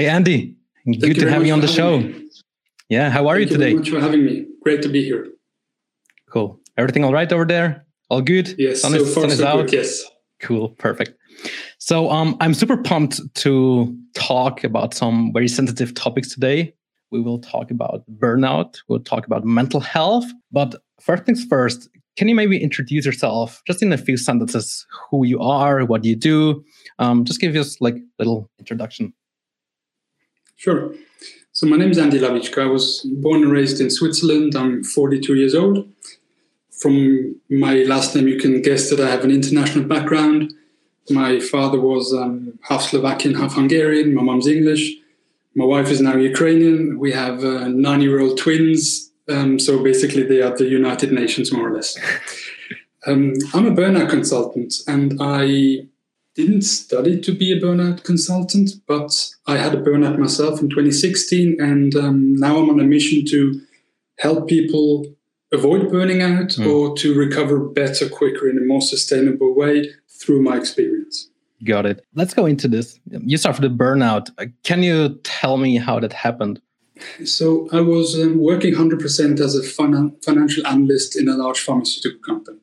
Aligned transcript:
Hey, 0.00 0.08
Andy. 0.08 0.56
Thank 0.86 1.00
good 1.00 1.18
to 1.18 1.30
have 1.30 1.46
you 1.46 1.52
on 1.52 1.60
the 1.60 1.68
show. 1.68 2.00
Me. 2.00 2.26
Yeah, 2.88 3.10
how 3.10 3.28
are 3.28 3.36
Thank 3.36 3.50
you 3.50 3.58
today? 3.58 3.74
Thank 3.74 3.84
you 3.84 3.92
very 3.92 4.02
much 4.02 4.10
for 4.10 4.16
having 4.16 4.24
me. 4.24 4.46
Great 4.62 4.80
to 4.80 4.88
be 4.88 5.04
here. 5.04 5.26
Cool. 6.32 6.58
Everything 6.78 7.04
all 7.04 7.12
right 7.12 7.30
over 7.30 7.44
there? 7.44 7.84
All 8.08 8.22
good? 8.22 8.54
Yes, 8.56 8.80
sun 8.80 8.92
so 8.92 8.96
is, 8.96 9.12
far 9.12 9.24
sun 9.24 9.30
is 9.30 9.38
so 9.40 9.46
out. 9.46 9.66
good. 9.66 9.74
Yes. 9.74 10.02
Cool, 10.40 10.70
perfect. 10.70 11.12
So 11.76 12.08
um, 12.10 12.34
I'm 12.40 12.54
super 12.54 12.78
pumped 12.78 13.20
to 13.42 13.94
talk 14.14 14.64
about 14.64 14.94
some 14.94 15.34
very 15.34 15.48
sensitive 15.48 15.92
topics 15.92 16.32
today. 16.32 16.72
We 17.10 17.20
will 17.20 17.38
talk 17.38 17.70
about 17.70 18.02
burnout. 18.10 18.78
We'll 18.88 19.00
talk 19.00 19.26
about 19.26 19.44
mental 19.44 19.80
health. 19.80 20.24
But 20.50 20.76
first 20.98 21.24
things 21.24 21.44
first, 21.44 21.90
can 22.16 22.26
you 22.26 22.34
maybe 22.34 22.58
introduce 22.58 23.04
yourself 23.04 23.60
just 23.66 23.82
in 23.82 23.92
a 23.92 23.98
few 23.98 24.16
sentences? 24.16 24.86
Who 25.10 25.26
you 25.26 25.40
are, 25.40 25.84
what 25.84 26.06
you 26.06 26.16
do? 26.16 26.64
Um, 26.98 27.26
just 27.26 27.38
give 27.38 27.54
us 27.54 27.78
like 27.82 27.96
a 27.96 28.00
little 28.18 28.48
introduction. 28.58 29.12
Sure. 30.60 30.92
So 31.52 31.66
my 31.66 31.78
name 31.78 31.90
is 31.90 31.96
Andy 31.96 32.18
Lavichka. 32.18 32.62
I 32.62 32.66
was 32.66 33.00
born 33.22 33.44
and 33.44 33.50
raised 33.50 33.80
in 33.80 33.88
Switzerland. 33.88 34.54
I'm 34.54 34.84
42 34.84 35.34
years 35.34 35.54
old. 35.54 35.88
From 36.70 37.40
my 37.48 37.76
last 37.84 38.14
name, 38.14 38.28
you 38.28 38.38
can 38.38 38.60
guess 38.60 38.90
that 38.90 39.00
I 39.00 39.08
have 39.08 39.24
an 39.24 39.30
international 39.30 39.84
background. 39.84 40.52
My 41.08 41.40
father 41.40 41.80
was 41.80 42.12
um, 42.12 42.58
half 42.68 42.82
Slovakian, 42.82 43.36
half 43.36 43.54
Hungarian. 43.54 44.14
My 44.14 44.20
mom's 44.20 44.46
English. 44.46 44.96
My 45.54 45.64
wife 45.64 45.88
is 45.88 46.02
now 46.02 46.16
Ukrainian. 46.16 46.98
We 46.98 47.12
have 47.12 47.42
uh, 47.42 47.68
nine-year-old 47.68 48.36
twins. 48.36 49.12
Um, 49.30 49.58
so 49.58 49.82
basically, 49.82 50.24
they 50.24 50.42
are 50.42 50.54
the 50.54 50.68
United 50.68 51.10
Nations, 51.10 51.54
more 51.54 51.68
or 51.68 51.74
less. 51.74 51.98
Um, 53.06 53.32
I'm 53.54 53.64
a 53.64 53.70
burnout 53.70 54.10
consultant, 54.10 54.74
and 54.86 55.16
I 55.22 55.86
didn't 56.34 56.62
study 56.62 57.20
to 57.20 57.32
be 57.32 57.52
a 57.52 57.60
burnout 57.60 58.04
consultant, 58.04 58.70
but 58.86 59.30
I 59.46 59.56
had 59.56 59.74
a 59.74 59.82
burnout 59.82 60.18
myself 60.18 60.60
in 60.60 60.70
2016, 60.70 61.60
and 61.60 61.94
um, 61.96 62.36
now 62.36 62.58
I'm 62.58 62.70
on 62.70 62.80
a 62.80 62.84
mission 62.84 63.24
to 63.26 63.60
help 64.18 64.48
people 64.48 65.06
avoid 65.52 65.90
burning 65.90 66.22
out 66.22 66.50
mm. 66.50 66.66
or 66.66 66.96
to 66.96 67.14
recover 67.14 67.58
better, 67.58 68.08
quicker, 68.08 68.48
in 68.48 68.58
a 68.58 68.60
more 68.60 68.80
sustainable 68.80 69.54
way 69.54 69.90
through 70.08 70.42
my 70.42 70.56
experience. 70.56 71.28
Got 71.64 71.86
it. 71.86 72.04
Let's 72.14 72.32
go 72.32 72.46
into 72.46 72.68
this. 72.68 72.98
You 73.10 73.36
suffered 73.36 73.64
a 73.64 73.68
burnout. 73.68 74.30
Can 74.62 74.82
you 74.82 75.18
tell 75.24 75.56
me 75.56 75.76
how 75.76 76.00
that 76.00 76.12
happened? 76.12 76.60
So 77.24 77.68
I 77.72 77.80
was 77.80 78.14
um, 78.14 78.38
working 78.38 78.74
100% 78.74 79.40
as 79.40 79.54
a 79.56 79.62
fin- 79.62 80.16
financial 80.22 80.66
analyst 80.66 81.16
in 81.16 81.28
a 81.28 81.34
large 81.34 81.60
pharmaceutical 81.60 82.20
company. 82.20 82.58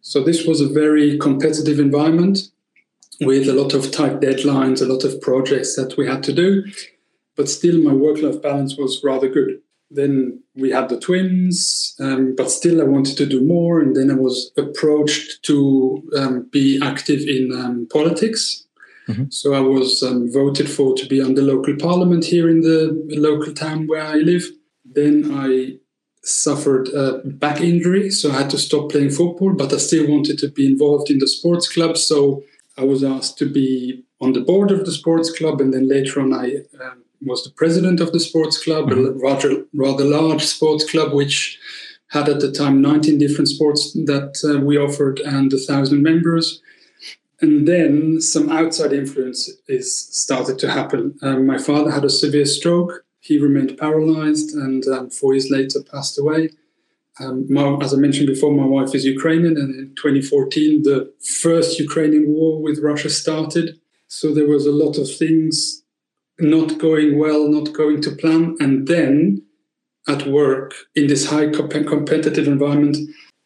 So 0.00 0.22
this 0.22 0.46
was 0.46 0.60
a 0.60 0.68
very 0.68 1.18
competitive 1.18 1.80
environment 1.80 2.38
with 3.20 3.48
a 3.48 3.52
lot 3.52 3.74
of 3.74 3.90
tight 3.90 4.20
deadlines, 4.20 4.82
a 4.82 4.92
lot 4.92 5.04
of 5.04 5.20
projects 5.20 5.76
that 5.76 5.96
we 5.96 6.06
had 6.06 6.22
to 6.24 6.32
do. 6.32 6.64
But 7.36 7.48
still, 7.48 7.82
my 7.82 7.92
work 7.92 8.20
life 8.22 8.40
balance 8.42 8.76
was 8.76 9.02
rather 9.04 9.28
good. 9.28 9.60
Then 9.90 10.42
we 10.54 10.70
had 10.70 10.88
the 10.88 10.98
twins, 10.98 11.94
um, 12.00 12.34
but 12.36 12.50
still, 12.50 12.80
I 12.80 12.84
wanted 12.84 13.16
to 13.18 13.26
do 13.26 13.40
more. 13.40 13.80
And 13.80 13.94
then 13.94 14.10
I 14.10 14.14
was 14.14 14.50
approached 14.56 15.42
to 15.44 16.02
um, 16.16 16.48
be 16.50 16.80
active 16.82 17.20
in 17.20 17.52
um, 17.52 17.86
politics. 17.92 18.64
Mm-hmm. 19.08 19.26
So 19.30 19.54
I 19.54 19.60
was 19.60 20.02
um, 20.02 20.32
voted 20.32 20.68
for 20.68 20.94
to 20.96 21.06
be 21.06 21.22
on 21.22 21.34
the 21.34 21.42
local 21.42 21.76
parliament 21.76 22.24
here 22.24 22.48
in 22.48 22.62
the 22.62 23.04
local 23.16 23.52
town 23.52 23.86
where 23.86 24.02
I 24.02 24.14
live. 24.14 24.44
Then 24.84 25.30
I 25.32 25.78
suffered 26.24 26.88
a 26.88 27.20
back 27.24 27.60
injury, 27.60 28.10
so 28.10 28.30
I 28.30 28.38
had 28.38 28.50
to 28.50 28.58
stop 28.58 28.90
playing 28.90 29.10
football, 29.10 29.52
but 29.52 29.72
I 29.72 29.76
still 29.76 30.10
wanted 30.10 30.38
to 30.40 30.48
be 30.48 30.66
involved 30.66 31.10
in 31.10 31.18
the 31.18 31.28
sports 31.28 31.72
club. 31.72 31.96
So 31.96 32.42
I 32.76 32.84
was 32.84 33.02
asked 33.02 33.38
to 33.38 33.46
be 33.46 34.04
on 34.20 34.32
the 34.32 34.40
board 34.40 34.70
of 34.70 34.84
the 34.84 34.92
sports 34.92 35.30
club, 35.30 35.60
and 35.60 35.72
then 35.72 35.88
later 35.88 36.20
on, 36.20 36.32
I 36.32 36.62
um, 36.80 37.04
was 37.22 37.44
the 37.44 37.50
president 37.50 38.00
of 38.00 38.12
the 38.12 38.20
sports 38.20 38.62
club, 38.62 38.90
mm-hmm. 38.90 39.06
a 39.06 39.10
rather 39.12 39.64
rather 39.74 40.04
large 40.04 40.44
sports 40.44 40.88
club, 40.90 41.12
which 41.12 41.58
had 42.08 42.28
at 42.28 42.40
the 42.40 42.52
time 42.52 42.80
19 42.80 43.18
different 43.18 43.48
sports 43.48 43.92
that 43.92 44.36
uh, 44.44 44.60
we 44.60 44.78
offered 44.78 45.18
and 45.20 45.52
a 45.52 45.58
thousand 45.58 46.02
members. 46.02 46.62
And 47.40 47.68
then 47.68 48.20
some 48.20 48.50
outside 48.50 48.92
influence 48.92 49.50
is 49.68 50.06
started 50.16 50.58
to 50.60 50.70
happen. 50.70 51.18
Um, 51.20 51.46
my 51.46 51.58
father 51.58 51.90
had 51.90 52.04
a 52.04 52.10
severe 52.10 52.46
stroke. 52.46 53.04
He 53.20 53.38
remained 53.38 53.76
paralyzed, 53.76 54.54
and 54.54 54.86
um, 54.86 55.10
four 55.10 55.34
years 55.34 55.50
later 55.50 55.82
passed 55.82 56.18
away. 56.18 56.50
Um, 57.18 57.46
my, 57.48 57.76
as 57.80 57.94
I 57.94 57.96
mentioned 57.96 58.26
before, 58.26 58.52
my 58.52 58.66
wife 58.66 58.94
is 58.94 59.04
Ukrainian, 59.04 59.56
and 59.56 59.74
in 59.74 59.94
2014, 59.96 60.82
the 60.82 61.12
first 61.40 61.78
Ukrainian 61.78 62.28
war 62.28 62.60
with 62.60 62.80
Russia 62.82 63.08
started. 63.08 63.80
So 64.08 64.34
there 64.34 64.46
was 64.46 64.66
a 64.66 64.72
lot 64.72 64.98
of 64.98 65.10
things 65.10 65.82
not 66.38 66.78
going 66.78 67.18
well, 67.18 67.48
not 67.48 67.72
going 67.72 68.02
to 68.02 68.10
plan. 68.10 68.56
And 68.60 68.86
then 68.86 69.42
at 70.06 70.26
work, 70.26 70.74
in 70.94 71.06
this 71.06 71.30
high 71.30 71.48
comp- 71.50 71.86
competitive 71.86 72.46
environment, 72.46 72.98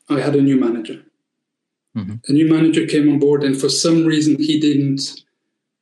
I 0.08 0.20
had 0.20 0.34
a 0.34 0.42
new 0.42 0.58
manager. 0.58 1.02
Mm-hmm. 1.96 2.16
A 2.28 2.32
new 2.32 2.48
manager 2.48 2.86
came 2.86 3.08
on 3.08 3.20
board, 3.20 3.44
and 3.44 3.58
for 3.58 3.68
some 3.68 4.04
reason, 4.04 4.36
he 4.36 4.58
didn't 4.58 5.22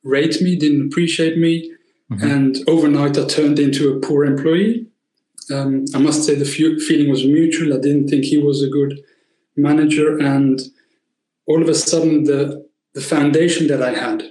rate 0.05 0.43
me, 0.43 0.56
didn't 0.56 0.87
appreciate 0.88 1.38
me. 1.38 1.72
Mm-hmm. 2.12 2.31
And 2.31 2.56
overnight, 2.66 3.16
I 3.16 3.25
turned 3.25 3.59
into 3.59 3.91
a 3.91 4.00
poor 4.00 4.25
employee 4.25 4.88
um, 5.50 5.84
I 5.94 5.98
must 5.98 6.25
say 6.25 6.34
the 6.34 6.44
feeling 6.44 7.10
was 7.10 7.25
mutual. 7.25 7.75
I 7.75 7.81
didn't 7.81 8.09
think 8.09 8.25
he 8.25 8.38
was 8.38 8.62
a 8.62 8.69
good 8.69 9.00
manager, 9.56 10.19
and 10.19 10.60
all 11.47 11.62
of 11.62 11.69
a 11.69 11.75
sudden, 11.75 12.25
the 12.25 12.66
the 12.94 13.00
foundation 13.00 13.69
that 13.69 13.82
I 13.82 13.92
had 13.94 14.22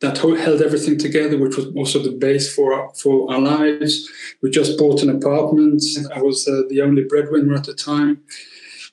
that 0.00 0.18
held 0.18 0.60
everything 0.60 0.98
together, 0.98 1.38
which 1.38 1.56
was 1.56 1.66
also 1.74 2.02
the 2.02 2.12
base 2.12 2.54
for 2.54 2.92
for 2.94 3.32
our 3.32 3.40
lives. 3.40 4.08
We 4.42 4.50
just 4.50 4.78
bought 4.78 5.02
an 5.02 5.10
apartment. 5.10 5.82
I 6.14 6.20
was 6.20 6.46
uh, 6.46 6.62
the 6.68 6.82
only 6.82 7.04
breadwinner 7.04 7.54
at 7.54 7.64
the 7.64 7.74
time. 7.74 8.22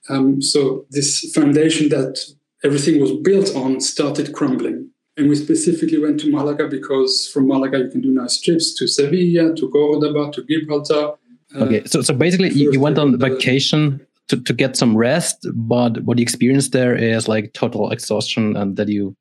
Um, 0.10 0.42
so 0.42 0.86
this 0.90 1.32
foundation 1.34 1.90
that 1.90 2.20
everything 2.64 3.00
was 3.00 3.12
built 3.12 3.56
on 3.56 3.82
started 3.82 4.34
crumbling. 4.34 4.90
And 5.16 5.30
we 5.30 5.36
specifically 5.36 6.00
went 6.00 6.20
to 6.22 6.32
Malaga 6.32 6.68
because 6.68 7.28
from 7.28 7.48
Malaga 7.48 7.78
you 7.80 7.90
can 7.90 8.02
do 8.02 8.12
nice 8.12 8.42
trips 8.42 8.74
to 8.76 8.88
Sevilla, 8.88 9.54
to 9.56 9.70
Cordoba, 9.70 10.32
to 10.32 10.44
Gibraltar. 10.44 11.14
Okay, 11.56 11.84
so 11.86 12.02
so 12.02 12.14
basically 12.14 12.50
you, 12.50 12.72
you 12.72 12.80
went 12.80 12.98
on 12.98 13.20
vacation 13.20 14.06
to, 14.28 14.42
to 14.42 14.54
get 14.54 14.76
some 14.76 14.96
rest, 14.96 15.48
but 15.54 16.04
what 16.04 16.18
you 16.18 16.24
experienced 16.24 16.72
there 16.72 16.96
is 16.96 17.28
like 17.28 17.54
total 17.54 17.92
exhaustion 17.92 18.56
and 18.56 18.78
that 18.78 18.88
you, 18.88 19.16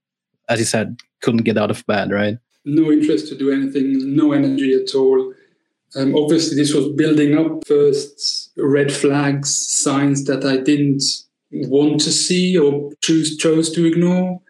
as 0.48 0.59
you 0.59 0.65
said, 0.65 0.97
couldn't 1.21 1.42
get 1.42 1.59
out 1.59 1.71
of 1.71 1.84
bed, 1.87 2.10
right? 2.10 2.38
No 2.65 2.91
interest 2.91 3.28
to 3.28 3.37
do 3.37 3.50
anything, 3.50 4.15
no 4.15 4.32
energy 4.32 4.75
at 4.75 4.94
all. 4.94 5.34
Um, 5.94 6.15
obviously, 6.15 6.56
this 6.56 6.72
was 6.72 6.88
building 6.92 7.37
up 7.37 7.66
first 7.66 8.50
red 8.56 8.92
flags, 8.92 9.50
signs 9.54 10.25
that 10.25 10.44
I 10.44 10.59
didn't 10.59 11.03
want 11.50 12.00
to 12.03 12.12
see 12.12 12.56
or 12.56 12.92
choose 13.03 13.37
chose 13.37 13.71
to 13.72 13.84
ignore. 13.84 14.41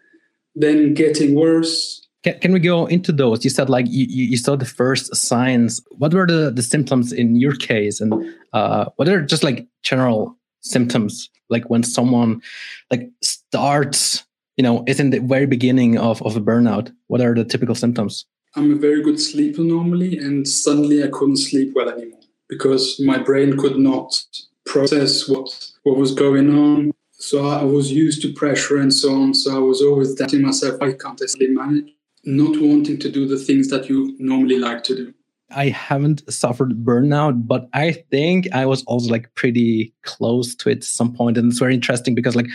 Then 0.55 0.93
getting 0.93 1.35
worse, 1.35 2.02
can, 2.23 2.39
can 2.39 2.53
we 2.53 2.59
go 2.59 2.85
into 2.85 3.11
those? 3.11 3.43
You 3.43 3.49
said 3.49 3.69
like 3.69 3.85
you, 3.89 4.05
you 4.07 4.37
saw 4.37 4.55
the 4.55 4.65
first 4.65 5.15
signs. 5.15 5.81
What 5.91 6.13
were 6.13 6.25
the, 6.25 6.51
the 6.51 6.63
symptoms 6.63 7.11
in 7.11 7.35
your 7.35 7.55
case? 7.55 7.99
And 7.99 8.13
uh, 8.53 8.85
what 8.95 9.07
are 9.07 9.21
just 9.21 9.43
like 9.43 9.67
general 9.83 10.37
symptoms? 10.61 11.29
Like 11.49 11.69
when 11.69 11.83
someone 11.83 12.41
like 12.89 13.09
starts, 13.21 14.23
you 14.57 14.63
know, 14.63 14.83
is 14.87 14.99
in 14.99 15.09
the 15.09 15.19
very 15.19 15.45
beginning 15.45 15.97
of, 15.97 16.21
of 16.23 16.35
a 16.35 16.41
burnout. 16.41 16.93
What 17.07 17.21
are 17.21 17.35
the 17.35 17.43
typical 17.43 17.75
symptoms? 17.75 18.25
I'm 18.55 18.71
a 18.71 18.75
very 18.75 19.01
good 19.01 19.19
sleeper 19.19 19.61
normally, 19.61 20.17
and 20.17 20.47
suddenly 20.47 21.03
I 21.03 21.07
couldn't 21.07 21.37
sleep 21.37 21.73
well 21.75 21.89
anymore 21.89 22.19
because 22.47 23.01
my 23.03 23.17
brain 23.17 23.57
could 23.57 23.77
not 23.77 24.21
process 24.65 25.27
what 25.27 25.71
what 25.83 25.97
was 25.97 26.13
going 26.13 26.55
on. 26.57 26.91
So 27.11 27.47
I 27.47 27.63
was 27.63 27.91
used 27.91 28.21
to 28.21 28.33
pressure 28.33 28.77
and 28.77 28.93
so 28.93 29.13
on. 29.15 29.33
So 29.33 29.55
I 29.55 29.59
was 29.59 29.81
always 29.81 30.13
doubting 30.13 30.41
myself, 30.41 30.79
why 30.79 30.93
can't 30.93 31.21
I 31.21 31.25
sleep 31.25 31.51
manage? 31.51 31.93
Not 32.25 32.59
wanting 32.61 32.99
to 32.99 33.09
do 33.09 33.27
the 33.27 33.37
things 33.37 33.69
that 33.69 33.89
you 33.89 34.15
normally 34.19 34.59
like 34.59 34.83
to 34.85 34.95
do? 34.95 35.13
I 35.55 35.69
haven't 35.69 36.31
suffered 36.31 36.83
burnout, 36.83 37.47
but 37.47 37.69
I 37.73 37.91
think 37.91 38.47
I 38.53 38.65
was 38.65 38.83
also 38.85 39.11
like 39.11 39.33
pretty 39.35 39.93
close 40.03 40.55
to 40.55 40.69
it 40.69 40.77
at 40.77 40.83
some 40.83 41.13
point. 41.13 41.37
And 41.37 41.51
it's 41.51 41.59
very 41.59 41.73
interesting 41.73 42.15
because 42.15 42.35
like 42.35 42.47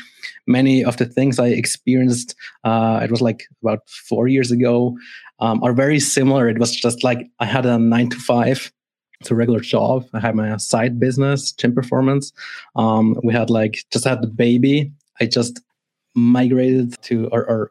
many 0.47 0.85
of 0.85 0.97
the 0.97 1.07
things 1.07 1.39
I 1.39 1.49
experienced, 1.49 2.35
uh, 2.65 3.01
it 3.03 3.11
was 3.11 3.21
like 3.21 3.45
about 3.63 3.89
four 3.89 4.29
years 4.29 4.51
ago, 4.51 4.97
um, 5.41 5.63
are 5.63 5.73
very 5.73 6.01
similar. 6.01 6.49
It 6.49 6.59
was 6.59 6.75
just 6.75 7.05
like 7.05 7.29
I 7.41 7.45
had 7.45 7.67
a 7.67 7.79
nine 7.79 8.11
to 8.11 8.17
five. 8.17 8.73
It's 9.21 9.31
a 9.31 9.35
regular 9.35 9.61
job. 9.61 10.07
I 10.15 10.21
had 10.21 10.35
my 10.35 10.57
side 10.57 11.01
business, 11.01 11.53
gym 11.53 11.75
performance. 11.75 12.33
Um, 12.77 13.17
we 13.23 13.33
had 13.33 13.51
like 13.51 13.85
just 13.93 14.05
had 14.05 14.23
the 14.23 14.29
baby. 14.29 14.93
I 15.21 15.27
just 15.27 15.61
migrated 16.15 17.01
to 17.03 17.29
or, 17.29 17.45
or 17.49 17.71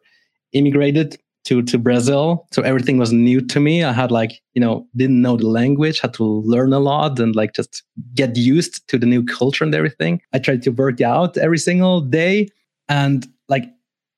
immigrated 0.54 1.18
to 1.48 1.62
to 1.64 1.78
Brazil. 1.78 2.46
So 2.52 2.62
everything 2.62 2.98
was 2.98 3.12
new 3.12 3.42
to 3.42 3.60
me. 3.60 3.84
I 3.84 3.94
had 3.94 4.12
like, 4.12 4.42
you 4.54 4.62
know, 4.62 4.86
didn't 4.96 5.22
know 5.22 5.38
the 5.38 5.48
language, 5.48 6.00
had 6.00 6.14
to 6.16 6.24
learn 6.24 6.74
a 6.74 6.80
lot 6.80 7.20
and 7.20 7.36
like 7.36 7.54
just 7.54 7.84
get 8.14 8.36
used 8.36 8.88
to 8.90 8.98
the 8.98 9.06
new 9.06 9.24
culture 9.24 9.64
and 9.64 9.74
everything. 9.74 10.22
I 10.34 10.40
tried 10.40 10.62
to 10.64 10.72
work 10.72 11.02
out 11.02 11.38
every 11.38 11.58
single 11.58 12.02
day 12.02 12.50
and 12.90 13.28
like 13.48 13.66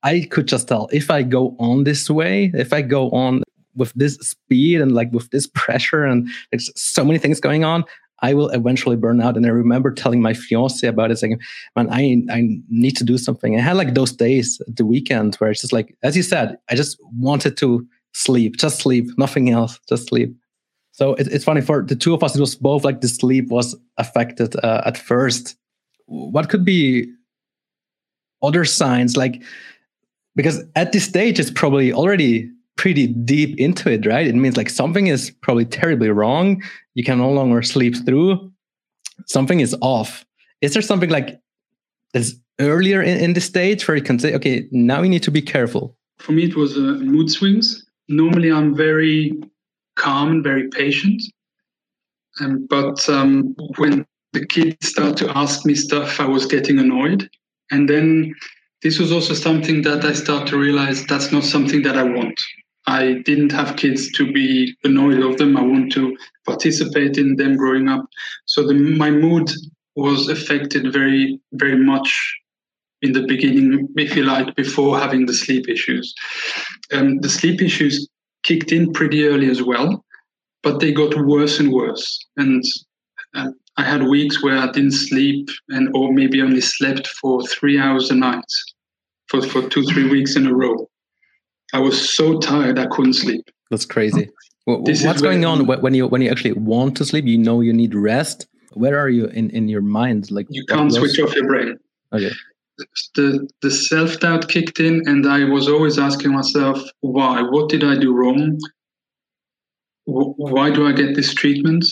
I 0.04 0.28
could 0.32 0.48
just 0.48 0.68
tell 0.68 0.90
if 0.92 1.12
I 1.12 1.24
go 1.24 1.56
on 1.60 1.84
this 1.84 2.10
way, 2.10 2.52
if 2.54 2.74
I 2.74 2.82
go 2.82 3.10
on 3.12 3.44
with 3.76 3.94
this 3.94 4.16
speed 4.16 4.82
and 4.82 4.92
like 4.94 5.12
with 5.14 5.30
this 5.30 5.48
pressure 5.54 6.04
and 6.06 6.28
there's 6.52 6.72
so 6.76 7.04
many 7.06 7.20
things 7.20 7.40
going 7.40 7.64
on, 7.64 7.84
I 8.22 8.34
will 8.34 8.50
eventually 8.50 8.96
burn 8.96 9.22
out. 9.22 9.38
And 9.38 9.46
I 9.46 9.50
remember 9.50 9.92
telling 9.92 10.22
my 10.22 10.34
fiance 10.34 10.86
about 10.86 11.12
it, 11.12 11.18
saying, 11.18 11.40
man, 11.76 11.90
I, 11.92 12.22
I 12.30 12.48
need 12.70 12.98
to 12.98 13.04
do 13.04 13.18
something. 13.18 13.56
I 13.56 13.62
had 13.62 13.78
like 13.78 13.94
those 13.94 14.12
days 14.12 14.62
at 14.68 14.76
the 14.76 14.86
weekend 14.86 15.36
where 15.36 15.52
it's 15.52 15.62
just 15.62 15.74
like, 15.74 15.96
as 16.04 16.18
you 16.18 16.24
said, 16.24 16.58
I 16.70 16.76
just 16.76 16.98
wanted 17.14 17.58
to 17.58 17.88
sleep, 18.14 18.58
just 18.58 18.80
sleep, 18.80 19.06
nothing 19.18 19.50
else, 19.50 19.80
just 19.88 20.10
sleep. 20.10 20.36
So 20.92 21.14
it, 21.14 21.28
it's 21.28 21.46
funny 21.46 21.62
for 21.62 21.82
the 21.84 21.96
two 21.96 22.14
of 22.14 22.24
us, 22.24 22.36
it 22.36 22.42
was 22.42 22.56
both 22.56 22.84
like 22.84 23.02
the 23.02 23.08
sleep 23.08 23.48
was 23.50 23.76
affected 23.98 24.56
uh, 24.64 24.82
at 24.86 24.98
first. 24.98 25.56
What 26.08 26.50
could 26.50 26.66
be 26.66 27.10
other 28.42 28.66
signs 28.66 29.16
like, 29.16 29.42
because 30.36 30.64
at 30.76 30.92
this 30.92 31.06
stage, 31.06 31.40
it's 31.40 31.52
probably 31.52 31.94
already 31.94 32.50
pretty 32.80 33.08
deep 33.08 33.60
into 33.60 33.92
it, 33.92 34.06
right? 34.06 34.26
It 34.26 34.36
means 34.36 34.56
like 34.56 34.70
something 34.70 35.08
is 35.08 35.32
probably 35.42 35.66
terribly 35.66 36.10
wrong. 36.10 36.64
You 36.96 37.04
can 37.04 37.18
no 37.18 37.30
longer 37.30 37.62
sleep 37.62 37.94
through. 38.06 38.54
Something 39.28 39.60
is 39.60 39.76
off. 39.82 40.26
Is 40.62 40.72
there 40.74 40.82
something 40.82 41.10
like 41.10 41.42
that's 42.14 42.36
earlier 42.58 43.02
in, 43.02 43.18
in 43.20 43.34
the 43.34 43.42
stage 43.42 43.86
where 43.86 43.98
you 43.98 44.04
can 44.04 44.18
say, 44.18 44.34
okay, 44.34 44.66
now 44.72 45.02
we 45.02 45.10
need 45.10 45.24
to 45.24 45.32
be 45.32 45.42
careful? 45.42 45.98
For 46.20 46.32
me, 46.32 46.46
it 46.46 46.56
was 46.56 46.78
uh, 46.78 47.04
mood 47.04 47.30
swings. 47.30 47.86
Normally, 48.08 48.50
I'm 48.50 48.74
very 48.74 49.34
calm 49.98 50.32
and 50.32 50.44
very 50.44 50.70
patient. 50.70 51.22
Um, 52.40 52.66
but 52.70 53.10
um, 53.10 53.56
when 53.76 54.06
the 54.32 54.46
kids 54.46 54.88
start 54.88 55.18
to 55.18 55.38
ask 55.38 55.66
me 55.66 55.76
stuff, 55.76 56.22
I 56.22 56.28
was 56.28 56.46
getting 56.46 56.80
annoyed. 56.80 57.30
And 57.72 57.90
then 57.90 58.34
this 58.84 59.00
was 59.00 59.12
also 59.12 59.34
something 59.34 59.82
that 59.82 60.06
I 60.06 60.14
start 60.14 60.48
to 60.48 60.58
realize 60.58 61.06
that's 61.06 61.34
not 61.34 61.44
something 61.44 61.82
that 61.82 61.98
I 61.98 62.04
want. 62.04 62.40
I 62.90 63.22
didn't 63.24 63.52
have 63.52 63.76
kids 63.76 64.12
to 64.14 64.32
be 64.32 64.76
annoyed 64.84 65.20
of 65.20 65.38
them. 65.38 65.56
I 65.56 65.62
want 65.62 65.92
to 65.92 66.18
participate 66.44 67.20
in 67.20 67.36
them 67.36 67.56
growing 67.56 67.88
up. 67.88 68.04
So 68.46 68.66
the, 68.66 68.74
my 68.74 69.12
mood 69.12 69.52
was 69.96 70.28
affected 70.28 70.92
very, 70.92 71.40
very 71.54 71.78
much 71.78 72.10
in 73.04 73.14
the 73.14 73.28
beginning, 73.28 73.88
if 73.96 74.16
you 74.16 74.24
like, 74.24 74.56
before 74.56 74.98
having 74.98 75.28
the 75.28 75.36
sleep 75.36 75.70
issues. 75.70 76.16
Um, 76.92 77.20
the 77.20 77.30
sleep 77.30 77.62
issues 77.62 78.10
kicked 78.42 78.72
in 78.72 78.92
pretty 78.92 79.28
early 79.28 79.52
as 79.52 79.62
well, 79.62 80.04
but 80.64 80.80
they 80.80 80.92
got 80.92 81.16
worse 81.28 81.60
and 81.60 81.72
worse. 81.72 82.26
And 82.38 82.64
uh, 83.36 83.52
I 83.78 83.84
had 83.84 84.08
weeks 84.08 84.42
where 84.42 84.58
I 84.58 84.72
didn't 84.72 84.94
sleep 84.94 85.48
and 85.70 85.90
or 85.94 86.12
maybe 86.12 86.42
only 86.42 86.62
slept 86.62 87.06
for 87.06 87.46
three 87.46 87.80
hours 87.80 88.10
a 88.10 88.16
night 88.16 88.52
for, 89.28 89.44
for 89.44 89.70
two, 89.70 89.84
three 89.84 90.10
weeks 90.10 90.36
in 90.36 90.48
a 90.48 90.56
row. 90.56 90.89
I 91.74 91.80
was 91.80 92.14
so 92.14 92.40
tired 92.40 92.80
I 92.80 92.88
couldn't 92.88 93.14
sleep. 93.14 93.50
That's 93.70 93.86
crazy. 93.86 94.30
This 94.86 95.04
What's 95.04 95.22
going 95.22 95.46
on 95.46 95.66
when 95.66 95.94
you 95.94 96.08
when 96.08 96.22
you 96.22 96.30
actually 96.30 96.54
want 96.54 96.96
to 96.98 97.06
sleep? 97.06 97.26
You 97.26 97.38
know 97.38 97.62
you 97.62 97.74
need 97.74 97.96
rest. 97.96 98.48
Where 98.74 99.00
are 99.00 99.10
you 99.10 99.26
in 99.28 99.50
in 99.50 99.68
your 99.68 99.82
mind? 99.82 100.30
Like 100.30 100.48
you 100.50 100.64
can't 100.66 100.94
switch 100.94 101.20
off 101.20 101.34
your 101.36 101.48
brain. 101.48 101.78
Okay. 102.14 102.32
The 103.16 103.50
the 103.62 103.72
self 103.72 104.20
doubt 104.20 104.48
kicked 104.48 104.80
in, 104.80 105.08
and 105.08 105.28
I 105.28 105.46
was 105.46 105.68
always 105.68 105.98
asking 105.98 106.34
myself, 106.34 106.82
why? 107.02 107.42
What 107.42 107.70
did 107.70 107.84
I 107.84 107.98
do 107.98 108.14
wrong? 108.14 108.60
Why 110.06 110.70
do 110.70 110.88
I 110.88 110.92
get 110.92 111.16
this 111.16 111.34
treatment? 111.34 111.86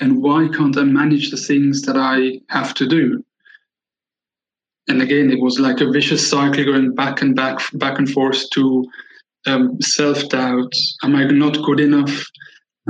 And 0.00 0.22
why 0.22 0.48
can't 0.48 0.76
I 0.76 0.84
manage 0.84 1.30
the 1.30 1.36
things 1.36 1.82
that 1.82 1.96
I 1.96 2.40
have 2.48 2.74
to 2.74 2.86
do? 2.86 3.24
And 4.88 5.00
again, 5.00 5.30
it 5.30 5.40
was 5.40 5.58
like 5.58 5.80
a 5.80 5.90
vicious 5.90 6.28
cycle 6.28 6.64
going 6.64 6.94
back 6.94 7.22
and 7.22 7.34
back, 7.34 7.60
back 7.74 7.98
and 7.98 8.10
forth 8.10 8.50
to 8.50 8.84
um, 9.46 9.80
self 9.80 10.28
doubt. 10.28 10.72
Am 11.02 11.16
I 11.16 11.24
not 11.24 11.62
good 11.62 11.80
enough? 11.80 12.24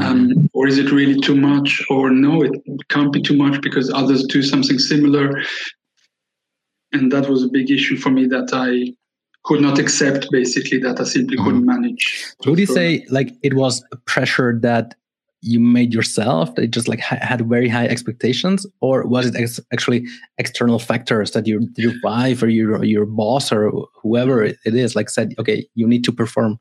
Um, 0.03 0.29
mm-hmm. 0.29 0.47
or 0.53 0.67
is 0.67 0.79
it 0.79 0.91
really 0.91 1.21
too 1.21 1.37
much? 1.37 1.85
Or 1.89 2.11
no, 2.11 2.43
it 2.43 2.53
can't 2.89 3.13
be 3.13 3.23
too 3.23 3.37
much 3.37 3.61
because 3.61 3.93
others 3.93 4.25
do 4.25 4.43
something 4.43 4.79
similar. 4.79 5.41
And 6.93 7.13
that 7.13 7.29
was 7.29 7.45
a 7.45 7.49
big 7.49 7.71
issue 7.71 7.97
for 7.97 8.11
me 8.11 8.27
that 8.27 8.51
I 8.53 8.93
could 9.45 9.61
not 9.61 9.79
accept, 9.79 10.29
basically, 10.31 10.79
that 10.79 11.01
I 11.01 11.05
simply 11.05 11.37
mm-hmm. 11.37 11.45
couldn't 11.45 11.67
manage. 11.67 12.35
Would 12.47 12.59
you 12.59 12.67
say 12.67 13.07
like 13.11 13.35
it 13.43 13.55
was 13.55 13.85
pressure 14.07 14.59
that 14.63 14.95
you 15.45 15.61
made 15.61 15.93
yourself 15.93 16.55
that 16.55 16.69
just 16.69 16.89
like 16.89 17.01
had 17.01 17.47
very 17.49 17.69
high 17.69 17.87
expectations? 17.87 18.67
Or 18.81 19.07
was 19.07 19.27
it 19.27 19.37
ex- 19.37 19.61
actually 19.73 20.07
external 20.39 20.79
factors 20.79 21.33
that 21.33 21.47
your 21.47 21.61
your 21.77 21.93
wife 22.03 22.43
or 22.43 22.49
your 22.49 22.83
your 22.85 23.07
boss 23.07 23.53
or 23.53 23.87
whoever 24.03 24.45
it 24.45 24.59
is 24.65 24.95
like 24.95 25.09
said 25.11 25.35
okay 25.39 25.67
you 25.75 25.87
need 25.87 26.05
to 26.05 26.13
perform 26.13 26.59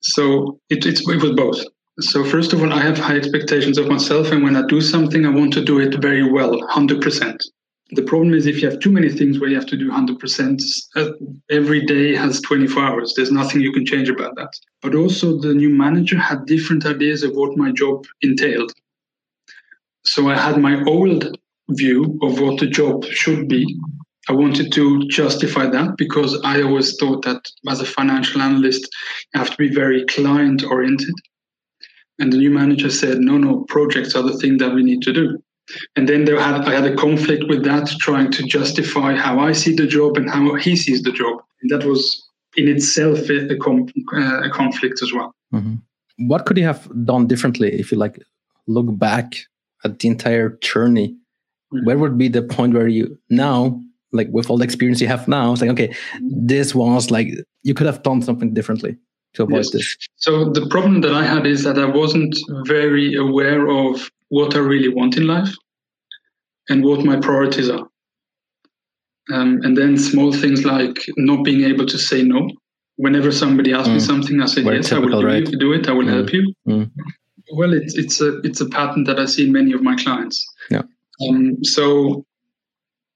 so 0.00 0.58
it, 0.68 0.84
it, 0.84 1.00
it 1.00 1.22
was 1.22 1.32
both. 1.32 1.64
So 2.00 2.24
first 2.24 2.52
of 2.52 2.60
all 2.62 2.72
i 2.72 2.80
have 2.80 2.98
high 2.98 3.16
expectations 3.16 3.78
of 3.78 3.86
myself 3.86 4.30
and 4.32 4.42
when 4.42 4.56
i 4.56 4.66
do 4.66 4.80
something 4.80 5.24
i 5.24 5.28
want 5.28 5.52
to 5.54 5.64
do 5.64 5.78
it 5.78 5.94
very 6.00 6.28
well 6.30 6.52
100% 6.60 7.38
the 7.90 8.02
problem 8.02 8.32
is 8.32 8.46
if 8.46 8.62
you 8.62 8.70
have 8.70 8.80
too 8.80 8.90
many 8.90 9.10
things 9.10 9.38
where 9.38 9.48
you 9.48 9.56
have 9.56 9.66
to 9.66 9.76
do 9.76 9.90
100%, 9.90 10.62
uh, 10.96 11.10
every 11.50 11.84
day 11.84 12.14
has 12.14 12.40
24 12.40 12.82
hours. 12.82 13.12
There's 13.14 13.30
nothing 13.30 13.60
you 13.60 13.72
can 13.72 13.84
change 13.84 14.08
about 14.08 14.36
that. 14.36 14.52
But 14.80 14.94
also, 14.94 15.38
the 15.38 15.54
new 15.54 15.68
manager 15.68 16.18
had 16.18 16.46
different 16.46 16.86
ideas 16.86 17.22
of 17.22 17.32
what 17.34 17.58
my 17.58 17.72
job 17.72 18.06
entailed. 18.22 18.72
So 20.06 20.28
I 20.28 20.36
had 20.36 20.58
my 20.58 20.82
old 20.84 21.36
view 21.70 22.18
of 22.22 22.40
what 22.40 22.58
the 22.58 22.66
job 22.66 23.04
should 23.04 23.48
be. 23.48 23.78
I 24.28 24.32
wanted 24.32 24.72
to 24.72 25.06
justify 25.08 25.66
that 25.66 25.96
because 25.98 26.40
I 26.42 26.62
always 26.62 26.96
thought 26.96 27.24
that 27.24 27.46
as 27.68 27.80
a 27.80 27.86
financial 27.86 28.40
analyst, 28.40 28.88
you 29.34 29.40
have 29.40 29.50
to 29.50 29.56
be 29.56 29.68
very 29.68 30.06
client 30.06 30.64
oriented. 30.64 31.14
And 32.18 32.32
the 32.32 32.38
new 32.38 32.50
manager 32.50 32.90
said, 32.90 33.18
no, 33.18 33.36
no, 33.36 33.64
projects 33.68 34.14
are 34.14 34.22
the 34.22 34.38
thing 34.38 34.56
that 34.58 34.74
we 34.74 34.82
need 34.82 35.02
to 35.02 35.12
do. 35.12 35.38
And 35.96 36.08
then 36.08 36.24
there 36.24 36.38
had, 36.38 36.60
I 36.62 36.74
had 36.74 36.84
a 36.84 36.94
conflict 36.94 37.44
with 37.48 37.64
that, 37.64 37.88
trying 38.00 38.30
to 38.32 38.42
justify 38.42 39.14
how 39.14 39.40
I 39.40 39.52
see 39.52 39.74
the 39.74 39.86
job 39.86 40.16
and 40.16 40.28
how 40.28 40.54
he 40.54 40.76
sees 40.76 41.02
the 41.02 41.12
job. 41.12 41.38
And 41.62 41.70
that 41.70 41.86
was 41.86 42.28
in 42.56 42.68
itself 42.68 43.30
a, 43.30 43.56
com- 43.56 43.88
uh, 44.14 44.42
a 44.42 44.50
conflict 44.50 45.02
as 45.02 45.12
well. 45.12 45.34
Mm-hmm. 45.52 45.76
What 46.28 46.46
could 46.46 46.58
you 46.58 46.64
have 46.64 46.88
done 47.04 47.26
differently 47.26 47.72
if 47.72 47.90
you 47.90 47.98
like 47.98 48.22
look 48.66 48.86
back 48.98 49.34
at 49.84 49.98
the 49.98 50.08
entire 50.08 50.58
journey? 50.62 51.16
Mm-hmm. 51.72 51.86
Where 51.86 51.98
would 51.98 52.18
be 52.18 52.28
the 52.28 52.42
point 52.42 52.74
where 52.74 52.88
you 52.88 53.18
now, 53.30 53.80
like 54.12 54.28
with 54.30 54.50
all 54.50 54.58
the 54.58 54.64
experience 54.64 55.00
you 55.00 55.08
have 55.08 55.26
now, 55.26 55.54
saying, 55.54 55.72
okay, 55.72 55.94
this 56.20 56.74
was 56.74 57.10
like 57.10 57.28
you 57.62 57.74
could 57.74 57.86
have 57.86 58.02
done 58.02 58.22
something 58.22 58.54
differently 58.54 58.96
to 59.32 59.42
avoid 59.42 59.64
yes. 59.64 59.70
this? 59.70 59.96
So 60.16 60.50
the 60.50 60.66
problem 60.68 61.00
that 61.00 61.14
I 61.14 61.24
had 61.24 61.46
is 61.46 61.64
that 61.64 61.78
I 61.78 61.86
wasn't 61.86 62.36
very 62.66 63.14
aware 63.16 63.68
of 63.68 64.10
what 64.34 64.56
I 64.56 64.58
really 64.58 64.88
want 64.88 65.16
in 65.16 65.26
life 65.28 65.52
and 66.68 66.84
what 66.84 67.04
my 67.04 67.16
priorities 67.16 67.70
are. 67.70 67.86
Um, 69.32 69.60
and 69.62 69.76
then 69.78 69.96
small 69.96 70.32
things 70.32 70.64
like 70.64 70.98
not 71.16 71.44
being 71.44 71.62
able 71.70 71.86
to 71.86 71.98
say 71.98 72.22
no. 72.22 72.50
Whenever 72.96 73.30
somebody 73.30 73.72
asks 73.72 73.88
mm. 73.88 73.94
me 73.94 74.00
something, 74.00 74.40
I 74.40 74.46
say 74.46 74.62
Very 74.62 74.76
yes, 74.76 74.88
typical, 74.88 75.12
I 75.12 75.16
will 75.16 75.22
do, 75.22 75.26
right? 75.26 75.58
do, 75.60 75.72
it. 75.72 75.88
I 75.88 75.92
will 75.92 76.06
mm. 76.06 76.14
help 76.16 76.32
you. 76.32 76.52
Mm. 76.68 76.90
Well, 77.52 77.72
it's 77.72 77.94
it's 77.96 78.20
a 78.20 78.40
it's 78.40 78.60
a 78.60 78.68
pattern 78.68 79.04
that 79.04 79.18
I 79.18 79.26
see 79.26 79.46
in 79.46 79.52
many 79.52 79.72
of 79.72 79.82
my 79.82 79.94
clients. 79.96 80.44
Yeah. 80.70 80.82
Um, 81.28 81.62
so 81.62 82.24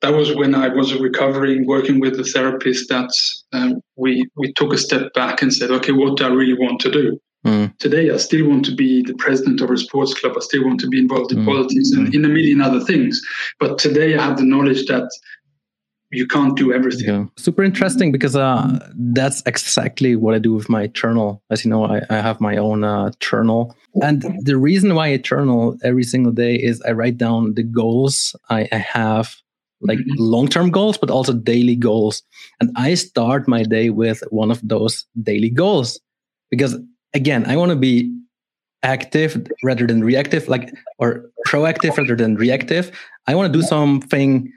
that 0.03 0.13
was 0.13 0.35
when 0.35 0.55
I 0.55 0.69
was 0.69 0.95
recovering, 0.95 1.67
working 1.67 1.99
with 2.01 2.17
the 2.17 2.25
therapist. 2.25 2.89
That 2.89 3.11
um, 3.53 3.81
we 3.97 4.29
we 4.37 4.53
took 4.55 4.73
a 4.73 4.79
step 4.79 5.13
back 5.15 5.43
and 5.43 5.53
said, 5.53 5.71
okay, 5.71 5.93
what 5.93 6.17
do 6.19 6.25
I 6.25 6.29
really 6.41 6.59
want 6.65 6.81
to 6.83 6.91
do? 6.91 7.19
Mm. 7.47 7.77
Today, 7.79 8.11
I 8.11 8.17
still 8.17 8.49
want 8.49 8.65
to 8.67 8.75
be 8.75 9.03
the 9.03 9.15
president 9.15 9.61
of 9.61 9.71
a 9.71 9.77
sports 9.77 10.13
club. 10.15 10.35
I 10.37 10.41
still 10.41 10.65
want 10.65 10.81
to 10.81 10.89
be 10.89 10.99
involved 10.99 11.33
in 11.33 11.39
mm. 11.39 11.47
politics 11.47 11.91
and 11.93 12.13
in 12.15 12.25
a 12.25 12.29
million 12.29 12.61
other 12.61 12.81
things. 12.81 13.21
But 13.61 13.79
today, 13.79 14.17
I 14.17 14.23
have 14.23 14.39
the 14.39 14.45
knowledge 14.45 14.87
that 14.87 15.09
you 16.11 16.27
can't 16.27 16.57
do 16.57 16.73
everything. 16.73 17.07
Yeah. 17.07 17.25
Super 17.37 17.63
interesting 17.63 18.13
because 18.13 18.35
uh, 18.35 18.79
that's 18.95 19.43
exactly 19.47 20.17
what 20.17 20.35
I 20.35 20.39
do 20.39 20.55
with 20.55 20.69
my 20.69 20.87
journal. 20.89 21.43
As 21.51 21.65
you 21.65 21.71
know, 21.71 21.85
I, 21.85 22.01
I 22.11 22.17
have 22.17 22.41
my 22.41 22.57
own 22.57 22.83
uh, 22.83 23.13
journal. 23.21 23.77
And 24.03 24.25
the 24.41 24.57
reason 24.57 24.95
why 24.95 25.09
I 25.09 25.17
journal 25.19 25.77
every 25.85 26.05
single 26.05 26.33
day 26.33 26.55
is 26.55 26.81
I 26.83 26.93
write 26.93 27.19
down 27.19 27.55
the 27.55 27.63
goals 27.63 28.35
I, 28.49 28.69
I 28.73 28.79
have, 28.79 29.37
like 29.81 29.99
mm-hmm. 29.99 30.15
long 30.19 30.49
term 30.49 30.71
goals, 30.71 30.97
but 30.97 31.11
also 31.11 31.33
daily 31.33 31.77
goals. 31.77 32.23
And 32.61 32.71
I 32.77 32.95
start 32.95 33.47
my 33.47 33.63
day 33.63 33.91
with 33.91 34.23
one 34.31 34.51
of 34.51 34.67
those 34.67 35.05
daily 35.23 35.51
goals 35.51 36.01
because 36.51 36.77
again, 37.15 37.45
I 37.47 37.57
want 37.57 37.71
to 37.71 37.77
be 37.77 38.15
active 38.83 39.47
rather 39.63 39.87
than 39.87 40.03
reactive, 40.05 40.49
like 40.49 40.73
or 40.99 41.31
proactive 41.47 41.97
rather 41.97 42.17
than 42.17 42.37
reactive. 42.37 42.91
I 43.27 43.35
want 43.35 43.53
to 43.53 43.59
do 43.59 43.65
something 43.65 44.53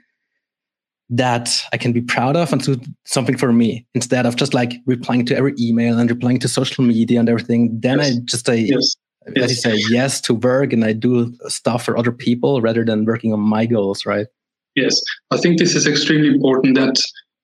that 1.10 1.62
I 1.72 1.76
can 1.76 1.92
be 1.92 2.00
proud 2.00 2.36
of 2.36 2.52
and 2.52 2.62
do 2.62 2.80
something 3.04 3.36
for 3.36 3.52
me 3.52 3.86
instead 3.94 4.24
of 4.24 4.36
just 4.36 4.54
like 4.54 4.72
replying 4.86 5.26
to 5.26 5.36
every 5.36 5.54
email 5.60 5.98
and 5.98 6.08
replying 6.08 6.38
to 6.38 6.48
social 6.48 6.84
media 6.84 7.20
and 7.20 7.28
everything. 7.28 7.78
Then 7.80 7.98
yes. 7.98 8.08
I 8.08 8.20
just 8.24 8.46
say, 8.46 8.56
yes. 8.60 8.96
yes. 9.36 9.50
I 9.50 9.54
say 9.54 9.82
yes 9.90 10.20
to 10.22 10.34
work 10.34 10.72
and 10.72 10.84
I 10.84 10.94
do 10.94 11.36
stuff 11.48 11.84
for 11.84 11.98
other 11.98 12.12
people 12.12 12.62
rather 12.62 12.84
than 12.84 13.04
working 13.04 13.32
on 13.32 13.40
my 13.40 13.66
goals, 13.66 14.06
right? 14.06 14.26
Yes, 14.74 14.98
I 15.30 15.36
think 15.36 15.58
this 15.58 15.74
is 15.74 15.86
extremely 15.86 16.28
important 16.28 16.76
that 16.76 16.96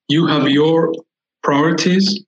you 0.07 0.25
have 0.25 0.49
your 0.49 0.91
priorities 1.43 2.19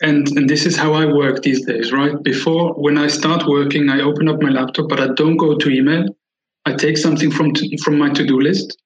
and 0.00 0.28
and 0.36 0.48
this 0.48 0.66
is 0.66 0.76
how 0.76 0.94
I 0.94 1.06
work 1.06 1.42
these 1.42 1.64
days, 1.64 1.92
right? 1.92 2.20
Before 2.22 2.72
when 2.74 2.96
I 2.98 3.06
start 3.06 3.46
working, 3.46 3.90
I 3.90 4.00
open 4.00 4.28
up 4.28 4.40
my 4.40 4.50
laptop, 4.50 4.88
but 4.88 5.00
I 5.00 5.08
don't 5.14 5.36
go 5.36 5.56
to 5.56 5.70
email. 5.70 6.04
I 6.66 6.74
take 6.74 6.98
something 6.98 7.30
from 7.30 7.52
to, 7.54 7.76
from 7.78 7.98
my 7.98 8.10
to 8.10 8.26
do 8.26 8.40
list. 8.40 8.76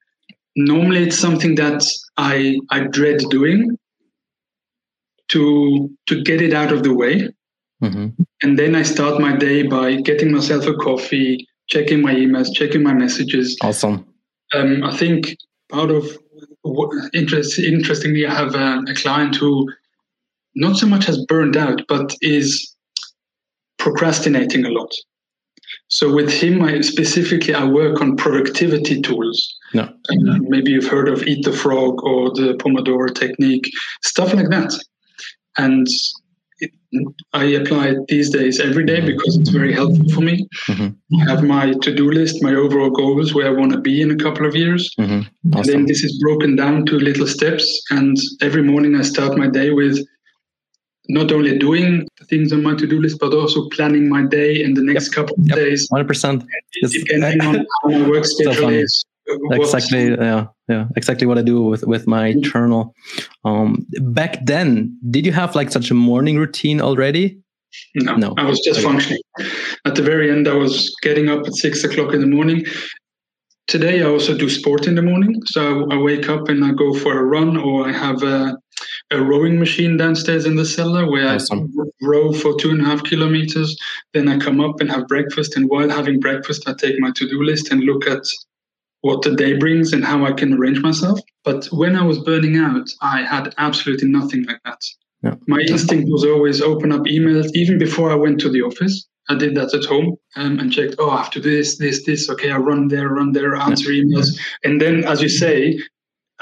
Normally, 0.56 1.04
it's 1.04 1.18
something 1.18 1.54
that 1.56 1.85
I 2.16 2.59
I 2.71 2.80
dread 2.80 3.18
doing 3.30 3.78
to 5.28 5.90
to 6.09 6.23
get 6.23 6.42
it 6.42 6.52
out 6.52 6.73
of 6.73 6.83
the 6.83 6.94
way, 6.94 7.28
mm-hmm. 7.83 8.09
and 8.42 8.59
then 8.59 8.75
I 8.75 8.83
start 8.83 9.21
my 9.21 9.37
day 9.37 9.62
by 9.62 9.97
getting 9.97 10.33
myself 10.33 10.66
a 10.66 10.75
coffee, 10.75 11.47
checking 11.68 12.02
my 12.02 12.14
emails, 12.14 12.52
checking 12.54 12.83
my 12.83 12.94
messages. 12.94 13.56
Awesome. 13.62 14.06
Um, 14.52 14.85
I 14.85 14.97
think 14.97 15.37
part 15.71 15.90
of 15.90 16.06
interest, 17.12 17.59
interestingly, 17.59 18.26
I 18.26 18.35
have 18.35 18.54
a, 18.54 18.83
a 18.88 18.94
client 18.94 19.37
who 19.37 19.68
not 20.54 20.76
so 20.76 20.87
much 20.87 21.04
has 21.06 21.25
burned 21.26 21.56
out, 21.56 21.82
but 21.88 22.14
is 22.20 22.75
procrastinating 23.78 24.64
a 24.64 24.70
lot. 24.70 24.90
So 25.88 26.12
with 26.12 26.30
him, 26.30 26.62
I 26.62 26.80
specifically 26.80 27.54
I 27.54 27.64
work 27.64 28.00
on 28.00 28.16
productivity 28.16 29.00
tools. 29.00 29.56
No. 29.75 29.82
Uh, 29.82 30.38
maybe 30.40 30.73
you've 30.73 30.88
heard 30.88 31.08
of 31.08 31.23
Eat 31.25 31.44
the 31.44 31.52
Frog 31.52 32.02
or 32.02 32.30
the 32.30 32.54
Pomodoro 32.54 33.14
technique, 33.14 33.70
stuff 34.02 34.32
like 34.32 34.49
that. 34.50 34.73
And 35.58 35.87
it, 36.58 36.70
I 37.32 37.44
apply 37.44 37.88
it 37.88 37.99
these 38.08 38.30
days 38.30 38.61
every 38.61 38.87
day 38.87 39.00
because 39.00 39.37
it's 39.37 39.50
very 39.50 39.73
helpful 39.73 40.08
for 40.11 40.20
me. 40.20 40.49
Mm-hmm. 40.68 41.20
I 41.20 41.30
have 41.30 41.42
my 41.42 41.73
to-do 41.82 42.11
list, 42.11 42.42
my 42.42 42.54
overall 42.54 42.90
goals, 42.90 43.34
where 43.34 43.49
I 43.49 43.58
want 43.58 43.73
to 43.73 43.80
be 43.80 44.00
in 44.00 44.11
a 44.11 44.16
couple 44.16 44.46
of 44.46 44.54
years, 44.54 44.90
mm-hmm. 44.99 45.20
awesome. 45.20 45.28
and 45.52 45.64
then 45.64 45.87
this 45.87 46.02
is 46.02 46.18
broken 46.23 46.56
down 46.56 46.87
to 46.87 46.99
little 46.99 47.26
steps. 47.26 47.82
And 47.90 48.16
every 48.40 48.62
morning 48.62 48.96
I 48.96 49.02
start 49.02 49.37
my 49.37 49.49
day 49.49 49.70
with 49.70 49.99
not 51.08 51.30
only 51.32 51.58
doing 51.58 52.06
the 52.18 52.25
things 52.25 52.52
on 52.52 52.62
my 52.62 52.75
to-do 52.75 53.00
list, 53.00 53.18
but 53.20 53.34
also 53.34 53.68
planning 53.70 54.08
my 54.08 54.25
day 54.25 54.62
in 54.62 54.75
the 54.75 54.82
next 54.82 55.06
yep. 55.06 55.14
couple 55.14 55.37
of 55.38 55.46
yep. 55.46 55.56
days. 55.56 55.88
Hundred 55.90 56.08
percent. 56.08 56.44
Depending 56.82 57.40
on 57.42 57.66
how 57.82 57.88
my 57.90 58.08
work 58.08 58.25
schedule 58.25 58.70
is. 58.70 59.04
Exactly. 59.26 60.11
Yeah. 60.11 60.46
Yeah. 60.68 60.87
Exactly 60.96 61.26
what 61.26 61.38
I 61.38 61.42
do 61.42 61.62
with 61.62 61.84
with 61.87 62.06
my 62.06 62.32
mm-hmm. 62.32 62.42
journal. 62.42 62.94
Um, 63.44 63.87
back 64.00 64.44
then, 64.44 64.99
did 65.11 65.26
you 65.26 65.32
have 65.32 65.54
like 65.54 65.70
such 65.70 65.90
a 65.90 65.94
morning 65.94 66.37
routine 66.37 66.80
already? 66.80 67.38
No, 67.96 68.16
no. 68.16 68.34
I 68.37 68.44
was 68.44 68.61
just 68.61 68.80
okay. 68.80 68.88
functioning. 68.88 69.23
At 69.84 69.94
the 69.94 70.02
very 70.02 70.30
end, 70.30 70.46
I 70.46 70.54
was 70.54 70.94
getting 71.02 71.28
up 71.28 71.46
at 71.46 71.54
six 71.54 71.84
o'clock 71.84 72.14
in 72.14 72.20
the 72.20 72.26
morning. 72.26 72.64
Today, 73.66 74.02
I 74.02 74.06
also 74.06 74.37
do 74.37 74.49
sport 74.50 74.87
in 74.87 74.94
the 74.94 75.02
morning. 75.02 75.40
So 75.46 75.90
I 75.90 75.96
wake 75.96 76.28
up 76.28 76.49
and 76.49 76.64
I 76.64 76.73
go 76.73 76.94
for 76.94 77.18
a 77.18 77.25
run, 77.25 77.56
or 77.56 77.88
I 77.88 77.92
have 77.92 78.23
a 78.23 78.56
a 79.14 79.23
rowing 79.23 79.59
machine 79.59 79.97
downstairs 79.97 80.44
in 80.44 80.56
the 80.56 80.64
cellar 80.64 81.11
where 81.11 81.35
awesome. 81.35 81.73
I 81.80 81.85
row 82.02 82.33
for 82.33 82.56
two 82.56 82.71
and 82.71 82.80
a 82.80 82.85
half 82.85 83.02
kilometers. 83.04 83.76
Then 84.12 84.28
I 84.28 84.38
come 84.38 84.61
up 84.61 84.80
and 84.80 84.90
have 84.90 85.09
breakfast. 85.09 85.56
And 85.56 85.68
while 85.68 85.88
having 85.88 86.21
breakfast, 86.21 86.68
I 86.68 86.75
take 86.75 86.99
my 86.99 87.11
to 87.16 87.28
do 87.28 87.42
list 87.42 87.71
and 87.71 87.83
look 87.83 88.06
at 88.06 88.23
what 89.00 89.23
the 89.23 89.35
day 89.35 89.56
brings 89.56 89.92
and 89.92 90.04
how 90.04 90.25
I 90.25 90.33
can 90.33 90.54
arrange 90.54 90.80
myself. 90.80 91.21
But 91.44 91.66
when 91.66 91.94
I 91.94 92.04
was 92.04 92.18
burning 92.21 92.56
out, 92.56 92.88
I 93.02 93.23
had 93.23 93.54
absolutely 93.59 94.09
nothing 94.09 94.44
like 94.44 94.61
that. 94.64 94.80
Yeah. 95.23 95.35
My 95.47 95.61
instinct 95.61 96.09
was 96.11 96.25
always 96.25 96.61
open 96.61 96.92
up 96.92 97.02
emails, 97.02 97.49
even 97.54 97.78
before 97.78 98.11
I 98.11 98.14
went 98.14 98.40
to 98.40 98.50
the 98.50 98.62
office. 98.62 99.06
I 99.30 99.35
did 99.37 99.54
that 99.56 99.73
at 99.73 99.85
home 99.85 100.16
um, 100.37 100.59
and 100.59 100.71
checked, 100.71 100.97
oh, 100.99 101.11
I 101.11 101.18
have 101.18 101.30
to 101.30 101.40
do 101.40 101.50
this, 101.50 101.78
this, 101.78 102.04
this. 102.04 102.28
Okay, 102.28 102.50
I 102.50 102.59
run 102.59 102.88
there, 102.88 103.09
run 103.09 103.33
there, 103.33 103.54
answer 103.54 103.90
yeah. 103.90 104.02
emails. 104.02 104.28
And 104.64 104.80
then, 104.80 105.04
as 105.04 105.23
you 105.23 105.30
say, 105.30 105.78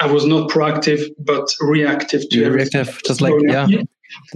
I 0.03 0.11
was 0.11 0.25
not 0.25 0.49
proactive 0.49 1.01
but 1.19 1.47
reactive 1.61 2.27
to 2.29 2.43
everything. 2.43 2.81
reactive, 2.81 3.01
just 3.05 3.21
like 3.21 3.33
yeah. 3.47 3.67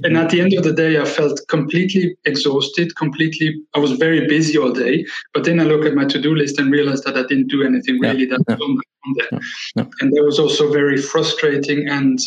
And 0.03 0.17
at 0.17 0.29
the 0.29 0.41
end 0.41 0.53
of 0.53 0.63
the 0.63 0.73
day, 0.73 0.99
I 0.99 1.05
felt 1.05 1.39
completely 1.49 2.15
exhausted. 2.25 2.95
Completely, 2.95 3.61
I 3.75 3.79
was 3.79 3.91
very 3.91 4.27
busy 4.27 4.57
all 4.57 4.71
day. 4.71 5.05
But 5.33 5.43
then 5.43 5.59
I 5.59 5.63
look 5.63 5.85
at 5.85 5.93
my 5.93 6.05
to-do 6.05 6.33
list 6.35 6.57
and 6.59 6.71
realized 6.71 7.03
that 7.03 7.17
I 7.17 7.23
didn't 7.23 7.47
do 7.47 7.63
anything 7.63 7.99
really 7.99 8.27
yeah, 8.27 8.37
that 8.37 8.43
yeah. 8.49 8.55
on 8.55 8.81
there. 9.15 9.39
Yeah, 9.75 9.85
and 10.01 10.11
that 10.13 10.23
was 10.23 10.39
also 10.39 10.71
very 10.71 10.97
frustrating. 10.97 11.87
And 11.87 12.17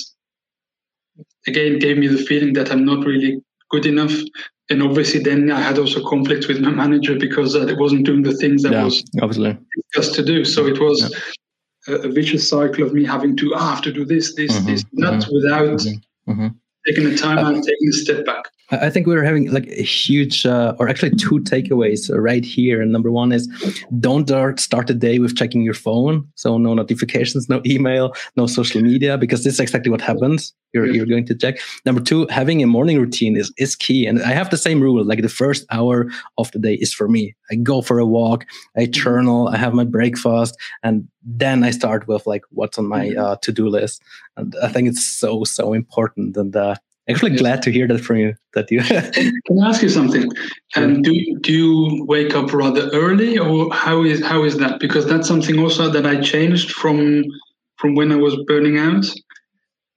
again, 1.47 1.79
gave 1.79 1.99
me 1.99 2.07
the 2.07 2.25
feeling 2.25 2.53
that 2.55 2.71
I'm 2.71 2.85
not 2.85 3.05
really 3.05 3.43
good 3.71 3.87
enough. 3.87 4.15
And 4.69 4.83
obviously, 4.83 5.21
then 5.21 5.51
I 5.51 5.61
had 5.61 5.79
also 5.79 6.07
conflict 6.09 6.47
with 6.47 6.61
my 6.61 6.71
manager 6.83 7.17
because 7.17 7.57
I 7.57 7.73
wasn't 7.73 8.07
doing 8.07 8.23
the 8.23 8.37
things 8.37 8.63
that 8.63 8.85
was 8.85 9.03
obviously 9.21 9.59
discussed 9.75 10.15
to 10.17 10.25
do. 10.25 10.45
So 10.45 10.67
it 10.67 10.79
was 10.79 11.13
a, 11.89 12.09
vicious 12.09 12.49
cycle 12.49 12.85
of 12.85 12.93
me 12.93 13.05
having 13.05 13.37
to 13.37 13.55
ah, 13.55 13.75
have 13.75 13.83
to 13.83 13.93
do 13.93 14.05
this, 14.05 14.35
this, 14.35 14.53
mm-hmm, 14.53 14.67
this, 14.67 14.85
that 14.95 15.23
mm-hmm, 15.23 15.35
without 15.35 15.79
mm-hmm, 15.79 16.33
mm-hmm. 16.33 16.49
taking 16.87 17.11
the 17.11 17.17
time 17.17 17.39
out, 17.39 17.55
taking 17.55 17.89
a 17.89 17.93
step 17.93 18.25
back. 18.25 18.45
I 18.71 18.89
think 18.91 19.07
we're 19.07 19.25
having 19.25 19.51
like 19.51 19.67
a 19.69 19.83
huge, 19.83 20.47
uh, 20.47 20.75
or 20.79 20.89
actually 20.89 21.11
two 21.11 21.41
takeaways 21.41 22.11
right 22.13 22.45
here. 22.45 22.81
And 22.81 22.93
number 22.93 23.11
one 23.11 23.33
is 23.33 23.49
don't 23.99 24.29
start 24.61 24.87
the 24.87 24.95
day 24.95 25.19
with 25.19 25.37
checking 25.37 25.63
your 25.63 25.75
phone. 25.75 26.29
So 26.37 26.57
no 26.57 26.75
notifications, 26.75 27.49
no 27.49 27.61
email, 27.67 28.15
no 28.37 28.47
social 28.47 28.81
media, 28.81 29.19
because 29.19 29.43
this 29.45 29.55
is 29.55 29.61
exactly 29.61 29.91
what 29.91 30.01
happens. 30.01 30.55
You're, 30.73 30.87
you're 30.87 31.07
going 31.07 31.27
to 31.27 31.35
check. 31.35 31.59
Number 31.85 32.01
two, 32.01 32.29
having 32.29 32.63
a 32.63 32.67
morning 32.67 32.99
routine 32.99 33.37
is, 33.37 33.53
is 33.59 33.75
key. 33.75 34.07
And 34.07 34.23
I 34.23 34.33
have 34.33 34.51
the 34.51 34.57
same 34.57 34.81
rule. 34.81 35.05
Like 35.05 35.21
the 35.21 35.29
first 35.29 35.67
hour 35.73 36.09
of 36.39 36.53
the 36.53 36.61
day 36.61 36.75
is 36.75 36.95
for 36.95 37.09
me. 37.09 37.35
I 37.51 37.57
go 37.57 37.83
for 37.83 37.99
a 37.99 38.07
walk, 38.07 38.47
I 38.77 38.83
mm-hmm. 38.83 38.93
journal, 38.93 39.49
I 39.49 39.57
have 39.57 39.75
my 39.75 39.83
breakfast, 39.85 40.57
and 40.85 41.09
then 41.25 41.65
I 41.65 41.73
start 41.73 42.07
with 42.07 42.25
like 42.25 42.43
what's 42.51 42.79
on 42.79 42.87
my 42.87 43.09
mm-hmm. 43.09 43.19
uh, 43.19 43.37
to-do 43.43 43.69
list. 43.69 44.01
And 44.37 44.55
I 44.63 44.69
think 44.69 44.89
it's 44.89 45.05
so, 45.05 45.43
so 45.43 45.73
important. 45.73 46.37
And 46.37 46.55
uh, 46.55 46.77
actually 47.11 47.37
glad 47.37 47.63
to 47.63 47.71
hear 47.71 47.87
that 47.89 48.01
from 48.01 48.17
you. 48.17 48.35
That 48.55 48.71
you 48.71 48.81
can 48.83 49.63
I 49.63 49.69
ask 49.69 49.83
you 49.83 49.89
something? 49.89 50.31
Um, 50.77 51.03
do 51.03 51.13
do 51.41 51.53
you 51.53 52.05
wake 52.07 52.35
up 52.35 52.53
rather 52.53 52.89
early, 52.91 53.39
or 53.39 53.73
how 53.73 54.03
is 54.03 54.25
how 54.25 54.45
is 54.45 54.57
that? 54.59 54.81
Because 54.81 55.07
that's 55.07 55.29
something 55.29 55.59
also 55.59 55.91
that 55.91 56.07
I 56.07 56.21
changed 56.21 56.73
from 56.73 57.25
from 57.77 57.95
when 57.95 58.13
I 58.13 58.17
was 58.17 58.37
burning 58.47 58.79
out. 58.79 59.07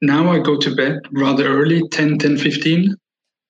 Now 0.01 0.31
I 0.31 0.39
go 0.39 0.57
to 0.57 0.75
bed 0.75 0.99
rather 1.13 1.47
early, 1.47 1.87
10, 1.89 2.17
10, 2.17 2.37
15 2.37 2.95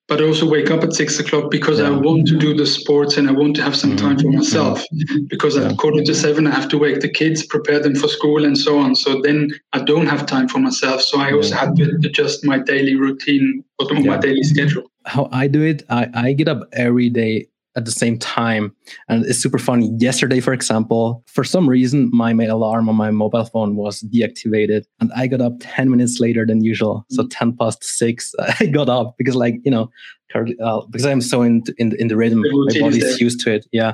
but 0.07 0.22
I 0.22 0.25
also 0.25 0.50
wake 0.50 0.69
up 0.69 0.83
at 0.83 0.93
six 0.93 1.19
o'clock 1.19 1.50
because 1.50 1.79
yeah. 1.79 1.88
I 1.88 1.89
want 1.91 2.27
to 2.27 2.38
do 2.38 2.53
the 2.53 2.65
sports 2.65 3.17
and 3.17 3.29
I 3.29 3.31
want 3.31 3.55
to 3.55 3.63
have 3.63 3.75
some 3.75 3.95
time 3.95 4.17
for 4.17 4.25
mm-hmm. 4.25 4.38
myself. 4.38 4.83
Because 5.27 5.55
yeah. 5.55 5.69
at 5.69 5.77
quarter 5.77 6.03
to 6.03 6.13
seven, 6.13 6.45
I 6.45 6.51
have 6.51 6.67
to 6.69 6.77
wake 6.77 7.00
the 7.00 7.10
kids, 7.10 7.45
prepare 7.45 7.79
them 7.79 7.95
for 7.95 8.07
school, 8.07 8.43
and 8.43 8.57
so 8.57 8.79
on. 8.79 8.95
So 8.95 9.22
then 9.22 9.51
I 9.72 9.79
don't 9.79 10.07
have 10.07 10.25
time 10.25 10.48
for 10.50 10.60
myself. 10.60 11.01
So 11.01 11.19
I 11.19 11.31
also 11.31 11.55
had 11.55 11.75
to 11.77 11.83
adjust 12.03 12.45
my 12.45 12.60
daily 12.60 12.95
routine 12.95 13.63
or 13.79 13.93
my 14.01 14.17
daily 14.17 14.43
schedule. 14.43 14.83
How 15.05 15.29
I 15.31 15.48
do 15.48 15.62
it, 15.62 15.83
I, 15.89 16.10
I 16.13 16.33
get 16.33 16.48
up 16.48 16.67
every 16.74 17.10
day 17.10 17.48
at 17.75 17.86
the 17.86 17.92
same 17.92 18.18
time. 18.20 18.75
And 19.10 19.25
it's 19.25 19.39
super 19.39 19.58
funny. 19.58 19.92
Yesterday, 19.98 20.39
for 20.39 20.53
example, 20.53 21.24
for 21.27 21.44
some 21.44 21.68
reason, 21.68 22.10
my, 22.13 22.34
alarm 22.44 22.89
on 22.89 22.96
my 22.96 23.10
mobile 23.10 23.46
phone 23.46 23.75
was 23.75 24.01
deactivated 24.01 24.84
and 25.00 25.12
I 25.15 25.27
got 25.27 25.42
up 25.42 25.53
10 25.60 25.89
minutes 25.89 26.20
later 26.20 26.46
than 26.46 26.63
usual. 26.63 27.06
So 27.10 27.24
mm. 27.24 27.32
10 27.32 27.58
past 27.58 27.84
six, 27.84 28.34
I 28.60 28.65
got 28.65 28.89
up 28.89 29.15
because 29.18 29.36
like, 29.36 29.56
you 29.63 29.72
know, 29.72 29.89
uh, 30.36 30.82
because 30.88 31.06
I'm 31.06 31.22
so 31.22 31.42
in, 31.42 31.63
in, 31.77 31.96
in 32.00 32.08
the 32.08 32.18
rhythm, 32.18 32.42
my 32.42 32.80
body's 32.80 33.22
used 33.22 33.39
to 33.42 33.53
it. 33.53 33.65
Yeah. 33.72 33.94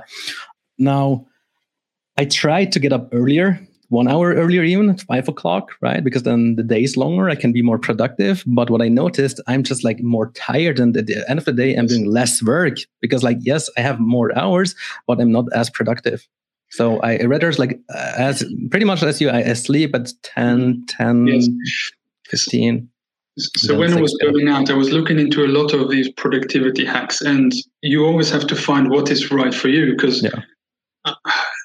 Now, 0.78 1.26
I 2.18 2.26
tried 2.26 2.72
to 2.74 2.80
get 2.80 2.94
up 2.94 3.10
earlier 3.14 3.66
one 3.90 4.08
hour 4.08 4.34
earlier, 4.34 4.64
even 4.64 4.90
at 4.90 5.02
five 5.02 5.28
o'clock, 5.28 5.72
right? 5.82 6.04
Because 6.04 6.24
then 6.24 6.56
the 6.56 6.64
day 6.64 6.84
is 6.84 6.96
longer, 6.96 7.30
I 7.30 7.36
can 7.36 7.52
be 7.52 7.62
more 7.62 7.80
productive. 7.80 8.44
But 8.48 8.70
what 8.70 8.82
I 8.82 8.88
noticed, 8.88 9.42
I'm 9.48 9.64
just 9.64 9.84
like 9.84 10.02
more 10.02 10.32
tired. 10.32 10.80
And 10.80 10.96
at 10.96 11.08
the 11.08 11.24
end 11.30 11.40
of 11.40 11.46
the 11.46 11.54
day, 11.54 11.76
I'm 11.76 11.88
doing 11.88 12.06
less 12.06 12.42
work 12.42 12.76
because, 13.02 13.24
like, 13.24 13.38
yes, 13.42 13.70
I 13.78 13.82
have 13.82 14.00
more 14.00 14.38
hours, 14.38 14.76
but 15.08 15.20
I'm 15.20 15.32
not 15.32 15.46
as 15.54 15.70
productive. 15.70 16.28
So 16.72 17.00
I 17.00 17.24
rather 17.24 17.52
like 17.54 17.80
uh, 17.90 18.14
as 18.18 18.46
pretty 18.70 18.86
much 18.86 19.02
as 19.02 19.20
you, 19.20 19.30
I, 19.32 19.54
sleep 19.54 19.96
at 19.96 20.12
10, 20.24 20.86
mm-hmm. 20.88 21.26
10, 21.26 21.28
yes. 21.28 21.48
15. 22.28 22.90
So 23.38 23.78
when 23.78 23.94
I 23.94 24.02
was 24.02 24.16
burning 24.22 24.50
out, 24.50 24.70
I 24.70 24.74
was 24.74 24.92
looking 24.92 25.18
into 25.18 25.46
a 25.46 25.48
lot 25.48 25.74
of 25.74 25.90
these 25.90 26.12
productivity 26.12 26.86
hacks, 26.86 27.22
and 27.22 27.54
you 27.82 28.06
always 28.06 28.30
have 28.30 28.46
to 28.48 28.56
find 28.56 28.90
what 28.90 29.10
is 29.10 29.32
right 29.32 29.54
for 29.54 29.70
you 29.70 29.92
because 29.92 30.22
yeah. 30.22 30.42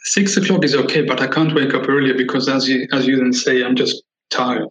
Six 0.04 0.36
o'clock 0.36 0.64
is 0.64 0.74
okay, 0.74 1.02
but 1.02 1.20
I 1.20 1.26
can't 1.26 1.54
wake 1.54 1.74
up 1.74 1.88
earlier 1.88 2.14
because, 2.14 2.48
as 2.48 2.68
you 2.68 2.86
as 2.92 3.06
you 3.06 3.16
then 3.16 3.32
say, 3.32 3.62
I'm 3.64 3.74
just 3.74 4.02
tired. 4.30 4.68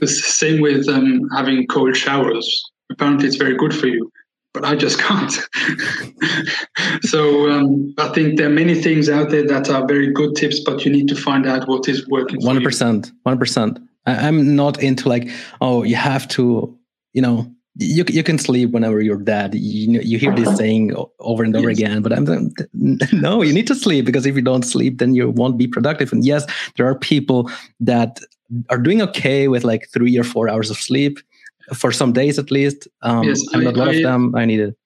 The 0.00 0.06
same 0.06 0.60
with 0.60 0.88
um, 0.88 1.28
having 1.34 1.66
cold 1.66 1.96
showers. 1.96 2.64
Apparently, 2.90 3.26
it's 3.26 3.36
very 3.36 3.56
good 3.56 3.74
for 3.74 3.86
you, 3.86 4.10
but 4.52 4.64
I 4.64 4.74
just 4.74 4.98
can't. 5.06 5.32
so 7.02 7.50
um, 7.50 7.94
I 7.98 8.08
think 8.08 8.38
there 8.38 8.46
are 8.46 8.52
many 8.52 8.74
things 8.74 9.08
out 9.08 9.30
there 9.30 9.46
that 9.46 9.68
are 9.68 9.86
very 9.86 10.12
good 10.12 10.34
tips, 10.36 10.60
but 10.60 10.84
you 10.84 10.92
need 10.92 11.08
to 11.08 11.16
find 11.16 11.46
out 11.46 11.68
what 11.68 11.88
is 11.88 12.06
working. 12.08 12.40
One 12.44 12.62
percent, 12.62 13.12
one 13.24 13.38
percent. 13.38 13.78
I'm 14.06 14.54
not 14.54 14.82
into 14.82 15.08
like, 15.08 15.30
oh, 15.60 15.82
you 15.82 15.96
have 15.96 16.28
to, 16.28 16.78
you 17.14 17.22
know, 17.22 17.53
you 17.76 18.04
you 18.08 18.22
can 18.22 18.38
sleep 18.38 18.70
whenever 18.70 19.00
you're 19.00 19.16
dead. 19.16 19.54
You 19.54 20.00
you 20.00 20.18
hear 20.18 20.34
this 20.34 20.56
saying 20.56 20.94
over 21.18 21.42
and 21.42 21.56
over 21.56 21.70
yes. 21.70 21.78
again, 21.78 22.02
but 22.02 22.12
I'm 22.12 22.52
no, 23.12 23.42
you 23.42 23.52
need 23.52 23.66
to 23.66 23.74
sleep 23.74 24.04
because 24.04 24.26
if 24.26 24.36
you 24.36 24.42
don't 24.42 24.62
sleep, 24.62 24.98
then 24.98 25.14
you 25.14 25.30
won't 25.30 25.58
be 25.58 25.66
productive. 25.66 26.12
And 26.12 26.24
yes, 26.24 26.46
there 26.76 26.86
are 26.86 26.94
people 26.98 27.50
that 27.80 28.20
are 28.70 28.78
doing 28.78 29.02
okay 29.02 29.48
with 29.48 29.64
like 29.64 29.88
three 29.92 30.16
or 30.18 30.24
four 30.24 30.48
hours 30.48 30.70
of 30.70 30.76
sleep. 30.76 31.18
for 31.72 31.90
some 31.92 32.12
days 32.12 32.38
at 32.38 32.50
least. 32.50 32.86
Um, 33.02 33.24
yes, 33.24 33.40
I'm 33.54 33.64
not 33.64 33.76
one 33.76 33.88
of 33.88 34.02
them. 34.02 34.34
I 34.34 34.44
need 34.44 34.60
it. 34.60 34.76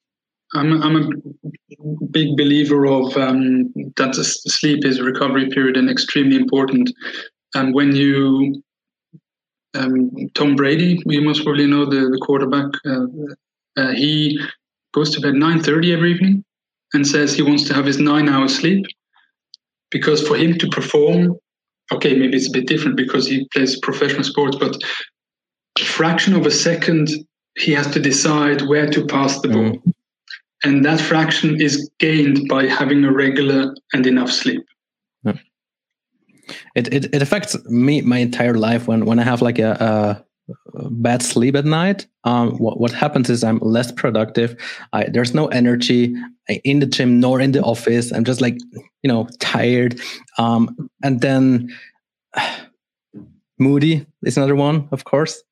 I'm, 0.55 0.83
I'm 0.83 0.97
a 0.97 2.07
big 2.11 2.37
believer 2.37 2.87
of 2.87 3.17
um, 3.17 3.73
that 3.97 4.15
sleep 4.15 4.85
is 4.85 5.01
recovery 5.01 5.49
period 5.51 5.77
and 5.77 5.91
extremely 5.91 6.37
important. 6.37 6.91
And 7.55 7.75
when 7.75 7.95
you, 7.95 8.63
um, 9.75 10.11
Tom 10.35 10.57
Brady, 10.57 11.01
you 11.07 11.21
must 11.23 11.45
probably 11.45 11.67
know 11.67 11.85
the, 11.85 12.09
the 12.11 12.21
quarterback, 12.23 12.67
uh, 12.87 13.07
uh, 13.77 13.93
he 13.93 14.39
goes 14.95 15.15
to 15.15 15.21
bed 15.21 15.35
9.30 15.35 15.93
every 15.93 16.13
evening 16.13 16.45
and 16.95 17.07
says 17.07 17.35
he 17.35 17.43
wants 17.43 17.65
to 17.65 17.75
have 17.75 17.85
his 17.85 17.99
nine 17.99 18.29
hours 18.29 18.57
sleep 18.57 18.85
because 19.91 20.27
for 20.27 20.37
him 20.37 20.59
to 20.59 20.69
perform, 20.69 21.37
okay, 21.93 22.15
maybe 22.15 22.37
it's 22.37 22.49
a 22.49 22.53
bit 22.53 22.67
different 22.67 22.97
because 22.97 23.27
he 23.27 23.47
plays 23.53 23.79
professional 23.81 24.25
sports, 24.25 24.57
but 24.57 24.77
a 25.79 25.85
fraction 25.85 26.35
of 26.35 26.47
a 26.47 26.51
second, 26.51 27.09
he 27.59 27.73
has 27.73 27.91
to 27.93 28.01
decide 28.01 28.63
where 28.63 28.89
to 28.91 29.07
pass 29.07 29.41
the 29.41 29.49
ball. 29.49 29.73
Mm. 29.73 29.93
And 30.65 30.85
that 30.85 31.01
fraction 31.01 31.61
is 31.61 31.89
gained 32.01 32.49
by 32.49 32.67
having 32.67 33.05
a 33.05 33.13
regular 33.13 33.75
and 33.93 34.07
enough 34.07 34.31
sleep. 34.31 34.65
It, 36.75 36.93
it, 36.93 37.15
it 37.15 37.23
affects 37.23 37.57
me 37.67 38.01
my 38.03 38.19
entire 38.19 38.55
life 38.55 38.87
when, 38.89 39.05
when 39.05 39.19
I 39.19 39.23
have 39.23 39.43
like 39.43 39.59
a, 39.59 40.25
a 40.75 40.89
bad 40.91 41.23
sleep 41.23 41.57
at 41.57 41.65
night. 41.65 42.07
Um, 42.25 42.57
what, 42.59 42.81
what 42.81 42.93
happens 42.93 43.31
is 43.31 43.45
I'm 43.45 43.59
less 43.59 43.93
productive. 43.93 44.57
I, 44.93 45.05
there's 45.05 45.35
no 45.35 45.49
energy 45.49 46.15
in 46.49 46.81
the 46.81 46.87
gym 46.87 47.21
nor 47.21 47.41
in 47.41 47.53
the 47.53 47.63
office. 47.63 48.13
I'm 48.13 48.25
just 48.25 48.41
like, 48.41 48.59
you 49.03 49.09
know, 49.09 49.29
tired. 49.39 50.01
Um, 50.39 50.91
and 51.03 51.21
then 51.21 51.77
moody 53.59 54.07
is 54.23 54.37
another 54.37 54.57
one, 54.57 54.89
of 54.93 55.05
course. 55.05 55.43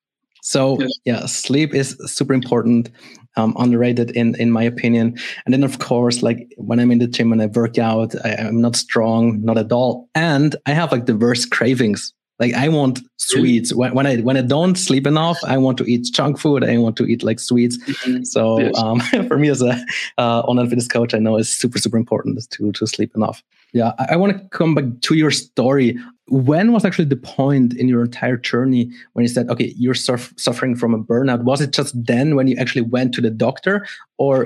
So 0.43 0.81
yes. 0.81 0.91
yeah, 1.05 1.27
sleep 1.27 1.75
is 1.75 1.97
super 2.07 2.33
important, 2.33 2.91
um, 3.37 3.55
underrated 3.59 4.11
in 4.13 4.35
in 4.37 4.51
my 4.51 4.63
opinion. 4.63 5.17
And 5.45 5.53
then 5.53 5.65
of 5.65 5.79
course, 5.79 6.23
like 6.23 6.53
when 6.57 6.81
I'm 6.81 6.91
in 6.91 6.99
the 6.99 7.07
gym 7.07 7.33
and 7.33 7.43
I 7.43 7.47
work 7.47 7.79
out, 7.79 8.15
I, 8.25 8.31
am 8.31 8.61
not 8.61 8.77
strong, 8.77 9.43
not 9.43 9.59
at 9.59 9.73
all, 9.73 10.09
and 10.15 10.57
I 10.67 10.73
have 10.73 10.93
like 10.93 11.07
the 11.07 11.17
worst 11.17 11.51
cravings. 11.51 12.13
Like 12.39 12.53
I 12.53 12.69
want 12.69 13.01
sweets 13.17 13.73
when, 13.73 13.95
when 13.95 14.07
I 14.07 14.17
when 14.19 14.37
I 14.37 14.43
don't 14.43 14.77
sleep 14.77 15.07
enough. 15.07 15.39
I 15.45 15.57
want 15.57 15.79
to 15.79 15.85
eat 15.85 16.13
junk 16.13 16.39
food. 16.39 16.65
I 16.65 16.77
want 16.77 16.97
to 16.99 17.07
eat 17.07 17.23
like 17.23 17.41
sweets. 17.41 17.79
Mm-hmm. 17.79 18.25
So 18.25 18.73
um, 18.75 19.01
for 19.29 19.39
me 19.39 19.49
as 19.49 19.63
a 19.63 19.83
uh, 20.19 20.41
online 20.41 20.69
fitness 20.69 20.89
coach, 20.89 21.15
I 21.15 21.19
know 21.19 21.39
it's 21.39 21.49
super 21.49 21.79
super 21.79 21.97
important 21.97 22.47
to 22.51 22.73
to 22.73 22.87
sleep 22.87 23.15
enough. 23.17 23.43
Yeah, 23.77 23.93
I, 23.99 24.07
I 24.13 24.17
want 24.17 24.33
to 24.33 24.43
come 24.49 24.75
back 24.75 24.85
to 25.03 25.15
your 25.15 25.31
story. 25.31 25.99
When 26.29 26.73
was 26.73 26.87
actually 26.87 27.05
the 27.05 27.17
point 27.17 27.75
in 27.75 27.89
your 27.89 28.05
entire 28.05 28.39
journey 28.39 28.91
when 29.13 29.23
you 29.23 29.29
said 29.29 29.51
okay 29.51 29.75
you're 29.77 29.95
suffering 29.95 30.75
from 30.75 30.95
a 30.95 30.99
burnout 30.99 31.45
was 31.45 31.61
it 31.61 31.73
just 31.73 31.93
then 32.07 32.35
when 32.37 32.49
you 32.49 32.57
actually 32.57 32.83
went 32.83 33.13
to 33.15 33.21
the 33.21 33.31
doctor? 33.31 33.87
Or 34.17 34.45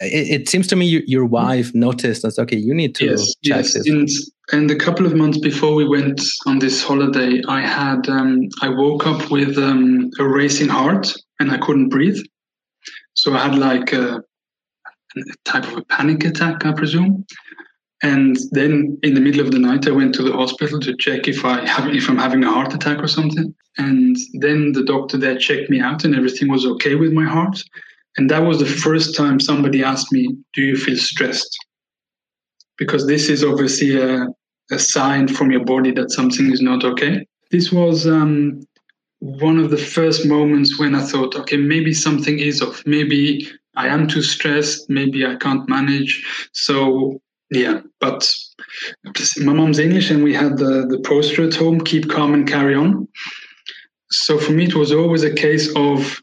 it, 0.00 0.40
it 0.40 0.48
seems 0.50 0.66
to 0.68 0.76
me 0.76 0.84
you, 0.84 1.02
your 1.06 1.24
wife 1.24 1.74
noticed 1.74 2.22
and 2.22 2.34
said 2.34 2.42
okay 2.42 2.56
you 2.56 2.74
need 2.74 2.94
to 2.96 3.06
yes, 3.06 3.34
check 3.42 3.64
yes. 3.64 3.72
this. 3.72 3.88
And, 3.88 4.08
and 4.52 4.70
a 4.70 4.76
couple 4.76 5.06
of 5.06 5.14
months 5.14 5.38
before 5.38 5.74
we 5.74 5.88
went 5.88 6.20
on 6.46 6.58
this 6.58 6.82
holiday 6.82 7.42
i 7.48 7.60
had 7.60 8.08
um, 8.08 8.48
i 8.62 8.68
woke 8.68 9.06
up 9.06 9.30
with 9.30 9.56
um, 9.58 10.10
a 10.18 10.24
racing 10.24 10.68
heart 10.68 11.12
and 11.38 11.50
i 11.50 11.58
couldn't 11.58 11.88
breathe. 11.88 12.20
So 13.14 13.34
i 13.34 13.38
had 13.38 13.56
like 13.58 13.92
a, 13.92 14.22
a 15.16 15.20
type 15.44 15.64
of 15.64 15.78
a 15.78 15.84
panic 15.84 16.24
attack 16.24 16.66
i 16.66 16.72
presume 16.72 17.24
and 18.02 18.36
then 18.52 18.98
in 19.02 19.14
the 19.14 19.20
middle 19.20 19.42
of 19.42 19.50
the 19.50 19.58
night, 19.58 19.86
I 19.86 19.90
went 19.90 20.14
to 20.14 20.22
the 20.22 20.32
hospital 20.32 20.80
to 20.80 20.96
check 20.96 21.28
if 21.28 21.44
I 21.44 21.66
have 21.68 21.94
if 21.94 22.08
I'm 22.08 22.18
having 22.18 22.42
a 22.44 22.50
heart 22.50 22.72
attack 22.72 22.98
or 22.98 23.08
something. 23.08 23.54
And 23.76 24.16
then 24.34 24.72
the 24.72 24.84
doctor 24.84 25.18
there 25.18 25.38
checked 25.38 25.70
me 25.70 25.80
out, 25.80 26.04
and 26.04 26.14
everything 26.14 26.48
was 26.48 26.64
okay 26.64 26.94
with 26.94 27.12
my 27.12 27.26
heart. 27.26 27.62
And 28.16 28.30
that 28.30 28.42
was 28.42 28.58
the 28.58 28.66
first 28.66 29.16
time 29.16 29.38
somebody 29.38 29.84
asked 29.84 30.12
me, 30.12 30.34
"Do 30.54 30.62
you 30.62 30.76
feel 30.76 30.96
stressed?" 30.96 31.58
Because 32.78 33.06
this 33.06 33.28
is 33.28 33.44
obviously 33.44 34.00
a, 34.00 34.28
a 34.70 34.78
sign 34.78 35.28
from 35.28 35.50
your 35.50 35.64
body 35.64 35.90
that 35.92 36.10
something 36.10 36.50
is 36.50 36.62
not 36.62 36.84
okay. 36.84 37.26
This 37.50 37.70
was 37.70 38.06
um, 38.06 38.62
one 39.18 39.58
of 39.58 39.70
the 39.70 39.76
first 39.76 40.24
moments 40.24 40.78
when 40.78 40.94
I 40.94 41.02
thought, 41.02 41.36
okay, 41.36 41.58
maybe 41.58 41.92
something 41.92 42.38
is 42.38 42.62
off. 42.62 42.82
Maybe 42.86 43.46
I 43.76 43.88
am 43.88 44.08
too 44.08 44.22
stressed. 44.22 44.88
Maybe 44.88 45.26
I 45.26 45.36
can't 45.36 45.68
manage. 45.68 46.24
So 46.54 47.20
yeah, 47.50 47.80
but 48.00 48.32
my 49.38 49.52
mom's 49.52 49.78
English, 49.78 50.10
and 50.10 50.22
we 50.22 50.34
had 50.34 50.58
the 50.58 50.86
the 50.88 51.00
poster 51.04 51.44
at 51.44 51.54
home: 51.54 51.80
"Keep 51.80 52.08
calm 52.08 52.34
and 52.34 52.48
carry 52.48 52.74
on." 52.74 53.08
So 54.10 54.38
for 54.38 54.52
me, 54.52 54.64
it 54.64 54.74
was 54.74 54.92
always 54.92 55.22
a 55.22 55.34
case 55.34 55.74
of 55.76 56.20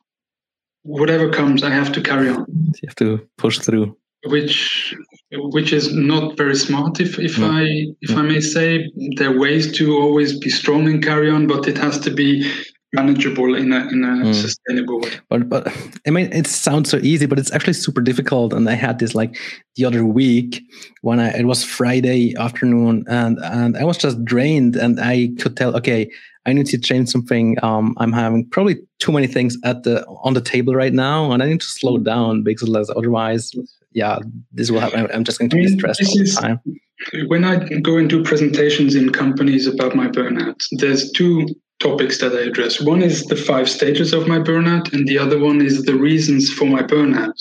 whatever 0.87 1.29
comes, 1.29 1.63
I 1.63 1.69
have 1.69 1.91
to 1.93 2.01
carry 2.01 2.29
on. 2.29 2.45
You 2.47 2.87
have 2.87 2.95
to 2.95 3.27
push 3.37 3.59
through. 3.59 3.95
Which, 4.25 4.95
which 5.31 5.71
is 5.71 5.93
not 5.93 6.37
very 6.37 6.55
smart, 6.55 6.99
if 6.99 7.19
if 7.19 7.37
no. 7.37 7.51
I 7.51 7.63
if 8.01 8.11
no. 8.11 8.19
I 8.19 8.21
may 8.23 8.39
say. 8.39 8.89
There 9.17 9.31
are 9.31 9.39
ways 9.39 9.71
to 9.77 9.95
always 9.97 10.39
be 10.39 10.49
strong 10.49 10.87
and 10.87 11.03
carry 11.03 11.29
on, 11.29 11.47
but 11.47 11.67
it 11.67 11.77
has 11.77 11.99
to 11.99 12.11
be 12.11 12.49
manageable 12.93 13.55
in 13.55 13.73
a 13.73 13.87
in 13.89 14.03
a 14.03 14.07
mm. 14.07 14.33
sustainable 14.33 14.99
way. 15.01 15.11
But 15.29 15.49
but 15.49 15.67
I 16.07 16.09
mean 16.09 16.31
it 16.31 16.47
sounds 16.47 16.89
so 16.89 16.97
easy, 16.97 17.25
but 17.25 17.39
it's 17.39 17.51
actually 17.51 17.73
super 17.73 18.01
difficult. 18.01 18.53
And 18.53 18.69
I 18.69 18.73
had 18.73 18.99
this 18.99 19.13
like 19.13 19.37
the 19.75 19.85
other 19.85 20.05
week 20.05 20.61
when 21.01 21.19
I 21.19 21.29
it 21.37 21.45
was 21.45 21.63
Friday 21.63 22.35
afternoon 22.37 23.05
and 23.07 23.37
and 23.43 23.77
I 23.77 23.83
was 23.83 23.97
just 23.97 24.23
drained 24.23 24.75
and 24.75 24.99
I 24.99 25.29
could 25.39 25.57
tell 25.57 25.75
okay 25.77 26.09
I 26.47 26.53
need 26.53 26.67
to 26.67 26.77
change 26.77 27.09
something. 27.09 27.57
Um, 27.61 27.93
I'm 27.97 28.13
having 28.13 28.45
probably 28.49 28.77
too 28.99 29.11
many 29.11 29.27
things 29.27 29.57
at 29.65 29.83
the 29.83 30.05
on 30.23 30.33
the 30.33 30.39
table 30.39 30.73
right 30.73 30.93
now, 30.93 31.31
and 31.33 31.43
I 31.43 31.47
need 31.47 31.59
to 31.59 31.67
slow 31.67 31.97
down 31.97 32.41
because 32.41 32.89
otherwise, 32.95 33.51
yeah, 33.91 34.19
this 34.53 34.71
will 34.71 34.79
happen. 34.79 35.09
I'm 35.13 35.25
just 35.25 35.39
going 35.39 35.49
to 35.49 35.57
be 35.57 35.67
stressed 35.67 36.07
all 36.07 36.15
the 36.15 36.37
time. 36.39 36.61
When 37.27 37.43
I 37.43 37.67
go 37.79 37.97
and 37.97 38.09
do 38.09 38.23
presentations 38.23 38.95
in 38.95 39.11
companies 39.11 39.67
about 39.67 39.93
my 39.93 40.07
burnout, 40.07 40.63
there's 40.79 41.11
two 41.11 41.47
topics 41.79 42.19
that 42.19 42.33
I 42.33 42.41
address. 42.41 42.81
One 42.81 43.03
is 43.03 43.25
the 43.25 43.35
five 43.35 43.69
stages 43.69 44.13
of 44.13 44.27
my 44.27 44.39
burnout, 44.39 44.91
and 44.93 45.07
the 45.07 45.17
other 45.17 45.39
one 45.39 45.61
is 45.61 45.83
the 45.83 45.95
reasons 45.95 46.51
for 46.51 46.65
my 46.65 46.81
burnout. 46.81 47.35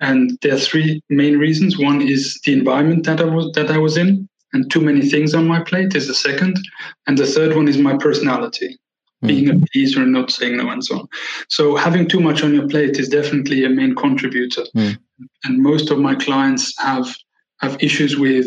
And 0.00 0.38
there 0.42 0.54
are 0.54 0.58
three 0.58 1.02
main 1.08 1.38
reasons. 1.38 1.78
One 1.78 2.02
is 2.02 2.40
the 2.44 2.52
environment 2.52 3.04
that 3.04 3.20
I 3.20 3.24
was 3.24 3.50
that 3.54 3.70
I 3.70 3.78
was 3.78 3.96
in, 3.96 4.28
and 4.52 4.70
too 4.70 4.80
many 4.80 5.08
things 5.08 5.34
on 5.34 5.46
my 5.46 5.60
plate 5.62 5.94
is 5.94 6.06
the 6.06 6.14
second. 6.14 6.58
And 7.06 7.16
the 7.16 7.26
third 7.26 7.56
one 7.56 7.68
is 7.68 7.78
my 7.78 7.96
personality, 7.96 8.76
mm. 9.22 9.28
being 9.28 9.48
a 9.48 9.66
pleaser 9.72 10.02
and 10.02 10.12
not 10.12 10.30
saying 10.30 10.58
no 10.58 10.68
and 10.70 10.84
so 10.84 11.00
on. 11.00 11.08
So 11.48 11.76
having 11.76 12.08
too 12.08 12.20
much 12.20 12.42
on 12.42 12.54
your 12.54 12.68
plate 12.68 12.98
is 12.98 13.08
definitely 13.08 13.64
a 13.64 13.70
main 13.70 13.94
contributor. 13.94 14.64
Mm. 14.76 14.98
And 15.44 15.62
most 15.62 15.90
of 15.90 15.98
my 15.98 16.14
clients 16.14 16.78
have 16.78 17.14
have 17.60 17.82
issues 17.82 18.16
with 18.16 18.46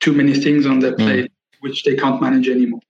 too 0.00 0.12
many 0.12 0.34
things 0.34 0.66
on 0.66 0.80
their 0.80 0.92
hmm. 0.92 1.02
plate, 1.02 1.24
mm. 1.24 1.56
which 1.60 1.82
they 1.84 1.96
can't 1.96 2.20
manage 2.20 2.48
anymore. 2.48 2.80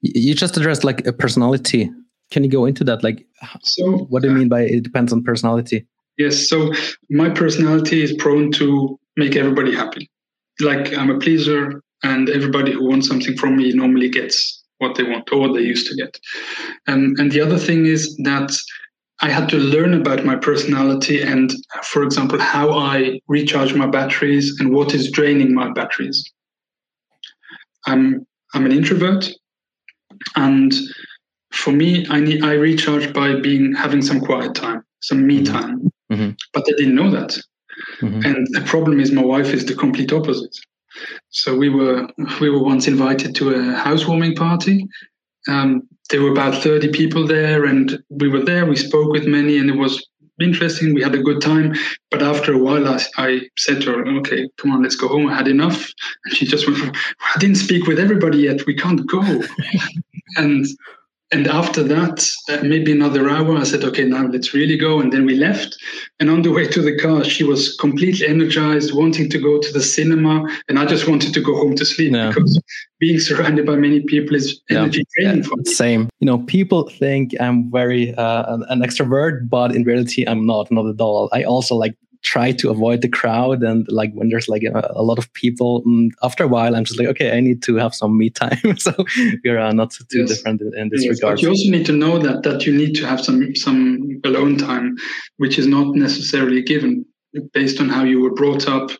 You 0.00 0.34
just 0.34 0.56
addressed 0.56 0.84
like 0.84 1.06
a 1.06 1.12
personality. 1.12 1.90
Can 2.30 2.44
you 2.44 2.50
go 2.50 2.64
into 2.64 2.84
that? 2.84 3.02
Like, 3.02 3.26
so 3.62 3.98
what 4.08 4.22
do 4.22 4.28
you 4.28 4.34
mean 4.34 4.48
by 4.48 4.62
it 4.62 4.82
depends 4.82 5.12
on 5.12 5.22
personality? 5.22 5.86
Yes. 6.18 6.48
So 6.48 6.72
my 7.10 7.30
personality 7.30 8.02
is 8.02 8.12
prone 8.18 8.52
to 8.52 8.98
make 9.16 9.36
everybody 9.36 9.74
happy. 9.74 10.10
Like 10.60 10.92
I'm 10.94 11.10
a 11.10 11.18
pleaser, 11.18 11.82
and 12.02 12.28
everybody 12.30 12.72
who 12.72 12.88
wants 12.88 13.08
something 13.08 13.36
from 13.36 13.56
me 13.56 13.72
normally 13.72 14.08
gets 14.08 14.62
what 14.78 14.96
they 14.96 15.04
want 15.04 15.32
or 15.32 15.40
what 15.40 15.54
they 15.54 15.62
used 15.62 15.86
to 15.88 15.96
get. 15.96 16.18
And 16.86 17.18
and 17.18 17.32
the 17.32 17.40
other 17.40 17.58
thing 17.58 17.86
is 17.86 18.16
that 18.24 18.52
I 19.20 19.30
had 19.30 19.48
to 19.50 19.56
learn 19.56 19.94
about 19.94 20.24
my 20.24 20.34
personality 20.34 21.22
and, 21.22 21.52
for 21.84 22.02
example, 22.02 22.40
how 22.40 22.72
I 22.72 23.20
recharge 23.28 23.72
my 23.72 23.86
batteries 23.86 24.58
and 24.58 24.74
what 24.74 24.94
is 24.94 25.12
draining 25.12 25.54
my 25.54 25.70
batteries. 25.72 26.24
I'm 27.86 28.26
I'm 28.54 28.66
an 28.66 28.72
introvert, 28.72 29.30
and 30.36 30.72
for 31.50 31.72
me, 31.72 32.06
I 32.08 32.20
need 32.20 32.42
I 32.44 32.54
recharge 32.54 33.12
by 33.12 33.34
being 33.40 33.74
having 33.74 34.02
some 34.02 34.20
quiet 34.20 34.54
time, 34.54 34.84
some 35.00 35.26
me 35.26 35.42
mm-hmm. 35.42 35.54
time. 35.54 35.92
Mm-hmm. 36.10 36.30
But 36.52 36.64
I 36.66 36.72
didn't 36.76 36.94
know 36.94 37.10
that. 37.10 37.38
Mm-hmm. 38.00 38.24
And 38.24 38.46
the 38.50 38.62
problem 38.62 39.00
is 39.00 39.12
my 39.12 39.22
wife 39.22 39.52
is 39.52 39.64
the 39.64 39.74
complete 39.74 40.12
opposite. 40.12 40.56
So 41.30 41.56
we 41.56 41.68
were 41.68 42.08
we 42.40 42.50
were 42.50 42.62
once 42.62 42.86
invited 42.88 43.34
to 43.36 43.54
a 43.54 43.74
housewarming 43.74 44.34
party. 44.34 44.86
Um, 45.48 45.88
there 46.10 46.22
were 46.22 46.30
about 46.30 46.62
30 46.62 46.92
people 46.92 47.26
there 47.26 47.64
and 47.64 47.98
we 48.10 48.28
were 48.28 48.44
there, 48.44 48.66
we 48.66 48.76
spoke 48.76 49.10
with 49.10 49.26
many 49.26 49.58
and 49.58 49.70
it 49.70 49.76
was 49.76 50.06
interesting. 50.40 50.94
We 50.94 51.02
had 51.02 51.14
a 51.14 51.22
good 51.22 51.40
time. 51.40 51.74
But 52.10 52.22
after 52.22 52.52
a 52.52 52.58
while, 52.58 52.86
I, 52.86 53.00
I, 53.16 53.40
said 53.56 53.82
to 53.82 53.92
her, 53.92 54.06
okay, 54.18 54.48
come 54.58 54.72
on, 54.72 54.82
let's 54.82 54.96
go 54.96 55.08
home. 55.08 55.28
I 55.28 55.34
had 55.34 55.48
enough. 55.48 55.92
And 56.24 56.34
she 56.34 56.46
just 56.46 56.66
went, 56.68 56.96
I 57.34 57.38
didn't 57.38 57.56
speak 57.56 57.86
with 57.86 57.98
everybody 57.98 58.38
yet. 58.38 58.66
We 58.66 58.74
can't 58.74 59.06
go. 59.06 59.22
and 60.36 60.66
and 61.32 61.46
after 61.46 61.82
that, 61.82 62.28
uh, 62.50 62.58
maybe 62.62 62.92
another 62.92 63.30
hour, 63.30 63.56
I 63.56 63.64
said, 63.64 63.84
okay, 63.84 64.04
now 64.04 64.26
let's 64.26 64.52
really 64.52 64.76
go. 64.76 65.00
And 65.00 65.10
then 65.10 65.24
we 65.24 65.34
left. 65.34 65.74
And 66.20 66.28
on 66.28 66.42
the 66.42 66.52
way 66.52 66.66
to 66.66 66.82
the 66.82 66.96
car, 66.98 67.24
she 67.24 67.42
was 67.42 67.74
completely 67.78 68.26
energized, 68.26 68.94
wanting 68.94 69.30
to 69.30 69.38
go 69.38 69.58
to 69.58 69.72
the 69.72 69.80
cinema. 69.80 70.46
And 70.68 70.78
I 70.78 70.84
just 70.84 71.08
wanted 71.08 71.32
to 71.32 71.40
go 71.40 71.56
home 71.56 71.74
to 71.76 71.86
sleep 71.86 72.12
yeah. 72.12 72.28
because 72.28 72.60
being 73.00 73.18
surrounded 73.18 73.64
by 73.64 73.76
many 73.76 74.00
people 74.00 74.36
is 74.36 74.60
energy 74.68 75.06
yeah. 75.16 75.24
draining 75.24 75.42
yeah. 75.42 75.48
for 75.48 75.56
me. 75.56 75.64
Same. 75.64 76.10
You 76.20 76.26
know, 76.26 76.38
people 76.40 76.90
think 76.90 77.32
I'm 77.40 77.70
very 77.70 78.14
uh, 78.14 78.54
an, 78.54 78.64
an 78.68 78.80
extrovert, 78.82 79.48
but 79.48 79.74
in 79.74 79.84
reality, 79.84 80.26
I'm 80.28 80.44
not, 80.44 80.70
not 80.70 80.86
at 80.86 81.00
all. 81.00 81.30
I 81.32 81.44
also 81.44 81.76
like 81.76 81.96
try 82.22 82.52
to 82.52 82.70
avoid 82.70 83.02
the 83.02 83.08
crowd 83.08 83.62
and 83.62 83.86
like 83.88 84.12
when 84.14 84.28
there's 84.28 84.48
like 84.48 84.62
a, 84.62 84.92
a 84.94 85.02
lot 85.02 85.18
of 85.18 85.32
people 85.34 85.82
mm, 85.82 86.08
after 86.22 86.44
a 86.44 86.48
while 86.48 86.76
i'm 86.76 86.84
just 86.84 86.98
like 86.98 87.08
okay 87.08 87.36
i 87.36 87.40
need 87.40 87.62
to 87.62 87.76
have 87.76 87.94
some 87.94 88.12
me 88.16 88.30
time. 88.30 88.58
So 88.78 88.92
we're 89.44 89.58
uh, 89.58 89.72
not 89.72 89.90
too 89.90 90.04
yes. 90.12 90.28
different 90.28 90.60
in, 90.60 90.72
in 90.76 90.88
this 90.88 91.04
yes, 91.04 91.16
regard. 91.16 91.36
but 91.36 91.42
you 91.42 91.48
also 91.50 91.70
need 91.70 91.86
to 91.86 91.92
know 91.92 92.18
that 92.18 92.42
that 92.42 92.66
you 92.66 92.72
need 92.74 92.94
to 92.96 93.06
have 93.06 93.20
some 93.20 93.54
some 93.54 94.20
alone 94.24 94.56
time 94.56 94.96
which 95.36 95.58
is 95.58 95.66
not 95.66 95.94
necessarily 95.94 96.62
given 96.62 97.04
based 97.52 97.80
on 97.80 97.88
how 97.88 98.04
you 98.04 98.20
were 98.20 98.34
brought 98.34 98.68
up. 98.68 98.90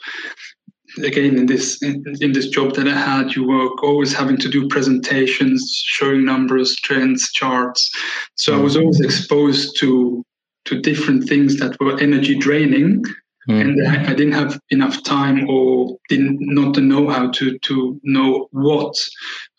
Again 1.02 1.38
in 1.38 1.46
this 1.46 1.82
in, 1.82 2.04
in, 2.20 2.32
this 2.32 2.48
job 2.48 2.74
that 2.74 2.86
i 2.86 2.98
had 3.10 3.34
you 3.34 3.44
were 3.48 3.68
always 3.82 4.12
having 4.12 4.36
to 4.44 4.48
do 4.56 4.68
presentations 4.68 5.60
showing 5.86 6.22
numbers 6.24 6.76
trends 6.84 7.30
charts. 7.32 7.90
So 8.34 8.48
i 8.58 8.60
was 8.60 8.76
always 8.76 9.00
exposed 9.00 9.78
to 9.80 10.22
to 10.64 10.80
different 10.80 11.28
things 11.28 11.58
that 11.58 11.78
were 11.80 11.98
energy 12.00 12.36
draining 12.36 13.04
mm. 13.48 13.60
and 13.60 13.86
I, 13.86 14.10
I, 14.10 14.14
didn't 14.14 14.32
have 14.32 14.60
enough 14.70 15.02
time 15.02 15.48
or 15.48 15.98
didn't 16.08 16.38
not 16.40 16.76
know 16.78 17.08
how 17.08 17.30
to 17.30 17.58
to 17.58 18.00
know 18.02 18.48
what 18.52 18.94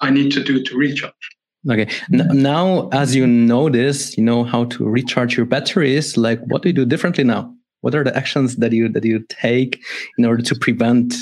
i 0.02 0.10
need 0.10 0.32
to 0.34 0.44
do 0.44 0.64
to 0.64 0.78
recharge 0.78 1.14
okay 1.70 1.90
N- 2.14 2.30
now 2.34 2.90
as 2.92 3.16
you 3.16 3.28
know 3.28 3.70
this 3.70 4.18
you 4.18 4.24
know 4.24 4.44
how 4.44 4.66
to 4.66 4.86
recharge 4.88 5.38
your 5.38 5.46
batteries 5.46 6.18
like 6.18 6.40
what 6.46 6.62
do 6.62 6.70
you 6.70 6.74
do 6.74 6.86
differently 6.86 7.24
now 7.24 7.54
what 7.82 7.96
are 7.96 8.04
the 8.04 8.16
actions 8.16 8.58
that 8.58 8.72
you 8.72 8.90
that 8.90 9.04
you 9.04 9.26
take 9.30 9.84
in 10.18 10.26
order 10.26 10.44
to 10.44 10.56
prevent 10.56 11.14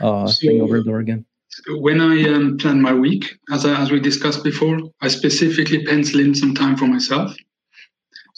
uh 0.00 0.26
so, 0.26 0.48
thing 0.48 0.60
over 0.60 0.76
and 0.76 0.88
over 0.88 0.98
again 0.98 1.24
when 1.68 2.00
I 2.00 2.22
um, 2.32 2.58
plan 2.58 2.80
my 2.80 2.94
week, 2.94 3.38
as, 3.50 3.66
I, 3.66 3.80
as 3.80 3.90
we 3.90 4.00
discussed 4.00 4.44
before, 4.44 4.78
I 5.00 5.08
specifically 5.08 5.84
pencil 5.84 6.20
in 6.20 6.34
some 6.34 6.54
time 6.54 6.76
for 6.76 6.86
myself. 6.86 7.34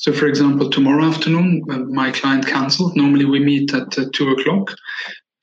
So, 0.03 0.13
for 0.13 0.27
example, 0.27 0.69
tomorrow 0.69 1.05
afternoon, 1.05 1.63
uh, 1.71 1.79
my 1.79 2.11
client 2.11 2.45
canceled. 2.45 2.97
Normally, 2.97 3.25
we 3.25 3.39
meet 3.39 3.73
at 3.73 3.97
uh, 3.97 4.07
two 4.13 4.31
o'clock 4.31 4.75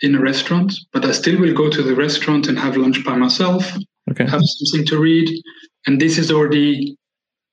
in 0.01 0.15
a 0.15 0.19
restaurant, 0.19 0.73
but 0.91 1.05
I 1.05 1.13
still 1.13 1.39
will 1.39 1.53
go 1.53 1.69
to 1.69 1.81
the 1.81 1.95
restaurant 1.95 2.49
and 2.49 2.59
have 2.59 2.75
lunch 2.75 3.05
by 3.05 3.15
myself, 3.15 3.63
okay. 4.11 4.25
have 4.25 4.41
something 4.43 4.85
to 4.87 4.99
read. 4.99 5.29
And 5.87 6.01
this 6.01 6.17
is 6.17 6.29
already 6.29 6.97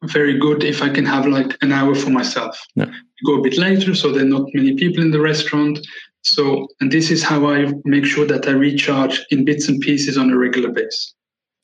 very 0.02 0.36
good 0.36 0.64
if 0.64 0.82
I 0.82 0.88
can 0.88 1.06
have 1.06 1.26
like 1.26 1.56
an 1.62 1.70
hour 1.70 1.94
for 1.94 2.10
myself. 2.10 2.60
Yeah. 2.74 2.90
Go 3.24 3.38
a 3.38 3.42
bit 3.42 3.56
later, 3.56 3.94
so 3.94 4.10
there 4.10 4.24
are 4.24 4.28
not 4.28 4.48
many 4.52 4.74
people 4.74 5.00
in 5.00 5.12
the 5.12 5.20
restaurant. 5.20 5.78
So, 6.22 6.66
and 6.80 6.90
this 6.90 7.12
is 7.12 7.22
how 7.22 7.46
I 7.46 7.72
make 7.84 8.04
sure 8.04 8.26
that 8.26 8.48
I 8.48 8.50
recharge 8.50 9.24
in 9.30 9.44
bits 9.44 9.68
and 9.68 9.80
pieces 9.80 10.18
on 10.18 10.30
a 10.30 10.36
regular 10.36 10.70
basis. 10.72 11.14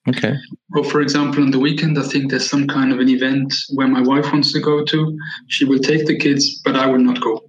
Okay. 0.09 0.35
Or 0.75 0.85
for 0.85 1.01
example, 1.01 1.43
on 1.43 1.53
the 1.53 1.61
weekend, 1.61 1.99
I 1.99 2.03
think 2.03 2.31
there's 2.31 2.49
some 2.49 2.67
kind 2.67 2.93
of 2.93 2.99
an 2.99 3.09
event 3.09 3.55
where 3.75 3.87
my 3.87 4.03
wife 4.03 4.33
wants 4.33 4.53
to 4.53 4.61
go 4.61 4.85
to. 4.85 5.19
She 5.47 5.65
will 5.65 5.79
take 5.79 6.07
the 6.07 6.19
kids, 6.19 6.61
but 6.65 6.75
I 6.75 6.87
will 6.87 6.99
not 6.99 7.21
go. 7.21 7.45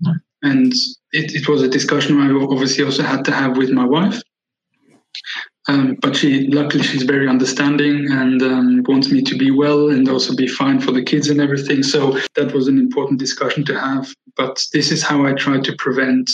No. 0.00 0.14
And 0.42 0.72
it, 1.12 1.34
it 1.34 1.48
was 1.48 1.62
a 1.62 1.68
discussion 1.68 2.20
I 2.20 2.30
obviously 2.30 2.84
also 2.84 3.02
had 3.02 3.24
to 3.24 3.32
have 3.32 3.56
with 3.56 3.70
my 3.70 3.84
wife. 3.84 4.20
Um, 5.68 5.96
but 6.00 6.14
she, 6.14 6.46
luckily, 6.46 6.84
she's 6.84 7.02
very 7.02 7.28
understanding 7.28 8.06
and 8.12 8.40
um, 8.42 8.82
wants 8.86 9.10
me 9.10 9.22
to 9.22 9.36
be 9.36 9.50
well 9.50 9.88
and 9.90 10.08
also 10.08 10.36
be 10.36 10.46
fine 10.46 10.80
for 10.80 10.92
the 10.92 11.02
kids 11.02 11.28
and 11.28 11.40
everything. 11.40 11.82
So 11.82 12.20
that 12.36 12.52
was 12.52 12.68
an 12.68 12.78
important 12.78 13.18
discussion 13.18 13.64
to 13.64 13.78
have. 13.78 14.08
But 14.36 14.64
this 14.72 14.92
is 14.92 15.02
how 15.02 15.26
I 15.26 15.32
try 15.32 15.58
to 15.58 15.74
prevent 15.76 16.30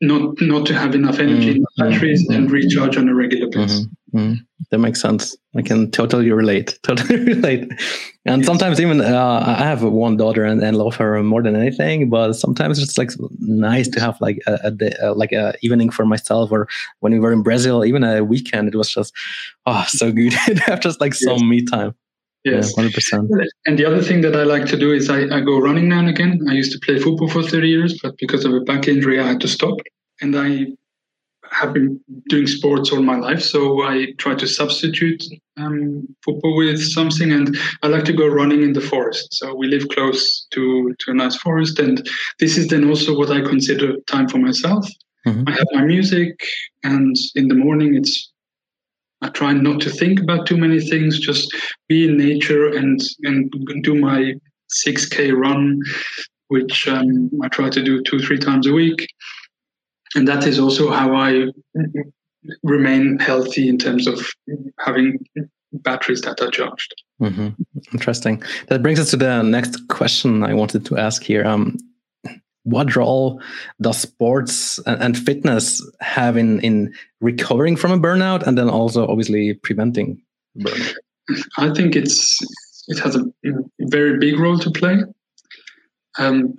not 0.00 0.40
not 0.40 0.64
to 0.66 0.74
have 0.74 0.94
enough 0.94 1.18
energy 1.18 1.54
mm-hmm. 1.54 1.56
in 1.56 1.62
the 1.62 1.84
batteries 1.90 2.22
mm-hmm. 2.22 2.42
and 2.42 2.50
recharge 2.50 2.96
on 2.96 3.08
a 3.08 3.14
regular 3.28 3.50
basis. 3.50 3.86
Mm-hmm. 3.86 4.18
mm-hmm. 4.18 4.34
That 4.70 4.78
makes 4.78 5.00
sense. 5.00 5.36
I 5.56 5.62
can 5.62 5.90
totally 5.90 6.30
relate. 6.30 6.78
Totally 6.82 7.24
relate. 7.24 7.60
And 8.26 8.42
yes. 8.42 8.46
sometimes 8.46 8.80
even 8.80 9.00
uh, 9.00 9.42
I 9.46 9.64
have 9.64 9.82
one 9.82 10.16
daughter 10.16 10.44
and, 10.44 10.62
and 10.62 10.76
love 10.76 10.96
her 10.96 11.22
more 11.22 11.42
than 11.42 11.56
anything. 11.56 12.10
But 12.10 12.34
sometimes 12.34 12.78
it's 12.78 12.98
like 12.98 13.10
nice 13.40 13.88
to 13.88 14.00
have 14.00 14.20
like 14.20 14.38
a, 14.46 14.58
a 14.64 14.70
day, 14.70 14.92
uh, 15.02 15.14
like 15.14 15.32
a 15.32 15.54
evening 15.62 15.90
for 15.90 16.04
myself. 16.04 16.52
Or 16.52 16.68
when 17.00 17.12
we 17.12 17.20
were 17.20 17.32
in 17.32 17.42
Brazil, 17.42 17.84
even 17.84 18.04
a 18.04 18.22
weekend, 18.22 18.68
it 18.68 18.74
was 18.74 18.92
just 18.92 19.14
oh 19.64 19.84
so 19.88 20.12
good 20.12 20.32
to 20.46 20.60
have 20.64 20.80
just 20.80 21.00
like 21.00 21.14
some 21.14 21.38
yes. 21.38 21.48
me 21.48 21.64
time. 21.64 21.94
Yes, 22.44 22.74
hundred 22.74 22.90
yeah, 22.90 22.94
percent. 22.94 23.30
And 23.66 23.78
the 23.78 23.84
other 23.84 24.02
thing 24.02 24.20
that 24.22 24.36
I 24.36 24.44
like 24.44 24.66
to 24.66 24.76
do 24.76 24.92
is 24.92 25.10
I, 25.10 25.22
I 25.36 25.40
go 25.40 25.58
running 25.58 25.88
now 25.88 26.00
and 26.00 26.08
again. 26.08 26.40
I 26.48 26.52
used 26.52 26.72
to 26.72 26.78
play 26.84 26.98
football 26.98 27.28
for 27.28 27.42
thirty 27.42 27.68
years, 27.68 27.98
but 28.02 28.16
because 28.18 28.44
of 28.44 28.52
a 28.52 28.60
back 28.60 28.88
injury, 28.88 29.20
I 29.20 29.26
had 29.26 29.40
to 29.40 29.48
stop. 29.48 29.78
And 30.20 30.36
I 30.36 30.66
have 31.60 31.72
been 31.72 32.00
doing 32.28 32.46
sports 32.46 32.92
all 32.92 33.02
my 33.02 33.16
life, 33.16 33.42
so 33.42 33.82
I 33.82 34.12
try 34.18 34.34
to 34.34 34.46
substitute 34.46 35.22
um, 35.56 36.06
football 36.24 36.56
with 36.56 36.80
something. 36.80 37.32
And 37.32 37.56
I 37.82 37.88
like 37.88 38.04
to 38.04 38.12
go 38.12 38.26
running 38.26 38.62
in 38.62 38.72
the 38.72 38.80
forest. 38.80 39.34
So 39.34 39.54
we 39.54 39.66
live 39.66 39.88
close 39.88 40.46
to 40.52 40.94
to 41.00 41.10
a 41.10 41.14
nice 41.14 41.36
forest, 41.36 41.78
and 41.78 42.08
this 42.38 42.56
is 42.56 42.68
then 42.68 42.88
also 42.88 43.16
what 43.16 43.30
I 43.30 43.40
consider 43.40 43.96
time 44.06 44.28
for 44.28 44.38
myself. 44.38 44.88
Mm-hmm. 45.26 45.48
I 45.48 45.52
have 45.52 45.68
my 45.72 45.84
music, 45.84 46.34
and 46.84 47.16
in 47.34 47.48
the 47.48 47.54
morning 47.54 47.94
it's 47.94 48.32
I 49.20 49.28
try 49.28 49.52
not 49.52 49.80
to 49.80 49.90
think 49.90 50.20
about 50.20 50.46
too 50.46 50.56
many 50.56 50.80
things, 50.80 51.18
just 51.18 51.54
be 51.88 52.08
in 52.08 52.16
nature 52.16 52.68
and 52.68 53.00
and 53.24 53.52
do 53.82 53.94
my 53.94 54.34
6k 54.84 55.34
run, 55.34 55.80
which 56.48 56.86
um, 56.88 57.30
I 57.42 57.48
try 57.48 57.68
to 57.70 57.82
do 57.82 58.02
two 58.02 58.20
three 58.20 58.38
times 58.38 58.66
a 58.66 58.72
week, 58.72 59.08
and 60.14 60.26
that 60.28 60.46
is 60.46 60.58
also 60.58 60.90
how 60.90 61.14
I 61.14 61.46
remain 62.62 63.18
healthy 63.18 63.68
in 63.68 63.78
terms 63.78 64.06
of 64.06 64.26
having 64.78 65.18
batteries 65.72 66.22
that 66.22 66.40
are 66.40 66.50
charged. 66.50 66.94
Mm-hmm. 67.20 67.48
Interesting. 67.92 68.42
That 68.68 68.82
brings 68.82 69.00
us 69.00 69.10
to 69.10 69.16
the 69.16 69.42
next 69.42 69.88
question 69.88 70.42
I 70.42 70.54
wanted 70.54 70.86
to 70.86 70.96
ask 70.96 71.22
here. 71.22 71.44
Um, 71.44 71.76
what 72.64 72.96
role 72.96 73.40
does 73.80 73.98
sports 73.98 74.78
and 74.86 75.16
fitness 75.16 75.82
have 76.00 76.36
in 76.36 76.60
in 76.60 76.92
recovering 77.20 77.76
from 77.76 77.92
a 77.92 77.98
burnout 77.98 78.46
and 78.46 78.58
then 78.58 78.68
also 78.68 79.06
obviously 79.06 79.54
preventing 79.54 80.20
burnout 80.58 80.94
i 81.56 81.70
think 81.72 81.96
it's 81.96 82.38
it 82.88 82.98
has 82.98 83.16
a 83.16 83.24
very 83.80 84.18
big 84.18 84.38
role 84.38 84.58
to 84.58 84.70
play 84.70 84.98
um, 86.18 86.54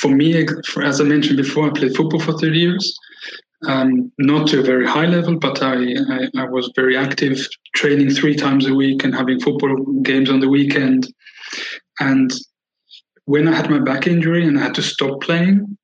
for 0.00 0.10
me 0.10 0.46
for, 0.66 0.82
as 0.82 1.00
i 1.00 1.04
mentioned 1.04 1.36
before 1.36 1.66
i 1.66 1.70
played 1.70 1.96
football 1.96 2.20
for 2.20 2.32
30 2.32 2.58
years 2.58 2.98
um, 3.64 4.10
not 4.18 4.48
to 4.48 4.58
a 4.58 4.62
very 4.62 4.86
high 4.86 5.06
level 5.06 5.38
but 5.38 5.62
I, 5.62 5.76
I, 5.76 6.28
I 6.36 6.44
was 6.44 6.72
very 6.74 6.96
active 6.96 7.38
training 7.76 8.10
three 8.10 8.34
times 8.34 8.66
a 8.66 8.74
week 8.74 9.04
and 9.04 9.14
having 9.14 9.38
football 9.38 9.76
games 10.02 10.30
on 10.30 10.40
the 10.40 10.48
weekend 10.48 11.06
and 12.00 12.32
when 13.26 13.48
I 13.48 13.54
had 13.54 13.70
my 13.70 13.78
back 13.78 14.06
injury 14.06 14.46
and 14.46 14.58
I 14.58 14.62
had 14.62 14.74
to 14.74 14.82
stop 14.82 15.20
playing, 15.20 15.78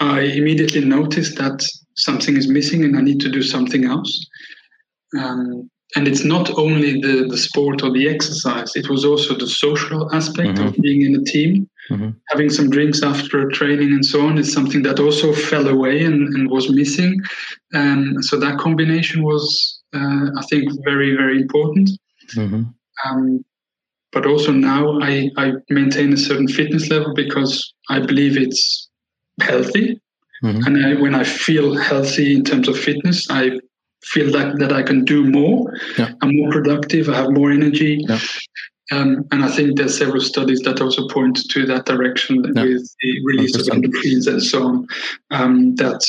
I 0.00 0.20
immediately 0.20 0.84
noticed 0.84 1.36
that 1.38 1.64
something 1.96 2.36
is 2.36 2.48
missing 2.48 2.84
and 2.84 2.96
I 2.96 3.00
need 3.00 3.20
to 3.20 3.30
do 3.30 3.42
something 3.42 3.84
else. 3.84 4.26
Um, 5.18 5.70
and 5.96 6.06
it's 6.06 6.24
not 6.24 6.50
only 6.56 7.00
the, 7.00 7.26
the 7.28 7.36
sport 7.36 7.82
or 7.82 7.90
the 7.92 8.08
exercise, 8.08 8.76
it 8.76 8.88
was 8.88 9.04
also 9.04 9.34
the 9.34 9.46
social 9.46 10.12
aspect 10.14 10.58
mm-hmm. 10.58 10.68
of 10.68 10.76
being 10.76 11.02
in 11.02 11.16
a 11.16 11.24
team. 11.24 11.68
Mm-hmm. 11.90 12.10
Having 12.28 12.50
some 12.50 12.70
drinks 12.70 13.02
after 13.02 13.48
training 13.48 13.92
and 13.92 14.04
so 14.04 14.26
on 14.26 14.38
is 14.38 14.52
something 14.52 14.82
that 14.82 15.00
also 15.00 15.32
fell 15.32 15.66
away 15.68 16.04
and, 16.04 16.28
and 16.34 16.50
was 16.50 16.70
missing. 16.70 17.20
And 17.72 18.24
so 18.24 18.38
that 18.38 18.58
combination 18.58 19.22
was, 19.22 19.82
uh, 19.94 20.26
I 20.38 20.42
think, 20.48 20.70
very, 20.84 21.16
very 21.16 21.40
important. 21.40 21.90
Mm-hmm. 22.34 22.62
Um, 23.04 23.44
but 24.12 24.26
also 24.26 24.52
now 24.52 25.00
I, 25.00 25.30
I 25.36 25.52
maintain 25.68 26.12
a 26.12 26.16
certain 26.16 26.48
fitness 26.48 26.88
level 26.90 27.14
because 27.14 27.72
I 27.88 28.00
believe 28.00 28.36
it's 28.36 28.88
healthy. 29.40 30.00
Mm-hmm. 30.44 30.66
And 30.66 30.86
I, 30.86 31.00
when 31.00 31.14
I 31.14 31.24
feel 31.24 31.76
healthy 31.76 32.34
in 32.34 32.44
terms 32.44 32.68
of 32.68 32.78
fitness, 32.78 33.26
I 33.30 33.58
feel 34.02 34.32
that, 34.32 34.58
that 34.58 34.72
I 34.72 34.82
can 34.82 35.04
do 35.04 35.24
more. 35.24 35.72
Yeah. 35.98 36.12
I'm 36.22 36.34
more 36.36 36.50
productive. 36.50 37.08
I 37.08 37.16
have 37.16 37.30
more 37.30 37.50
energy. 37.50 37.98
Yeah. 38.08 38.18
Um, 38.92 39.26
and 39.30 39.44
I 39.44 39.48
think 39.48 39.76
there's 39.76 39.96
several 39.96 40.20
studies 40.20 40.60
that 40.60 40.80
also 40.80 41.06
point 41.08 41.48
to 41.50 41.66
that 41.66 41.86
direction 41.86 42.42
yeah. 42.54 42.62
with 42.62 42.96
the 43.00 43.24
release 43.24 43.56
100%. 43.56 43.60
of 43.60 43.66
endorphins 43.76 44.26
and 44.26 44.42
so 44.42 44.66
on. 44.66 44.88
Um, 45.30 45.74
that 45.76 46.04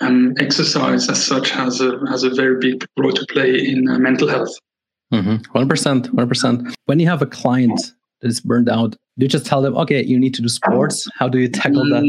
um, 0.00 0.34
exercise 0.38 1.08
as 1.08 1.24
such 1.24 1.50
has 1.50 1.80
a 1.80 1.98
has 2.08 2.24
a 2.24 2.30
very 2.30 2.58
big 2.58 2.84
role 2.98 3.12
to 3.12 3.26
play 3.26 3.64
in 3.64 3.88
uh, 3.88 3.98
mental 3.98 4.28
health. 4.28 4.52
Mm-hmm. 5.12 5.36
One 5.52 5.68
percent, 5.68 6.12
one 6.12 6.28
percent. 6.28 6.76
When 6.86 6.98
you 6.98 7.08
have 7.08 7.22
a 7.22 7.26
client 7.26 7.80
that 8.20 8.28
is 8.28 8.40
burned 8.40 8.68
out, 8.68 8.96
do 9.18 9.24
you 9.24 9.28
just 9.28 9.46
tell 9.46 9.62
them, 9.62 9.76
okay, 9.76 10.02
you 10.02 10.18
need 10.18 10.34
to 10.34 10.42
do 10.42 10.48
sports? 10.48 11.08
How 11.14 11.28
do 11.28 11.38
you 11.38 11.48
tackle 11.48 11.84
that? 11.90 12.02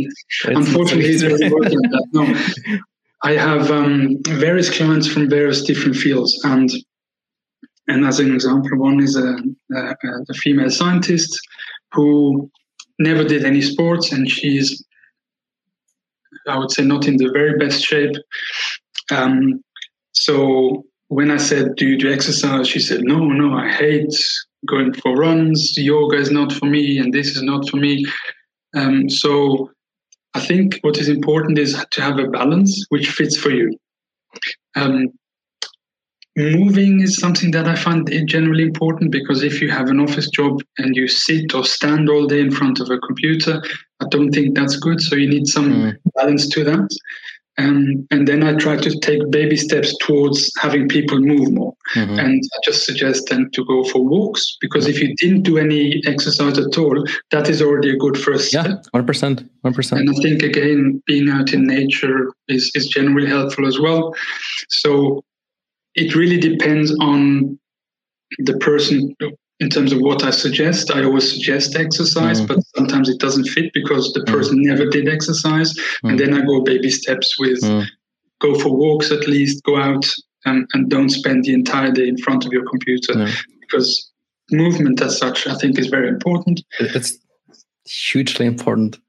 Mm, 0.45 0.55
unfortunately, 0.57 1.11
it's 1.11 1.23
important. 1.23 1.81
That. 1.91 2.07
No, 2.13 2.79
I 3.23 3.33
have 3.33 3.71
um, 3.71 4.17
various 4.23 4.75
clients 4.75 5.07
from 5.07 5.29
various 5.29 5.63
different 5.63 5.95
fields, 5.95 6.39
and 6.43 6.71
And 7.87 8.05
as 8.05 8.19
an 8.19 8.33
example, 8.33 8.77
one 8.77 9.01
is 9.01 9.15
a, 9.15 9.35
a, 9.73 9.95
a 10.29 10.33
female 10.33 10.69
scientist 10.69 11.39
who 11.93 12.49
never 12.99 13.23
did 13.23 13.45
any 13.45 13.61
sports, 13.61 14.11
and 14.11 14.29
she's, 14.29 14.83
I 16.47 16.57
would 16.57 16.71
say, 16.71 16.83
not 16.83 17.07
in 17.07 17.17
the 17.17 17.29
very 17.31 17.57
best 17.57 17.83
shape. 17.83 18.15
Um, 19.11 19.61
so 20.13 20.85
when 21.09 21.29
I 21.29 21.37
said, 21.37 21.75
"Do 21.75 21.85
you 21.85 21.97
do 21.97 22.11
exercise?" 22.11 22.67
she 22.67 22.79
said, 22.79 23.01
"No, 23.03 23.19
no, 23.19 23.53
I 23.53 23.69
hate 23.69 24.13
going 24.65 24.93
for 24.93 25.15
runs. 25.15 25.77
Yoga 25.77 26.17
is 26.17 26.31
not 26.31 26.51
for 26.51 26.65
me, 26.65 26.97
and 26.97 27.13
this 27.13 27.35
is 27.35 27.43
not 27.43 27.69
for 27.69 27.77
me." 27.77 28.03
Um, 28.75 29.09
so 29.09 29.71
I 30.33 30.39
think 30.39 30.79
what 30.81 30.97
is 30.97 31.07
important 31.07 31.59
is 31.59 31.81
to 31.91 32.01
have 32.01 32.19
a 32.19 32.27
balance 32.27 32.85
which 32.89 33.09
fits 33.09 33.37
for 33.37 33.51
you. 33.51 33.77
Um, 34.75 35.09
moving 36.35 37.01
is 37.01 37.17
something 37.17 37.51
that 37.51 37.67
I 37.67 37.75
find 37.75 38.09
generally 38.27 38.63
important 38.63 39.11
because 39.11 39.43
if 39.43 39.61
you 39.61 39.69
have 39.69 39.89
an 39.89 39.99
office 39.99 40.29
job 40.29 40.61
and 40.77 40.95
you 40.95 41.07
sit 41.07 41.53
or 41.53 41.63
stand 41.63 42.09
all 42.09 42.27
day 42.27 42.41
in 42.41 42.51
front 42.51 42.79
of 42.79 42.89
a 42.89 42.99
computer, 42.99 43.61
I 44.01 44.05
don't 44.09 44.31
think 44.31 44.55
that's 44.55 44.75
good. 44.75 45.01
So 45.01 45.15
you 45.15 45.29
need 45.29 45.47
some 45.47 45.71
mm. 45.71 45.97
balance 46.15 46.47
to 46.49 46.63
that. 46.65 46.89
Um, 47.57 48.05
and 48.11 48.27
then 48.27 48.43
I 48.43 48.53
try 48.55 48.75
to 48.75 48.99
take 48.99 49.31
baby 49.31 49.55
steps 49.55 49.95
towards 50.01 50.51
having 50.59 50.89
people 50.89 51.19
move 51.19 51.53
more. 51.53 51.73
Mm-hmm. 51.95 52.19
And 52.19 52.43
I 52.43 52.57
just 52.65 52.85
suggest 52.85 53.27
them 53.27 53.49
to 53.53 53.65
go 53.65 53.85
for 53.85 54.03
walks 54.03 54.57
because 54.59 54.87
if 54.87 54.99
you 54.99 55.15
didn't 55.15 55.43
do 55.43 55.57
any 55.57 56.01
exercise 56.05 56.57
at 56.57 56.77
all, 56.77 57.05
that 57.31 57.47
is 57.49 57.61
already 57.61 57.91
a 57.91 57.95
good 57.95 58.17
first 58.17 58.53
yeah, 58.53 58.63
step. 58.63 58.85
Yeah, 58.93 59.01
100%. 59.01 59.49
100%. 59.63 59.91
And 59.97 60.09
I 60.09 60.13
think, 60.21 60.43
again, 60.43 61.01
being 61.07 61.29
out 61.29 61.53
in 61.53 61.65
nature 61.65 62.33
is, 62.49 62.71
is 62.75 62.87
generally 62.87 63.27
helpful 63.27 63.65
as 63.65 63.79
well. 63.79 64.13
So 64.67 65.23
it 65.95 66.15
really 66.15 66.37
depends 66.37 66.95
on 66.99 67.57
the 68.39 68.57
person 68.57 69.15
in 69.59 69.69
terms 69.69 69.93
of 69.93 69.99
what 69.99 70.23
I 70.23 70.31
suggest. 70.31 70.91
I 70.91 71.03
always 71.03 71.31
suggest 71.31 71.75
exercise, 71.75 72.41
mm. 72.41 72.47
but 72.47 72.59
sometimes 72.75 73.09
it 73.09 73.19
doesn't 73.19 73.47
fit 73.47 73.71
because 73.73 74.11
the 74.13 74.21
mm. 74.21 74.27
person 74.27 74.59
mm. 74.59 74.65
never 74.65 74.85
did 74.85 75.07
exercise. 75.07 75.73
Mm. 76.03 76.09
And 76.09 76.19
then 76.19 76.33
I 76.33 76.45
go 76.45 76.61
baby 76.61 76.89
steps 76.89 77.39
with 77.39 77.61
mm. 77.61 77.85
go 78.41 78.59
for 78.59 78.75
walks 78.75 79.11
at 79.11 79.27
least, 79.27 79.63
go 79.63 79.77
out 79.77 80.05
and, 80.43 80.67
and 80.73 80.89
don't 80.89 81.09
spend 81.09 81.45
the 81.45 81.53
entire 81.53 81.91
day 81.91 82.07
in 82.07 82.17
front 82.17 82.45
of 82.45 82.51
your 82.51 82.65
computer 82.69 83.27
because 83.61 84.11
movement 84.51 85.01
as 85.01 85.17
such, 85.17 85.47
I 85.47 85.55
think, 85.55 85.79
is 85.79 85.87
very 85.87 86.09
important. 86.09 86.61
It's 86.79 87.17
hugely 87.85 88.45
important. 88.45 88.99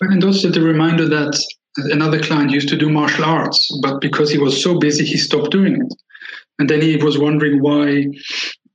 And 0.00 0.24
also 0.24 0.48
the 0.48 0.62
reminder 0.62 1.08
that 1.08 1.40
another 1.76 2.20
client 2.20 2.50
used 2.50 2.68
to 2.68 2.76
do 2.76 2.90
martial 2.90 3.24
arts, 3.24 3.68
but 3.82 4.00
because 4.00 4.30
he 4.30 4.38
was 4.38 4.62
so 4.62 4.78
busy, 4.78 5.04
he 5.04 5.16
stopped 5.16 5.50
doing 5.50 5.80
it. 5.80 5.94
And 6.62 6.70
then 6.70 6.80
he 6.80 6.94
was 6.94 7.18
wondering 7.18 7.60
why 7.60 8.06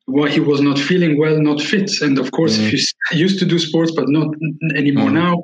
why 0.08 0.30
he 0.30 0.42
was 0.42 0.60
not 0.60 0.78
feeling 0.78 1.18
well, 1.18 1.42
not 1.42 1.62
fit. 1.62 1.90
And 2.02 2.20
of 2.20 2.32
course, 2.32 2.58
mm. 2.58 2.66
if 2.66 2.74
you 2.74 3.18
used 3.18 3.40
to 3.40 3.46
do 3.46 3.58
sports 3.58 3.94
but 3.96 4.10
not 4.10 4.28
anymore 4.76 5.10
mm. 5.10 5.14
now, 5.14 5.42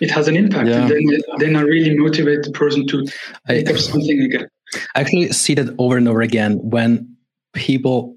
it 0.00 0.10
has 0.10 0.26
an 0.26 0.36
impact. 0.36 0.68
Yeah. 0.68 0.80
And 0.80 0.90
then, 0.90 1.20
then 1.38 1.54
I 1.54 1.60
really 1.60 1.96
motivate 1.96 2.42
the 2.42 2.50
person 2.50 2.88
to 2.88 3.04
pick 3.46 3.68
I, 3.68 3.70
up 3.70 3.78
something 3.78 4.20
again. 4.20 4.48
I 4.96 5.02
actually 5.02 5.30
see 5.30 5.54
that 5.54 5.72
over 5.78 5.96
and 5.96 6.08
over 6.08 6.22
again 6.22 6.58
when 6.58 7.14
people 7.52 8.16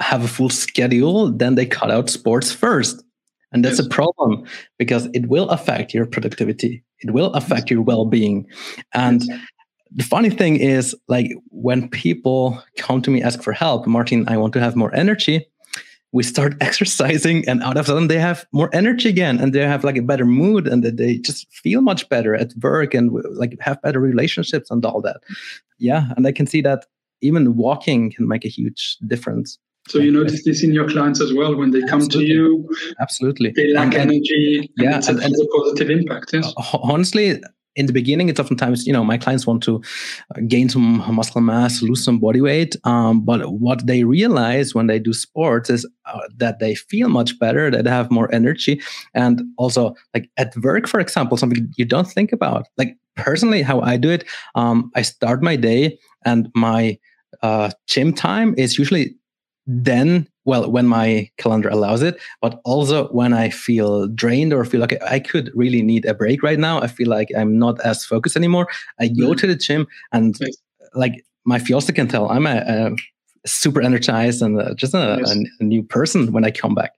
have 0.00 0.24
a 0.24 0.28
full 0.28 0.48
schedule, 0.48 1.30
then 1.30 1.56
they 1.56 1.66
cut 1.66 1.90
out 1.90 2.08
sports 2.08 2.52
first. 2.52 3.04
And 3.52 3.62
that's 3.62 3.76
yes. 3.76 3.86
a 3.86 3.90
problem 3.90 4.46
because 4.78 5.10
it 5.12 5.26
will 5.26 5.50
affect 5.50 5.92
your 5.92 6.06
productivity. 6.06 6.82
It 7.00 7.10
will 7.10 7.34
affect 7.34 7.70
your 7.70 7.82
well-being. 7.82 8.46
And 8.94 9.22
yes 9.24 9.40
the 9.92 10.04
funny 10.04 10.30
thing 10.30 10.56
is 10.56 10.94
like 11.08 11.32
when 11.50 11.88
people 11.88 12.62
come 12.76 13.02
to 13.02 13.10
me 13.10 13.22
ask 13.22 13.42
for 13.42 13.52
help 13.52 13.86
martin 13.86 14.28
i 14.28 14.36
want 14.36 14.52
to 14.52 14.60
have 14.60 14.76
more 14.76 14.94
energy 14.94 15.46
we 16.12 16.22
start 16.22 16.54
exercising 16.60 17.46
and 17.48 17.62
out 17.62 17.76
of 17.76 17.86
sudden 17.86 18.08
they 18.08 18.18
have 18.18 18.46
more 18.52 18.70
energy 18.72 19.08
again 19.08 19.38
and 19.38 19.52
they 19.52 19.60
have 19.60 19.84
like 19.84 19.96
a 19.96 20.02
better 20.02 20.26
mood 20.26 20.66
and 20.66 20.82
they 20.84 21.18
just 21.18 21.50
feel 21.52 21.80
much 21.80 22.08
better 22.08 22.34
at 22.34 22.52
work 22.62 22.94
and 22.94 23.10
like 23.34 23.56
have 23.60 23.80
better 23.82 24.00
relationships 24.00 24.70
and 24.70 24.84
all 24.84 25.00
that 25.00 25.18
yeah 25.78 26.12
and 26.16 26.26
i 26.26 26.32
can 26.32 26.46
see 26.46 26.60
that 26.60 26.86
even 27.22 27.56
walking 27.56 28.10
can 28.10 28.26
make 28.26 28.44
a 28.44 28.48
huge 28.48 28.96
difference 29.06 29.58
so 29.88 29.98
you 29.98 30.12
notice 30.12 30.44
this 30.44 30.62
in 30.62 30.72
your 30.72 30.88
clients 30.88 31.20
as 31.20 31.32
well 31.32 31.56
when 31.56 31.70
they 31.70 31.80
come 31.80 32.02
Absolutely. 32.02 32.26
to 32.26 32.32
you. 32.32 32.68
Absolutely, 33.00 33.50
they 33.50 33.72
lack 33.72 33.94
and, 33.94 34.12
energy. 34.12 34.58
And 34.58 34.68
yeah, 34.76 34.98
it's 34.98 35.08
a, 35.08 35.12
and, 35.12 35.34
a 35.34 35.46
positive 35.56 35.90
impact. 35.90 36.30
Yes. 36.32 36.52
Honestly, 36.74 37.40
in 37.80 37.86
the 37.86 37.92
beginning, 37.92 38.28
it's 38.28 38.38
oftentimes, 38.38 38.86
you 38.86 38.92
know, 38.92 39.02
my 39.02 39.18
clients 39.18 39.46
want 39.46 39.62
to 39.64 39.82
uh, 40.36 40.40
gain 40.46 40.68
some 40.68 40.98
muscle 41.14 41.40
mass, 41.40 41.82
lose 41.82 42.04
some 42.04 42.18
body 42.20 42.40
weight. 42.40 42.76
Um, 42.84 43.24
but 43.24 43.40
what 43.52 43.86
they 43.86 44.04
realize 44.04 44.74
when 44.74 44.86
they 44.86 44.98
do 44.98 45.12
sports 45.12 45.70
is 45.70 45.88
uh, 46.04 46.20
that 46.36 46.58
they 46.60 46.74
feel 46.74 47.08
much 47.08 47.38
better, 47.38 47.70
that 47.70 47.84
they 47.84 47.90
have 47.90 48.10
more 48.10 48.32
energy. 48.32 48.80
And 49.14 49.42
also, 49.56 49.94
like 50.14 50.30
at 50.36 50.54
work, 50.58 50.86
for 50.86 51.00
example, 51.00 51.36
something 51.36 51.72
you 51.76 51.86
don't 51.86 52.06
think 52.06 52.32
about. 52.32 52.66
Like 52.76 52.96
personally, 53.16 53.62
how 53.62 53.80
I 53.80 53.96
do 53.96 54.10
it, 54.10 54.24
um, 54.54 54.90
I 54.94 55.02
start 55.02 55.42
my 55.42 55.56
day 55.56 55.98
and 56.24 56.48
my 56.54 56.98
uh, 57.42 57.70
gym 57.86 58.12
time 58.12 58.54
is 58.58 58.78
usually 58.78 59.16
then 59.66 60.28
well 60.44 60.70
when 60.70 60.86
my 60.86 61.28
calendar 61.36 61.68
allows 61.68 62.02
it 62.02 62.20
but 62.40 62.60
also 62.64 63.08
when 63.08 63.32
i 63.32 63.48
feel 63.50 64.06
drained 64.08 64.52
or 64.52 64.64
feel 64.64 64.80
like 64.80 65.02
i 65.02 65.18
could 65.18 65.50
really 65.54 65.82
need 65.82 66.04
a 66.04 66.14
break 66.14 66.42
right 66.42 66.58
now 66.58 66.80
i 66.80 66.86
feel 66.86 67.08
like 67.08 67.28
i'm 67.36 67.58
not 67.58 67.80
as 67.80 68.04
focused 68.04 68.36
anymore. 68.36 68.66
I 68.98 69.08
go 69.08 69.28
mm-hmm. 69.28 69.34
to 69.34 69.46
the 69.46 69.56
gym 69.56 69.86
and 70.12 70.38
like 70.94 71.24
my 71.44 71.58
fiance 71.58 71.92
can 71.92 72.08
tell 72.08 72.30
i'm 72.30 72.46
a, 72.46 72.64
a 72.66 72.90
super 73.46 73.80
energized 73.80 74.42
and 74.42 74.60
uh, 74.60 74.74
just 74.74 74.94
a, 74.94 75.20
a, 75.20 75.34
a 75.60 75.64
new 75.64 75.82
person 75.82 76.32
when 76.32 76.44
i 76.44 76.50
come 76.50 76.74
back 76.74 76.92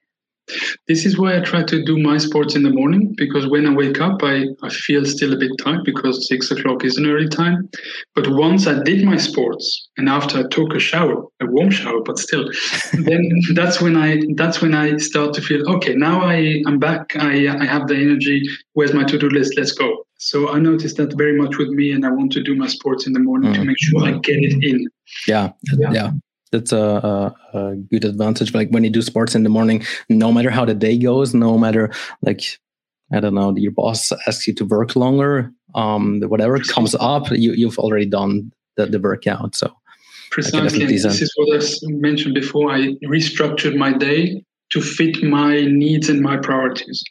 this 0.88 1.06
is 1.06 1.18
why 1.18 1.36
I 1.36 1.40
try 1.40 1.62
to 1.62 1.84
do 1.84 1.98
my 1.98 2.18
sports 2.18 2.54
in 2.54 2.62
the 2.62 2.70
morning 2.70 3.14
because 3.16 3.46
when 3.46 3.66
I 3.66 3.74
wake 3.74 4.00
up, 4.00 4.22
I, 4.22 4.46
I 4.62 4.68
feel 4.68 5.04
still 5.04 5.32
a 5.32 5.36
bit 5.36 5.52
tired 5.62 5.84
because 5.84 6.28
six 6.28 6.50
o'clock 6.50 6.84
is 6.84 6.96
an 6.96 7.06
early 7.06 7.28
time. 7.28 7.68
But 8.14 8.28
once 8.28 8.66
I 8.66 8.82
did 8.82 9.04
my 9.04 9.16
sports 9.16 9.88
and 9.96 10.08
after 10.08 10.38
I 10.38 10.48
took 10.50 10.74
a 10.74 10.80
shower, 10.80 11.24
a 11.40 11.46
warm 11.46 11.70
shower, 11.70 12.02
but 12.04 12.18
still, 12.18 12.50
then 12.92 13.28
that's 13.54 13.80
when 13.80 13.96
I 13.96 14.22
that's 14.36 14.60
when 14.60 14.74
I 14.74 14.96
start 14.96 15.34
to 15.34 15.40
feel 15.40 15.68
okay. 15.76 15.94
Now 15.94 16.22
I 16.22 16.62
I'm 16.66 16.78
back. 16.78 17.16
I 17.16 17.48
I 17.48 17.64
have 17.64 17.86
the 17.86 17.96
energy. 17.96 18.42
Where's 18.72 18.92
my 18.92 19.04
to 19.04 19.18
do 19.18 19.28
list? 19.28 19.54
Let's 19.56 19.72
go. 19.72 20.06
So 20.18 20.52
I 20.52 20.58
noticed 20.58 20.96
that 20.98 21.16
very 21.16 21.36
much 21.36 21.56
with 21.56 21.68
me, 21.68 21.92
and 21.92 22.04
I 22.06 22.10
want 22.10 22.32
to 22.32 22.42
do 22.42 22.54
my 22.54 22.68
sports 22.68 23.06
in 23.06 23.12
the 23.12 23.20
morning 23.20 23.52
mm. 23.52 23.56
to 23.56 23.64
make 23.64 23.78
sure 23.78 24.04
I 24.04 24.12
get 24.18 24.38
it 24.38 24.62
in. 24.62 24.88
Yeah, 25.26 25.52
yeah. 25.78 25.92
yeah 25.92 26.10
that's 26.52 26.70
a, 26.70 26.78
a, 26.78 27.58
a, 27.58 27.76
good 27.76 28.04
advantage. 28.04 28.54
Like 28.54 28.68
when 28.68 28.84
you 28.84 28.90
do 28.90 29.02
sports 29.02 29.34
in 29.34 29.42
the 29.42 29.48
morning, 29.48 29.84
no 30.08 30.30
matter 30.30 30.50
how 30.50 30.64
the 30.64 30.74
day 30.74 30.98
goes, 30.98 31.34
no 31.34 31.58
matter 31.58 31.90
like 32.20 32.42
I 33.12 33.20
don't 33.20 33.34
know, 33.34 33.54
your 33.56 33.72
boss 33.72 34.12
asks 34.26 34.46
you 34.46 34.54
to 34.54 34.64
work 34.64 34.96
longer, 34.96 35.52
um, 35.74 36.20
whatever 36.22 36.58
comes 36.60 36.94
up, 36.94 37.30
you 37.30 37.52
you've 37.52 37.78
already 37.78 38.06
done 38.06 38.52
the, 38.76 38.86
the 38.86 39.00
workout. 39.00 39.54
So 39.54 39.74
precisely, 40.30 40.86
this 40.86 41.04
is 41.04 41.32
what 41.36 41.62
I 41.62 41.92
mentioned 41.92 42.34
before. 42.34 42.70
I 42.70 42.94
restructured 43.04 43.76
my 43.76 43.92
day 43.92 44.44
to 44.70 44.80
fit 44.80 45.22
my 45.22 45.64
needs 45.64 46.08
and 46.08 46.20
my 46.20 46.36
priorities. 46.36 47.02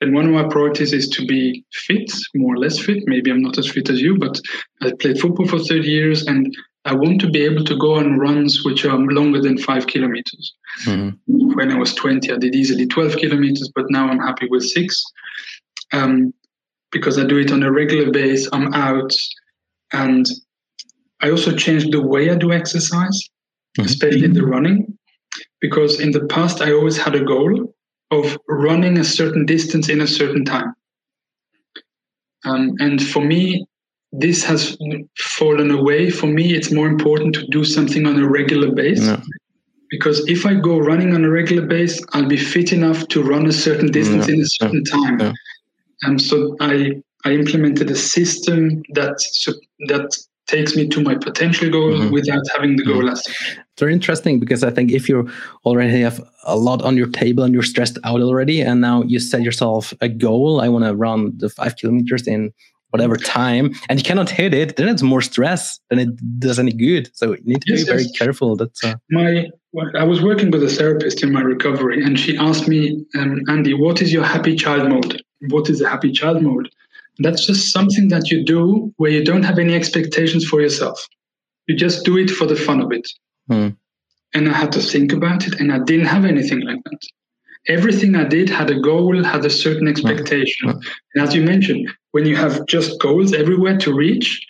And 0.00 0.12
one 0.12 0.26
of 0.26 0.32
my 0.32 0.48
priorities 0.48 0.92
is 0.92 1.08
to 1.10 1.24
be 1.24 1.64
fit, 1.72 2.12
more 2.34 2.54
or 2.54 2.58
less 2.58 2.78
fit. 2.78 3.04
Maybe 3.06 3.30
I'm 3.30 3.40
not 3.40 3.56
as 3.58 3.70
fit 3.70 3.88
as 3.88 4.00
you, 4.00 4.18
but 4.18 4.40
I 4.82 4.92
played 5.00 5.20
football 5.20 5.46
for 5.46 5.58
30 5.60 5.88
years 5.88 6.26
and 6.26 6.54
I 6.84 6.94
want 6.94 7.20
to 7.22 7.30
be 7.30 7.42
able 7.42 7.64
to 7.64 7.76
go 7.76 7.94
on 7.94 8.18
runs 8.18 8.64
which 8.64 8.84
are 8.84 8.96
longer 8.98 9.40
than 9.40 9.56
five 9.56 9.86
kilometers. 9.86 10.54
Mm-hmm. 10.84 11.54
When 11.54 11.72
I 11.72 11.78
was 11.78 11.94
20, 11.94 12.30
I 12.30 12.36
did 12.36 12.54
easily 12.54 12.86
12 12.86 13.16
kilometers, 13.16 13.70
but 13.74 13.86
now 13.88 14.08
I'm 14.08 14.18
happy 14.18 14.48
with 14.50 14.64
six 14.64 15.02
um, 15.92 16.34
because 16.92 17.18
I 17.18 17.24
do 17.24 17.38
it 17.38 17.52
on 17.52 17.62
a 17.62 17.72
regular 17.72 18.10
base. 18.10 18.48
I'm 18.52 18.74
out 18.74 19.12
and 19.92 20.26
I 21.20 21.30
also 21.30 21.56
changed 21.56 21.90
the 21.90 22.02
way 22.02 22.30
I 22.30 22.34
do 22.34 22.52
exercise, 22.52 23.18
mm-hmm. 23.78 23.86
especially 23.86 24.28
the 24.28 24.44
running, 24.44 24.98
because 25.60 26.00
in 26.00 26.10
the 26.10 26.26
past 26.26 26.60
I 26.60 26.72
always 26.72 26.98
had 26.98 27.14
a 27.14 27.24
goal 27.24 27.74
of 28.10 28.36
running 28.48 28.98
a 28.98 29.04
certain 29.04 29.46
distance 29.46 29.88
in 29.88 30.02
a 30.02 30.06
certain 30.06 30.44
time. 30.44 30.74
Um, 32.44 32.74
and 32.78 33.02
for 33.02 33.24
me, 33.24 33.66
this 34.18 34.44
has 34.44 34.76
fallen 35.18 35.70
away. 35.70 36.10
For 36.10 36.26
me, 36.26 36.54
it's 36.54 36.70
more 36.70 36.86
important 36.86 37.34
to 37.34 37.46
do 37.48 37.64
something 37.64 38.06
on 38.06 38.18
a 38.22 38.28
regular 38.28 38.70
basis. 38.72 39.06
No. 39.06 39.20
Because 39.90 40.26
if 40.28 40.46
I 40.46 40.54
go 40.54 40.78
running 40.78 41.14
on 41.14 41.24
a 41.24 41.30
regular 41.30 41.66
base, 41.66 42.02
I'll 42.12 42.26
be 42.26 42.36
fit 42.36 42.72
enough 42.72 43.06
to 43.08 43.22
run 43.22 43.46
a 43.46 43.52
certain 43.52 43.90
distance 43.90 44.28
no. 44.28 44.34
in 44.34 44.40
a 44.40 44.46
certain 44.46 44.84
time. 44.84 45.16
No. 45.18 45.32
And 46.02 46.20
so 46.20 46.56
I 46.60 47.02
I 47.24 47.32
implemented 47.32 47.90
a 47.90 47.96
system 47.96 48.82
that 48.90 49.16
that 49.88 50.16
takes 50.46 50.76
me 50.76 50.88
to 50.88 51.00
my 51.00 51.14
potential 51.14 51.70
goal 51.70 51.92
mm-hmm. 51.92 52.12
without 52.12 52.42
having 52.54 52.76
the 52.76 52.84
goal 52.84 53.02
mm-hmm. 53.02 53.08
as 53.08 53.58
very 53.78 53.92
interesting 53.92 54.38
because 54.38 54.62
I 54.62 54.70
think 54.70 54.92
if 54.92 55.08
you 55.08 55.28
already 55.64 56.00
have 56.00 56.20
a 56.44 56.56
lot 56.56 56.82
on 56.82 56.96
your 56.96 57.08
table 57.08 57.42
and 57.42 57.52
you're 57.52 57.62
stressed 57.62 57.98
out 58.04 58.20
already, 58.20 58.60
and 58.60 58.80
now 58.80 59.02
you 59.02 59.18
set 59.18 59.42
yourself 59.42 59.92
a 60.00 60.08
goal, 60.08 60.60
I 60.60 60.68
want 60.68 60.84
to 60.84 60.94
run 60.94 61.32
the 61.36 61.48
five 61.48 61.76
kilometers 61.76 62.26
in 62.26 62.52
whatever 62.94 63.16
time 63.16 63.74
and 63.88 63.98
you 63.98 64.04
cannot 64.04 64.30
hit 64.30 64.54
it, 64.54 64.76
then 64.76 64.88
it's 64.88 65.02
more 65.02 65.20
stress 65.20 65.80
than 65.90 65.98
it 65.98 66.10
does 66.38 66.60
any 66.60 66.72
good. 66.72 67.10
So 67.18 67.32
you 67.32 67.42
need 67.52 67.62
to 67.62 67.72
yes, 67.72 67.80
be 67.80 67.86
very 67.90 68.02
yes. 68.02 68.18
careful. 68.20 68.54
That's 68.54 68.84
uh... 68.84 68.94
my. 69.10 69.50
I 69.98 70.04
was 70.04 70.22
working 70.22 70.52
with 70.52 70.62
a 70.62 70.68
therapist 70.68 71.24
in 71.24 71.32
my 71.32 71.40
recovery, 71.40 72.04
and 72.04 72.16
she 72.16 72.36
asked 72.38 72.68
me, 72.68 73.04
um, 73.18 73.40
Andy, 73.48 73.74
what 73.74 74.00
is 74.00 74.12
your 74.12 74.22
happy 74.22 74.54
child 74.54 74.88
mode? 74.88 75.20
What 75.48 75.68
is 75.68 75.80
a 75.80 75.88
happy 75.88 76.12
child 76.12 76.40
mode? 76.42 76.68
That's 77.18 77.44
just 77.44 77.72
something 77.72 78.06
that 78.10 78.30
you 78.30 78.44
do 78.44 78.94
where 78.98 79.10
you 79.10 79.24
don't 79.24 79.42
have 79.42 79.58
any 79.58 79.74
expectations 79.74 80.44
for 80.44 80.60
yourself. 80.60 81.04
You 81.66 81.74
just 81.74 82.04
do 82.04 82.16
it 82.18 82.30
for 82.30 82.46
the 82.46 82.54
fun 82.54 82.80
of 82.80 82.92
it. 82.92 83.06
Hmm. 83.48 83.70
And 84.32 84.48
I 84.48 84.52
had 84.52 84.70
to 84.76 84.80
think 84.80 85.12
about 85.12 85.48
it, 85.48 85.58
and 85.58 85.72
I 85.72 85.80
didn't 85.80 86.06
have 86.06 86.24
anything 86.24 86.60
like 86.60 86.78
that 86.84 87.02
everything 87.66 88.14
I 88.14 88.24
did 88.24 88.48
had 88.50 88.70
a 88.70 88.78
goal, 88.78 89.22
had 89.24 89.44
a 89.44 89.50
certain 89.50 89.88
expectation. 89.88 90.68
And 90.68 91.22
as 91.26 91.34
you 91.34 91.42
mentioned, 91.42 91.88
when 92.14 92.26
you 92.26 92.36
have 92.36 92.64
just 92.66 93.00
goals 93.00 93.32
everywhere 93.32 93.76
to 93.76 93.92
reach, 93.92 94.40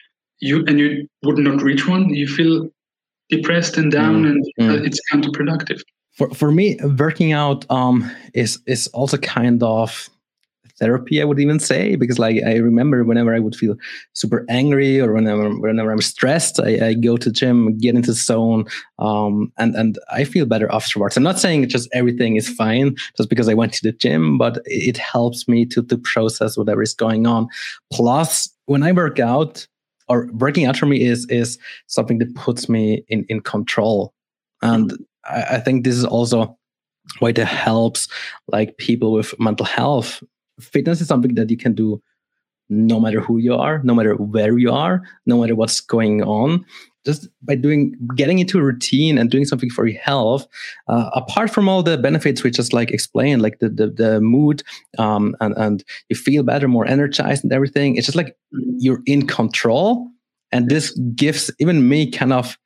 you 0.40 0.62
and 0.66 0.78
you 0.78 1.08
would 1.22 1.38
not 1.38 1.62
reach 1.62 1.88
one, 1.88 2.10
you 2.10 2.28
feel 2.28 2.68
depressed 3.30 3.78
and 3.78 3.90
down, 3.90 4.24
mm. 4.24 4.28
and 4.28 4.44
mm. 4.60 4.86
it's 4.86 5.00
counterproductive. 5.10 5.80
For 6.12 6.28
for 6.34 6.52
me, 6.52 6.78
working 6.98 7.32
out 7.32 7.64
um, 7.70 8.10
is 8.34 8.58
is 8.66 8.88
also 8.88 9.16
kind 9.16 9.62
of 9.62 10.10
therapy 10.78 11.20
i 11.20 11.24
would 11.24 11.40
even 11.40 11.58
say 11.58 11.96
because 11.96 12.18
like 12.18 12.42
i 12.46 12.56
remember 12.56 13.04
whenever 13.04 13.34
i 13.34 13.38
would 13.38 13.54
feel 13.54 13.76
super 14.12 14.44
angry 14.48 15.00
or 15.00 15.12
whenever 15.12 15.50
whenever 15.58 15.90
i'm 15.90 16.00
stressed 16.00 16.58
i, 16.60 16.88
I 16.88 16.94
go 16.94 17.16
to 17.16 17.30
gym 17.30 17.78
get 17.78 17.94
into 17.94 18.10
the 18.10 18.14
zone 18.14 18.66
um, 18.98 19.52
and 19.58 19.74
and 19.74 19.98
i 20.10 20.24
feel 20.24 20.46
better 20.46 20.70
afterwards. 20.72 21.16
I'm 21.16 21.22
not 21.22 21.38
saying 21.38 21.68
just 21.68 21.88
everything 21.92 22.36
is 22.36 22.48
fine 22.48 22.96
just 23.16 23.28
because 23.28 23.48
i 23.48 23.54
went 23.54 23.72
to 23.74 23.82
the 23.82 23.92
gym 23.92 24.38
but 24.38 24.58
it 24.66 24.96
helps 24.96 25.48
me 25.48 25.66
to 25.66 25.82
to 25.82 25.98
process 25.98 26.56
whatever 26.56 26.82
is 26.82 26.94
going 26.94 27.26
on. 27.26 27.48
Plus 27.92 28.48
when 28.66 28.82
i 28.82 28.92
work 28.92 29.18
out 29.18 29.66
or 30.08 30.28
working 30.32 30.66
out 30.66 30.76
for 30.76 30.86
me 30.86 31.04
is 31.04 31.26
is 31.26 31.58
something 31.86 32.18
that 32.18 32.34
puts 32.34 32.68
me 32.68 33.04
in 33.08 33.24
in 33.28 33.40
control. 33.40 34.12
And 34.62 34.92
I, 35.24 35.42
I 35.56 35.60
think 35.60 35.84
this 35.84 35.96
is 35.96 36.04
also 36.04 36.56
why 37.18 37.30
it 37.30 37.38
helps 37.38 38.08
like 38.48 38.76
people 38.78 39.12
with 39.12 39.38
mental 39.38 39.66
health 39.66 40.22
fitness 40.60 41.00
is 41.00 41.08
something 41.08 41.34
that 41.34 41.50
you 41.50 41.56
can 41.56 41.74
do 41.74 42.02
no 42.68 42.98
matter 42.98 43.20
who 43.20 43.38
you 43.38 43.54
are, 43.54 43.82
no 43.82 43.94
matter 43.94 44.14
where 44.14 44.58
you 44.58 44.72
are, 44.72 45.02
no 45.26 45.40
matter 45.40 45.54
what's 45.54 45.80
going 45.80 46.22
on. 46.22 46.64
Just 47.04 47.28
by 47.42 47.54
doing, 47.54 47.94
getting 48.16 48.38
into 48.38 48.58
a 48.58 48.62
routine 48.62 49.18
and 49.18 49.30
doing 49.30 49.44
something 49.44 49.68
for 49.68 49.86
your 49.86 50.00
health, 50.00 50.46
uh, 50.88 51.10
apart 51.12 51.50
from 51.50 51.68
all 51.68 51.82
the 51.82 51.98
benefits 51.98 52.42
we 52.42 52.50
just 52.50 52.72
like 52.72 52.90
explained, 52.90 53.42
like 53.42 53.58
the 53.58 53.68
the, 53.68 53.90
the 53.90 54.20
mood, 54.22 54.62
um, 54.96 55.36
and 55.42 55.54
and 55.58 55.84
you 56.08 56.16
feel 56.16 56.42
better, 56.42 56.66
more 56.66 56.86
energized, 56.86 57.44
and 57.44 57.52
everything. 57.52 57.96
It's 57.96 58.06
just 58.06 58.16
like 58.16 58.34
you're 58.78 59.02
in 59.04 59.26
control, 59.26 60.08
and 60.50 60.70
this 60.70 60.98
gives 61.14 61.50
even 61.58 61.90
me 61.90 62.10
kind 62.10 62.32
of, 62.32 62.56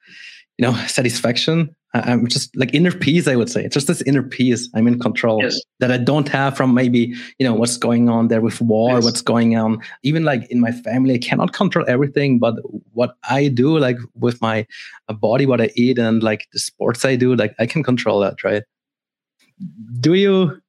you 0.57 0.65
know, 0.65 0.75
satisfaction 0.87 1.75
I'm 1.95 2.27
just 2.27 2.55
like 2.55 2.75
inner 2.75 2.93
peace, 2.93 3.27
I 3.27 3.35
would 3.35 3.49
say. 3.49 3.65
It's 3.65 3.73
just 3.73 3.87
this 3.87 4.03
inner 4.03 4.23
peace. 4.23 4.69
I'm 4.75 4.87
in 4.87 4.99
control 4.99 5.43
yes. 5.43 5.59
that 5.81 5.91
I 5.91 5.97
don't 5.97 6.29
have 6.29 6.57
from 6.57 6.75
maybe, 6.75 7.15
you 7.39 7.47
know, 7.47 7.55
what's 7.55 7.79
going 7.79 8.11
on 8.11 8.29
there 8.29 8.43
with 8.43 8.61
war, 8.61 8.93
yes. 8.93 9.05
what's 9.05 9.23
going 9.23 9.57
on. 9.57 9.81
Even 10.03 10.23
like 10.25 10.45
in 10.51 10.61
my 10.61 10.71
family, 10.71 11.15
I 11.15 11.19
cannot 11.19 11.55
control 11.55 11.87
everything, 11.89 12.39
but 12.39 12.57
what 12.93 13.17
I 13.31 13.49
do, 13.49 13.79
like 13.79 13.97
with 14.15 14.41
my 14.43 14.67
uh, 15.09 15.15
body, 15.15 15.47
what 15.47 15.63
I 15.63 15.71
eat, 15.77 15.99
and 15.99 16.23
like 16.23 16.47
the 16.53 16.59
sports 16.59 17.07
I 17.07 17.17
do, 17.17 17.35
like 17.35 17.55
I 17.59 17.65
can 17.65 17.83
control 17.83 18.21
that, 18.21 18.45
right? 18.45 18.63
Do 20.01 20.13
you 20.15 20.61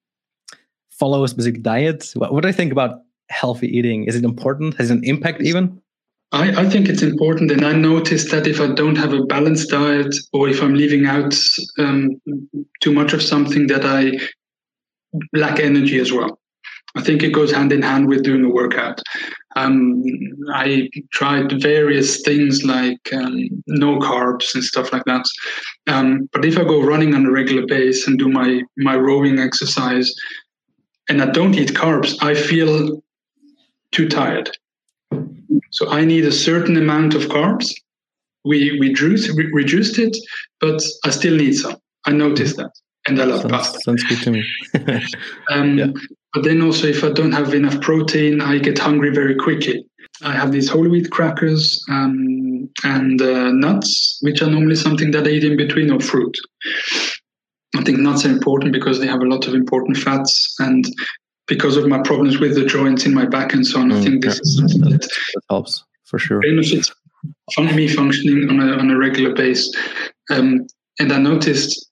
follow 0.90 1.26
a 1.26 1.28
specific 1.28 1.62
diet? 1.62 2.12
What, 2.16 2.34
what 2.34 2.44
do 2.44 2.48
I 2.48 2.54
think 2.54 2.72
about 2.72 3.02
healthy 3.30 3.68
eating? 3.68 4.06
Is 4.06 4.16
it 4.16 4.24
important? 4.24 4.76
Has 4.78 4.90
it 4.90 4.96
an 4.96 5.04
impact 5.04 5.42
even? 5.42 5.82
I, 6.32 6.62
I, 6.62 6.70
think 6.70 6.90
it's 6.90 7.02
important, 7.02 7.52
and 7.52 7.66
I 7.66 7.74
notice 7.74 8.30
that 8.30 8.46
if 8.46 8.62
I 8.62 8.68
don't 8.68 8.98
have 8.98 9.14
a 9.14 9.24
balanced 9.24 9.72
diet 9.72 10.14
or 10.32 10.48
if 10.48 10.62
I'm 10.62 10.76
leaving 10.76 11.08
out 11.08 11.36
um, 11.80 12.22
too 12.82 12.94
much 12.94 13.14
of 13.14 13.24
something, 13.24 13.66
that 13.68 13.84
I 13.84 14.12
lack 15.34 15.60
energy 15.60 16.00
as 16.00 16.12
well. 16.12 16.40
I 16.96 17.02
think 17.02 17.24
it 17.24 17.34
goes 17.34 17.52
hand 17.52 17.72
in 17.72 17.82
hand 17.82 18.08
with 18.08 18.24
doing 18.24 18.46
a 18.46 18.50
workout. 18.50 19.02
Um, 19.56 20.04
I 20.54 20.90
tried 21.12 21.62
various 21.62 22.22
things 22.22 22.64
like 22.64 23.12
um, 23.14 23.50
no 23.68 23.98
carbs 23.98 24.54
and 24.54 24.64
stuff 24.64 24.92
like 24.94 25.06
that. 25.06 25.26
Um, 25.88 26.30
but 26.34 26.46
if 26.46 26.58
I 26.58 26.64
go 26.64 26.82
running 26.82 27.16
on 27.16 27.26
a 27.26 27.32
regular 27.32 27.66
base 27.66 28.08
and 28.08 28.20
do 28.20 28.30
my 28.30 28.62
my 28.78 28.96
rowing 28.96 29.40
exercise, 29.40 30.14
and 31.10 31.22
I 31.22 31.32
don't 31.32 31.56
eat 31.56 31.70
carbs, 31.70 32.16
I 32.22 32.36
feel 32.36 33.02
too 33.92 34.08
tired. 34.08 34.50
So 35.72 35.90
I 35.90 36.04
need 36.06 36.26
a 36.26 36.32
certain 36.32 36.78
amount 36.78 37.14
of 37.14 37.24
carbs. 37.24 37.74
We 38.46 38.78
we 38.80 38.90
reduced, 38.90 39.30
re- 39.38 39.50
reduced 39.52 40.00
it, 40.00 40.16
but 40.60 40.82
I 41.06 41.10
still 41.10 41.36
need 41.36 41.54
some. 41.54 41.76
I 42.06 42.12
noticed 42.12 42.58
that, 42.58 42.72
and 43.08 43.22
I 43.22 43.26
love 43.26 43.42
sounds, 43.42 43.52
pasta. 43.52 43.80
Sounds 43.82 44.04
good 44.04 44.22
to 44.24 44.32
me. 44.32 44.44
um, 45.52 45.78
yeah. 45.78 45.88
But 46.34 46.44
then 46.44 46.62
also, 46.62 46.88
if 46.88 47.04
I 47.04 47.12
don't 47.12 47.32
have 47.32 47.54
enough 47.54 47.82
protein, 47.82 48.42
I 48.42 48.60
get 48.60 48.78
hungry 48.78 49.12
very 49.12 49.36
quickly. 49.36 49.86
I 50.22 50.34
have 50.34 50.52
these 50.52 50.70
whole 50.70 50.88
wheat 50.88 51.12
crackers 51.12 51.84
um, 51.90 52.70
and 52.84 53.22
uh, 53.22 53.52
nuts, 53.52 54.20
which 54.22 54.42
are 54.42 54.50
normally 54.50 54.76
something 54.76 55.12
that 55.12 55.28
I 55.28 55.32
eat 55.32 55.44
in 55.44 55.58
between, 55.58 55.92
or 55.92 56.00
fruit. 56.00 56.36
I 57.76 57.84
think 57.84 58.00
nuts 58.00 58.26
are 58.26 58.32
important 58.32 58.74
because 58.74 59.00
they 59.00 59.08
have 59.08 59.22
a 59.22 59.28
lot 59.28 59.48
of 59.48 59.54
important 59.54 59.98
fats, 59.98 60.56
and 60.60 60.86
because 61.50 61.76
of 61.76 61.88
my 61.88 62.00
problems 62.04 62.40
with 62.40 62.56
the 62.56 62.64
joints 62.64 63.06
in 63.06 63.14
my 63.14 63.26
back 63.26 63.54
and 63.54 63.66
so 63.68 63.82
on. 63.82 63.90
Mm, 63.90 63.98
I 63.98 64.04
think 64.04 64.24
this 64.24 64.36
yeah. 64.36 64.42
is 64.42 64.58
something 64.58 64.92
that, 64.92 65.02
that, 65.02 65.42
helps 65.50 65.84
for 66.06 66.18
sure. 66.18 66.40
Benefits 66.40 66.94
from 67.54 67.76
me 67.76 67.88
functioning 67.88 68.50
on 68.50 68.62
a, 68.62 68.74
on 68.74 68.90
a 68.90 68.98
regular 68.98 69.34
base. 69.34 69.70
Um, 70.30 70.68
and 71.00 71.12
I 71.12 71.18
noticed 71.18 71.90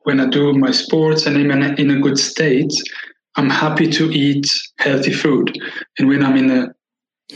when 0.00 0.20
I 0.20 0.26
do 0.26 0.52
my 0.54 0.70
sports 0.70 1.26
and 1.26 1.36
I'm 1.36 1.50
in 1.50 1.62
a, 1.62 1.74
in 1.74 1.90
a 1.90 2.00
good 2.00 2.18
state, 2.18 2.72
I'm 3.36 3.50
happy 3.50 3.88
to 3.92 4.10
eat 4.10 4.46
healthy 4.78 5.12
food. 5.12 5.56
And 5.98 6.08
when 6.08 6.24
I'm 6.24 6.36
in 6.36 6.50
a 6.50 6.74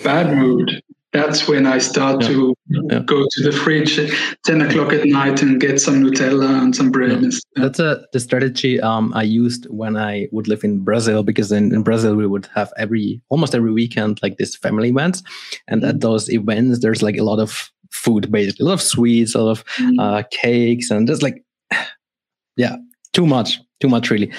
bad 0.03 0.35
mood, 0.37 0.83
that's 1.13 1.49
when 1.49 1.67
I 1.67 1.79
start 1.79 2.23
yeah. 2.23 2.29
to 2.29 2.55
yeah. 2.69 2.99
go 3.01 3.27
to 3.29 3.43
the 3.43 3.53
fridge 3.53 3.99
at 3.99 4.11
10 4.45 4.63
o'clock 4.63 4.93
at 4.93 5.07
night 5.07 5.43
and 5.43 5.61
get 5.61 5.81
some 5.81 6.03
Nutella 6.03 6.63
and 6.63 6.75
some 6.75 6.91
bread. 6.91 7.23
Yeah. 7.23 7.31
That's 7.57 7.79
a, 7.81 8.05
the 8.13 8.21
strategy 8.21 8.81
um, 8.81 9.13
I 9.15 9.25
used 9.25 9.67
when 9.71 9.97
I 9.97 10.29
would 10.31 10.47
live 10.47 10.63
in 10.63 10.85
Brazil, 10.85 11.23
because 11.23 11.51
in, 11.51 11.75
in 11.75 11.83
Brazil, 11.83 12.15
we 12.15 12.27
would 12.27 12.47
have 12.55 12.73
every, 12.79 13.21
almost 13.29 13.55
every 13.55 13.73
weekend, 13.73 14.21
like 14.23 14.37
this 14.37 14.55
family 14.55 14.89
events. 14.89 15.23
And 15.67 15.83
mm-hmm. 15.83 15.91
at 15.91 16.01
those 16.01 16.31
events, 16.31 16.79
there's 16.79 17.03
like 17.03 17.17
a 17.17 17.25
lot 17.25 17.41
of 17.41 17.71
food, 17.91 18.31
basically, 18.31 18.65
a 18.65 18.69
lot 18.69 18.75
of 18.75 18.83
sweets, 18.83 19.35
a 19.35 19.43
lot 19.43 19.51
of 19.51 19.65
mm-hmm. 19.65 19.99
uh, 19.99 20.23
cakes, 20.31 20.91
and 20.91 21.09
just 21.09 21.23
like, 21.23 21.45
yeah, 22.57 22.77
too 23.13 23.27
much 23.27 23.59
too 23.81 23.89
much 23.89 24.11
really. 24.11 24.31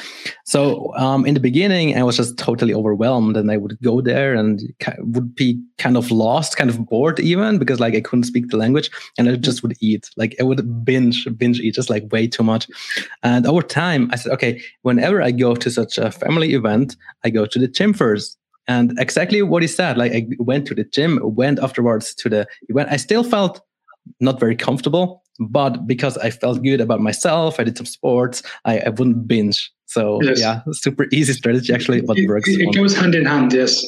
So 0.46 0.94
um, 0.96 1.26
in 1.26 1.34
the 1.34 1.40
beginning 1.40 1.98
i 1.98 2.04
was 2.04 2.18
just 2.18 2.38
totally 2.38 2.74
overwhelmed 2.74 3.36
and 3.36 3.52
i 3.52 3.58
would 3.58 3.78
go 3.82 4.02
there 4.02 4.34
and 4.34 4.62
would 5.00 5.36
be 5.36 5.60
kind 5.78 5.98
of 5.98 6.12
lost 6.12 6.58
kind 6.58 6.70
of 6.70 6.86
bored 6.86 7.20
even 7.20 7.58
because 7.58 7.80
like 7.80 7.96
i 7.96 8.02
couldn't 8.02 8.24
speak 8.26 8.50
the 8.50 8.58
language 8.58 8.90
and 9.18 9.28
i 9.28 9.36
just 9.36 9.64
would 9.64 9.76
eat. 9.80 10.10
Like 10.18 10.36
i 10.40 10.44
would 10.44 10.86
binge 10.86 11.28
binge 11.38 11.60
eat 11.60 11.76
just 11.76 11.90
like 11.90 12.12
way 12.12 12.28
too 12.28 12.44
much. 12.44 12.68
And 13.24 13.46
over 13.46 13.62
time 13.62 14.10
i 14.14 14.16
said 14.16 14.32
okay 14.34 14.62
whenever 14.84 15.22
i 15.22 15.32
go 15.32 15.56
to 15.56 15.70
such 15.70 15.98
a 15.98 16.12
family 16.12 16.54
event 16.54 16.96
i 17.24 17.30
go 17.30 17.46
to 17.46 17.60
the 17.60 17.68
gym 17.68 17.94
first. 17.94 18.38
And 18.68 18.98
exactly 19.00 19.42
what 19.42 19.64
he 19.64 19.68
said 19.68 19.98
like 19.98 20.12
i 20.14 20.28
went 20.38 20.68
to 20.68 20.76
the 20.76 20.84
gym 20.84 21.20
went 21.24 21.60
afterwards 21.60 22.14
to 22.16 22.30
the 22.30 22.48
event. 22.70 22.90
I 22.92 22.98
still 22.98 23.24
felt 23.24 23.62
not 24.20 24.40
very 24.40 24.56
comfortable 24.56 25.22
but 25.50 25.88
because 25.88 26.18
I 26.18 26.30
felt 26.30 26.62
good 26.62 26.82
about 26.82 27.00
myself, 27.00 27.60
I 27.60 27.64
did 27.64 27.78
some 27.78 27.86
sports, 27.86 28.44
I, 28.66 28.80
I 28.80 28.90
wouldn't 28.90 29.28
binge. 29.28 29.72
So 29.86 30.22
yes. 30.22 30.40
yeah, 30.40 30.62
super 30.72 31.08
easy 31.12 31.34
strategy 31.34 31.74
actually, 31.74 32.02
but 32.02 32.18
it, 32.18 32.28
works. 32.28 32.48
It, 32.48 32.62
it 32.62 32.76
goes 32.76 32.96
hand 32.96 33.16
in 33.16 33.26
hand, 33.26 33.52
yes. 33.52 33.86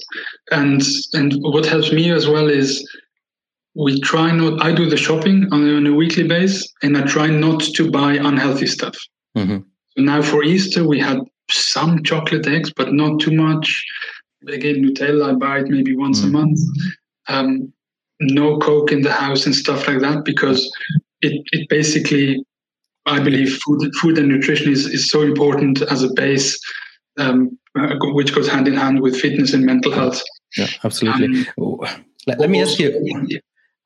And 0.52 0.82
and 1.14 1.34
what 1.42 1.66
helps 1.66 1.92
me 1.92 2.12
as 2.12 2.28
well 2.28 2.50
is 2.50 2.86
we 3.76 4.02
try 4.02 4.32
not. 4.32 4.62
I 4.62 4.74
do 4.74 4.90
the 4.90 4.98
shopping 4.98 5.48
on, 5.52 5.70
on 5.76 5.88
a 5.88 5.94
weekly 5.94 6.28
base, 6.28 6.68
and 6.82 6.98
I 6.98 7.04
try 7.04 7.28
not 7.28 7.62
to 7.62 7.92
buy 7.92 8.14
unhealthy 8.14 8.68
stuff. 8.68 8.98
Mm-hmm. 9.38 9.60
So 9.96 10.04
now 10.04 10.22
for 10.22 10.44
Easter 10.44 10.88
we 10.88 11.00
had 11.00 11.20
some 11.50 12.04
chocolate 12.04 12.48
eggs, 12.48 12.72
but 12.76 12.94
not 12.94 13.20
too 13.22 13.32
much. 13.32 13.86
Again, 14.50 14.84
Nutella 14.84 15.32
I 15.32 15.34
buy 15.36 15.60
it 15.60 15.68
maybe 15.68 15.96
once 15.96 16.20
mm-hmm. 16.20 16.36
a 16.36 16.40
month. 16.40 16.60
Um, 17.30 17.74
no 18.28 18.58
Coke 18.60 18.92
in 18.92 19.02
the 19.02 19.12
house 19.12 19.46
and 19.46 19.56
stuff 19.56 19.88
like 19.88 20.00
that 20.00 20.26
because 20.26 20.72
it, 21.22 21.42
it 21.52 21.70
basically, 21.70 22.44
I 23.06 23.20
believe 23.20 23.60
food, 23.66 23.92
food 24.00 24.18
and 24.18 24.28
nutrition 24.28 24.72
is, 24.72 24.86
is 24.86 25.10
so 25.10 25.22
important 25.22 25.82
as 25.84 26.04
a 26.04 26.14
base, 26.14 26.60
um, 27.18 27.58
uh, 27.78 27.96
which 28.14 28.34
goes 28.34 28.48
hand 28.48 28.68
in 28.68 28.76
hand 28.76 29.02
with 29.02 29.20
fitness 29.20 29.54
and 29.54 29.66
mental 29.66 29.92
health. 29.92 30.22
Yeah, 30.58 30.68
absolutely. 30.84 31.48
Um, 31.60 31.80
let, 32.28 32.40
let 32.40 32.50
me 32.50 32.62
ask 32.62 32.80
you 32.80 33.40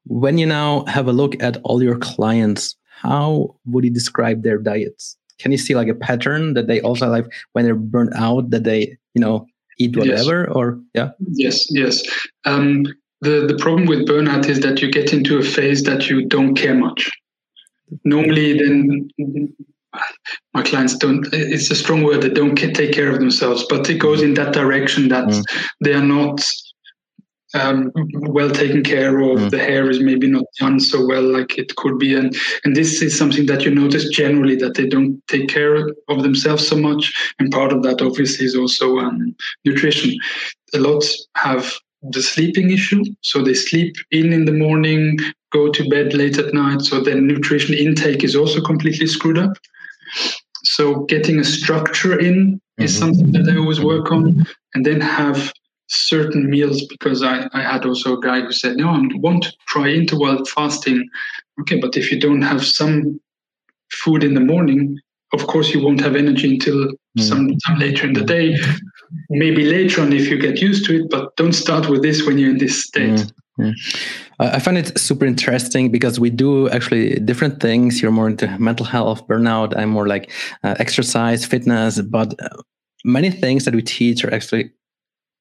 when 0.05 0.37
you 0.37 0.45
now 0.45 0.85
have 0.85 1.07
a 1.07 1.13
look 1.13 1.41
at 1.41 1.57
all 1.63 1.83
your 1.83 1.97
clients, 1.97 2.75
how 2.85 3.55
would 3.65 3.83
you 3.83 3.91
describe 3.91 4.43
their 4.43 4.57
diets? 4.57 5.17
Can 5.39 5.51
you 5.51 5.57
see 5.57 5.75
like 5.75 5.87
a 5.87 5.95
pattern 5.95 6.53
that 6.53 6.67
they 6.67 6.81
also 6.81 7.09
like 7.09 7.25
when 7.53 7.65
they're 7.65 7.75
burnt 7.75 8.13
out 8.15 8.49
that 8.49 8.63
they, 8.63 8.97
you 9.13 9.21
know, 9.21 9.45
eat 9.77 9.95
whatever 9.95 10.45
yes. 10.47 10.55
or 10.55 10.79
yeah 10.93 11.09
yes 11.33 11.67
yes 11.69 12.01
um, 12.45 12.85
the 13.21 13.45
the 13.47 13.57
problem 13.57 13.85
with 13.87 14.07
burnout 14.07 14.47
is 14.47 14.59
that 14.61 14.81
you 14.81 14.91
get 14.91 15.13
into 15.13 15.37
a 15.37 15.43
phase 15.43 15.83
that 15.83 16.09
you 16.09 16.25
don't 16.25 16.55
care 16.55 16.75
much 16.75 17.11
normally 18.03 18.57
then 18.57 19.09
my 20.53 20.61
clients 20.61 20.95
don't 20.97 21.27
it's 21.33 21.71
a 21.71 21.75
strong 21.75 22.03
word 22.03 22.21
they 22.21 22.29
don't 22.29 22.55
take 22.55 22.93
care 22.93 23.09
of 23.09 23.19
themselves 23.19 23.65
but 23.69 23.89
it 23.89 23.97
goes 23.97 24.21
in 24.21 24.33
that 24.33 24.53
direction 24.53 25.07
that 25.07 25.27
mm. 25.27 25.43
they 25.81 25.93
are 25.93 26.03
not 26.03 26.41
um, 27.53 27.91
well 28.13 28.51
taken 28.51 28.83
care 28.83 29.19
of. 29.19 29.39
Mm. 29.39 29.49
The 29.51 29.59
hair 29.59 29.89
is 29.89 29.99
maybe 29.99 30.27
not 30.27 30.43
done 30.59 30.79
so 30.79 31.05
well 31.05 31.23
like 31.23 31.57
it 31.57 31.75
could 31.75 31.97
be, 31.97 32.15
and 32.15 32.35
and 32.63 32.75
this 32.75 33.01
is 33.01 33.17
something 33.17 33.45
that 33.47 33.63
you 33.63 33.73
notice 33.73 34.09
generally 34.09 34.55
that 34.57 34.75
they 34.75 34.87
don't 34.87 35.21
take 35.27 35.47
care 35.47 35.87
of 36.09 36.23
themselves 36.23 36.67
so 36.67 36.75
much. 36.75 37.11
And 37.39 37.51
part 37.51 37.71
of 37.71 37.83
that, 37.83 38.01
obviously, 38.01 38.45
is 38.45 38.55
also 38.55 38.97
um, 38.99 39.35
nutrition. 39.65 40.17
A 40.73 40.79
lot 40.79 41.03
have 41.35 41.73
the 42.11 42.21
sleeping 42.21 42.71
issue, 42.71 43.03
so 43.21 43.41
they 43.41 43.53
sleep 43.53 43.95
in 44.11 44.33
in 44.33 44.45
the 44.45 44.51
morning, 44.51 45.17
go 45.51 45.71
to 45.71 45.89
bed 45.89 46.13
late 46.13 46.37
at 46.37 46.53
night, 46.53 46.81
so 46.81 46.99
their 46.99 47.19
nutrition 47.19 47.73
intake 47.73 48.23
is 48.23 48.35
also 48.35 48.61
completely 48.61 49.07
screwed 49.07 49.37
up. 49.37 49.57
So 50.63 51.05
getting 51.05 51.39
a 51.39 51.43
structure 51.43 52.17
in 52.19 52.55
mm-hmm. 52.55 52.83
is 52.83 52.97
something 52.97 53.31
that 53.33 53.49
I 53.49 53.57
always 53.57 53.81
work 53.81 54.11
on, 54.11 54.45
and 54.73 54.85
then 54.85 55.01
have 55.01 55.51
certain 55.87 56.49
meals 56.49 56.85
because 56.87 57.23
I, 57.23 57.47
I 57.53 57.61
had 57.61 57.85
also 57.85 58.17
a 58.17 58.21
guy 58.21 58.41
who 58.41 58.51
said, 58.51 58.77
No, 58.77 58.89
I 58.89 59.01
want 59.15 59.43
to 59.43 59.53
try 59.67 59.89
interval 59.89 60.43
fasting. 60.45 61.07
Okay, 61.61 61.79
but 61.79 61.97
if 61.97 62.11
you 62.11 62.19
don't 62.19 62.41
have 62.41 62.65
some 62.65 63.19
food 63.91 64.23
in 64.23 64.33
the 64.33 64.41
morning, 64.41 64.99
of 65.33 65.47
course 65.47 65.73
you 65.73 65.83
won't 65.83 66.01
have 66.01 66.15
energy 66.15 66.53
until 66.53 66.87
mm. 67.17 67.21
some 67.21 67.49
time 67.65 67.79
later 67.79 68.05
in 68.05 68.13
the 68.13 68.23
day. 68.23 68.55
Maybe 69.29 69.65
later 69.65 70.01
on 70.01 70.13
if 70.13 70.29
you 70.29 70.37
get 70.37 70.61
used 70.61 70.85
to 70.85 71.01
it, 71.01 71.09
but 71.09 71.35
don't 71.35 71.53
start 71.53 71.89
with 71.89 72.01
this 72.01 72.25
when 72.25 72.37
you're 72.37 72.51
in 72.51 72.57
this 72.57 72.83
state. 72.83 73.19
Mm. 73.19 73.31
Mm. 73.59 73.73
I 74.39 74.59
find 74.59 74.77
it 74.77 74.97
super 74.99 75.25
interesting 75.25 75.91
because 75.91 76.19
we 76.19 76.29
do 76.29 76.69
actually 76.69 77.15
different 77.15 77.59
things. 77.59 78.01
You're 78.01 78.11
more 78.11 78.27
into 78.27 78.47
mental 78.59 78.85
health, 78.85 79.27
burnout. 79.27 79.75
I'm 79.75 79.89
more 79.89 80.07
like 80.07 80.31
uh, 80.63 80.75
exercise, 80.77 81.43
fitness, 81.43 81.99
but 82.01 82.39
uh, 82.39 82.49
many 83.03 83.31
things 83.31 83.65
that 83.65 83.73
we 83.73 83.81
teach 83.81 84.23
are 84.23 84.33
actually 84.33 84.71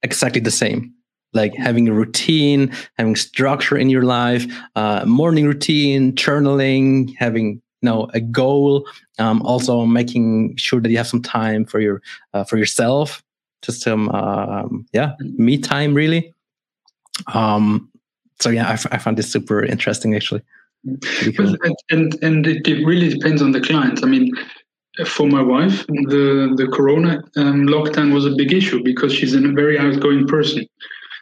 exactly 0.03 0.41
the 0.41 0.51
same 0.51 0.95
like 1.33 1.55
having 1.55 1.89
a 1.89 1.93
routine 1.93 2.73
having 2.97 3.17
structure 3.17 3.77
in 3.77 3.91
your 3.91 4.03
life 4.03 4.47
uh, 4.77 5.05
morning 5.05 5.47
routine 5.47 6.13
journaling 6.15 7.15
having 7.19 7.61
you 7.83 7.87
know 7.89 8.09
a 8.15 8.21
goal 8.21 8.87
um, 9.19 9.43
also 9.43 9.85
making 9.85 10.57
sure 10.57 10.81
that 10.81 10.91
you 10.91 10.97
have 10.97 11.07
some 11.07 11.23
time 11.23 11.65
for 11.65 11.81
your 11.81 12.01
uh, 12.35 12.45
for 12.45 12.57
yourself 12.57 13.23
just 13.63 13.83
some 13.83 14.09
um, 14.11 14.87
yeah 14.93 15.15
me 15.21 15.59
time 15.59 15.95
really. 15.95 16.33
Um, 17.35 17.91
so 18.41 18.51
yeah 18.51 18.69
I, 18.69 18.95
I 18.95 18.99
found 18.99 19.17
this 19.17 19.31
super 19.31 19.65
interesting 19.65 20.15
actually. 20.15 20.43
And, 21.39 21.77
and 21.91 22.19
and 22.23 22.47
it 22.47 22.87
really 22.87 23.09
depends 23.09 23.43
on 23.43 23.53
the 23.53 23.61
client. 23.61 24.05
I 24.05 24.07
mean 24.07 24.31
for 25.05 25.27
my 25.27 25.43
wife, 25.43 25.87
the 25.87 26.55
the 26.57 26.69
Corona 26.73 27.23
um, 27.37 27.67
lockdown 27.67 28.15
was 28.15 28.25
a 28.25 28.35
big 28.35 28.53
issue 28.53 28.83
because 28.83 29.13
she's 29.13 29.35
a 29.35 29.41
very 29.41 29.79
outgoing 29.79 30.27
person. 30.27 30.67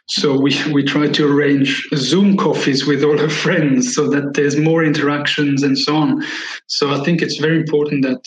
So 0.07 0.39
we 0.39 0.55
we 0.71 0.83
try 0.83 1.07
to 1.07 1.27
arrange 1.27 1.87
Zoom 1.95 2.37
coffees 2.37 2.85
with 2.85 3.03
all 3.03 3.17
her 3.17 3.29
friends 3.29 3.93
so 3.93 4.07
that 4.11 4.33
there's 4.35 4.55
more 4.55 4.83
interactions 4.83 5.63
and 5.63 5.77
so 5.77 5.95
on. 5.95 6.23
So 6.67 6.91
I 6.91 7.03
think 7.03 7.21
it's 7.21 7.37
very 7.37 7.57
important 7.57 8.03
that 8.03 8.23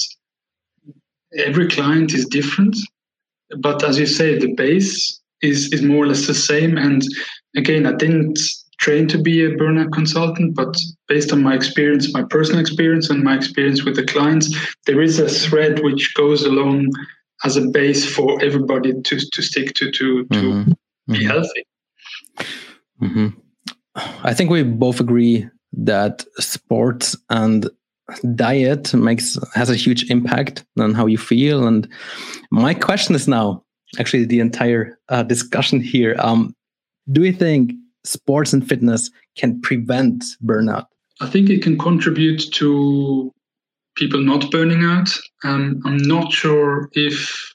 every 1.36 1.68
client 1.68 2.12
is 2.14 2.26
different, 2.26 2.76
but 3.58 3.82
as 3.84 3.98
you 3.98 4.06
say, 4.06 4.38
the 4.38 4.52
base 4.54 5.20
is 5.42 5.72
is 5.72 5.82
more 5.82 6.04
or 6.04 6.08
less 6.08 6.26
the 6.26 6.34
same. 6.34 6.76
And 6.76 7.02
again, 7.56 7.86
I 7.86 7.92
didn't 7.92 8.38
train 8.78 9.08
to 9.08 9.18
be 9.18 9.44
a 9.44 9.50
burnout 9.56 9.92
consultant, 9.92 10.54
but 10.54 10.76
based 11.08 11.32
on 11.32 11.42
my 11.42 11.54
experience, 11.54 12.12
my 12.12 12.22
personal 12.22 12.60
experience, 12.60 13.10
and 13.10 13.22
my 13.22 13.36
experience 13.36 13.84
with 13.84 13.96
the 13.96 14.04
clients, 14.04 14.54
there 14.86 15.02
is 15.02 15.18
a 15.18 15.28
thread 15.28 15.82
which 15.82 16.14
goes 16.14 16.44
along 16.44 16.90
as 17.44 17.56
a 17.56 17.68
base 17.68 18.04
for 18.04 18.42
everybody 18.42 18.92
to 19.02 19.18
to 19.32 19.42
stick 19.42 19.74
to 19.74 19.90
to 19.90 20.24
to 20.24 20.36
mm-hmm. 20.36 20.72
be 21.12 21.18
mm-hmm. 21.18 21.26
healthy. 21.26 21.64
Mm-hmm. 23.02 23.28
I 24.22 24.34
think 24.34 24.50
we 24.50 24.62
both 24.62 25.00
agree 25.00 25.48
that 25.72 26.24
sports 26.38 27.16
and 27.30 27.68
diet 28.34 28.94
makes 28.94 29.38
has 29.54 29.70
a 29.70 29.76
huge 29.76 30.10
impact 30.10 30.64
on 30.78 30.94
how 30.94 31.06
you 31.06 31.18
feel. 31.18 31.66
And 31.66 31.88
my 32.50 32.74
question 32.74 33.14
is 33.14 33.28
now, 33.28 33.64
actually, 33.98 34.24
the 34.24 34.40
entire 34.40 34.98
uh, 35.08 35.22
discussion 35.22 35.80
here. 35.80 36.16
Um, 36.18 36.54
do 37.10 37.24
you 37.24 37.32
think 37.32 37.72
sports 38.04 38.52
and 38.52 38.66
fitness 38.66 39.10
can 39.36 39.60
prevent 39.60 40.24
burnout? 40.44 40.86
I 41.20 41.28
think 41.28 41.50
it 41.50 41.62
can 41.62 41.78
contribute 41.78 42.52
to 42.52 43.32
people 43.96 44.20
not 44.20 44.50
burning 44.50 44.84
out. 44.84 45.08
Um, 45.44 45.80
I'm 45.84 45.96
not 45.98 46.32
sure 46.32 46.88
if 46.92 47.52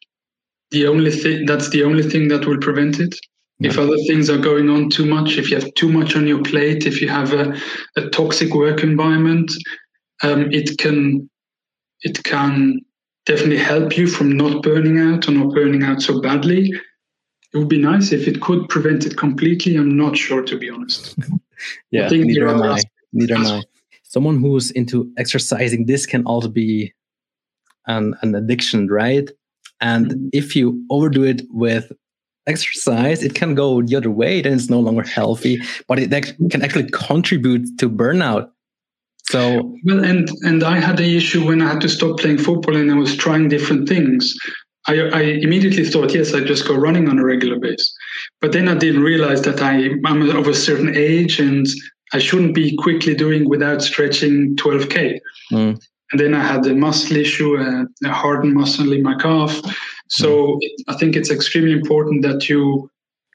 the 0.72 0.88
only 0.88 1.12
thing 1.12 1.46
that's 1.46 1.70
the 1.70 1.84
only 1.84 2.04
thing 2.04 2.28
that 2.28 2.46
will 2.46 2.58
prevent 2.58 3.00
it. 3.00 3.16
Yeah. 3.60 3.70
If 3.70 3.78
other 3.78 3.98
things 4.08 4.30
are 4.30 4.38
going 4.38 4.70
on 4.70 4.90
too 4.90 5.06
much, 5.06 5.38
if 5.38 5.50
you 5.50 5.58
have 5.58 5.74
too 5.76 5.90
much 5.90 6.16
on 6.16 6.28
your 6.28 6.42
plate, 6.44 6.86
if 6.86 7.02
you 7.02 7.08
have 7.08 7.32
a, 7.32 7.56
a 7.96 8.10
toxic 8.10 8.54
work 8.54 8.84
environment, 8.84 9.52
um, 10.24 10.52
it 10.52 10.78
can 10.78 11.30
it 12.02 12.24
can 12.24 12.80
definitely 13.26 13.58
help 13.58 13.98
you 13.98 14.08
from 14.08 14.36
not 14.36 14.64
burning 14.64 15.00
out 15.00 15.28
or 15.28 15.32
not 15.32 15.54
burning 15.54 15.84
out 15.84 16.02
so 16.02 16.20
badly 16.22 16.74
it 17.54 17.60
would 17.60 17.70
be 17.70 17.78
nice 17.78 18.12
if 18.12 18.28
it 18.28 18.42
could 18.42 18.68
prevent 18.68 19.06
it 19.06 19.16
completely. 19.16 19.76
I'm 19.76 19.96
not 19.96 20.18
sure, 20.18 20.42
to 20.42 20.58
be 20.58 20.70
honest. 20.70 21.16
yeah, 21.92 22.10
neither 22.10 22.48
am 22.48 22.64
I. 22.64 22.82
Neither 23.14 23.36
am 23.36 23.46
I. 23.46 23.64
Someone 24.02 24.40
who's 24.40 24.72
into 24.72 25.12
exercising, 25.18 25.86
this 25.86 26.06
can 26.06 26.24
also 26.26 26.48
be 26.48 26.94
an, 27.86 28.16
an 28.22 28.34
addiction, 28.34 28.88
right? 28.88 29.30
And 29.82 30.08
mm-hmm. 30.08 30.28
if 30.34 30.56
you 30.56 30.84
overdo 30.90 31.24
it 31.24 31.44
with 31.50 31.92
exercise, 32.48 33.24
it 33.24 33.36
can 33.36 33.54
go 33.54 33.82
the 33.84 33.96
other 33.96 34.12
way. 34.12 34.42
Then 34.42 34.54
it's 34.54 34.70
no 34.70 34.80
longer 34.80 35.04
healthy, 35.04 35.62
but 35.88 36.00
it 36.00 36.10
can 36.50 36.64
actually 36.64 36.90
contribute 36.90 37.78
to 37.78 37.90
burnout. 37.90 38.50
So 39.34 39.76
well, 39.84 40.04
and 40.06 40.30
and 40.44 40.64
I 40.64 40.80
had 40.80 40.98
the 40.98 41.18
issue 41.18 41.44
when 41.48 41.60
I 41.60 41.68
had 41.68 41.82
to 41.82 41.90
stop 41.90 42.20
playing 42.20 42.38
football 42.38 42.76
and 42.76 42.92
I 42.92 42.94
was 42.94 43.18
trying 43.18 43.50
different 43.50 43.90
things. 43.90 44.32
I, 44.86 44.96
I, 45.00 45.22
immediately 45.46 45.86
thought, 45.86 46.14
yes, 46.14 46.34
I 46.34 46.42
just 46.42 46.68
go 46.68 46.76
running 46.76 47.08
on 47.08 47.18
a 47.18 47.26
regular 47.26 47.58
basis. 47.58 47.96
But 48.42 48.52
then 48.52 48.68
I 48.68 48.76
didn't 48.76 49.02
realize 49.02 49.42
that 49.44 49.62
I, 49.62 49.92
I'm 50.06 50.30
of 50.30 50.48
a 50.48 50.54
certain 50.54 50.96
age 50.96 51.40
and 51.40 51.66
I 52.12 52.20
shouldn't 52.20 52.54
be 52.54 52.76
quickly 52.76 53.16
doing 53.16 53.50
without 53.50 53.82
stretching 53.82 54.56
12K. 54.58 55.20
Mm. 55.52 55.82
And 56.12 56.20
then 56.20 56.34
I 56.36 56.44
had 56.44 56.68
a 56.68 56.76
muscle 56.76 57.16
issue, 57.16 57.56
a, 57.56 57.86
a 58.06 58.12
hardened 58.12 58.54
muscle 58.54 58.92
in 58.92 59.02
my 59.02 59.16
calf. 59.16 59.58
So 60.10 60.28
mm. 60.28 60.58
it, 60.60 60.84
I 60.90 60.98
think 60.98 61.16
it's 61.16 61.32
extremely 61.32 61.72
important 61.72 62.22
that 62.24 62.50
you 62.50 62.92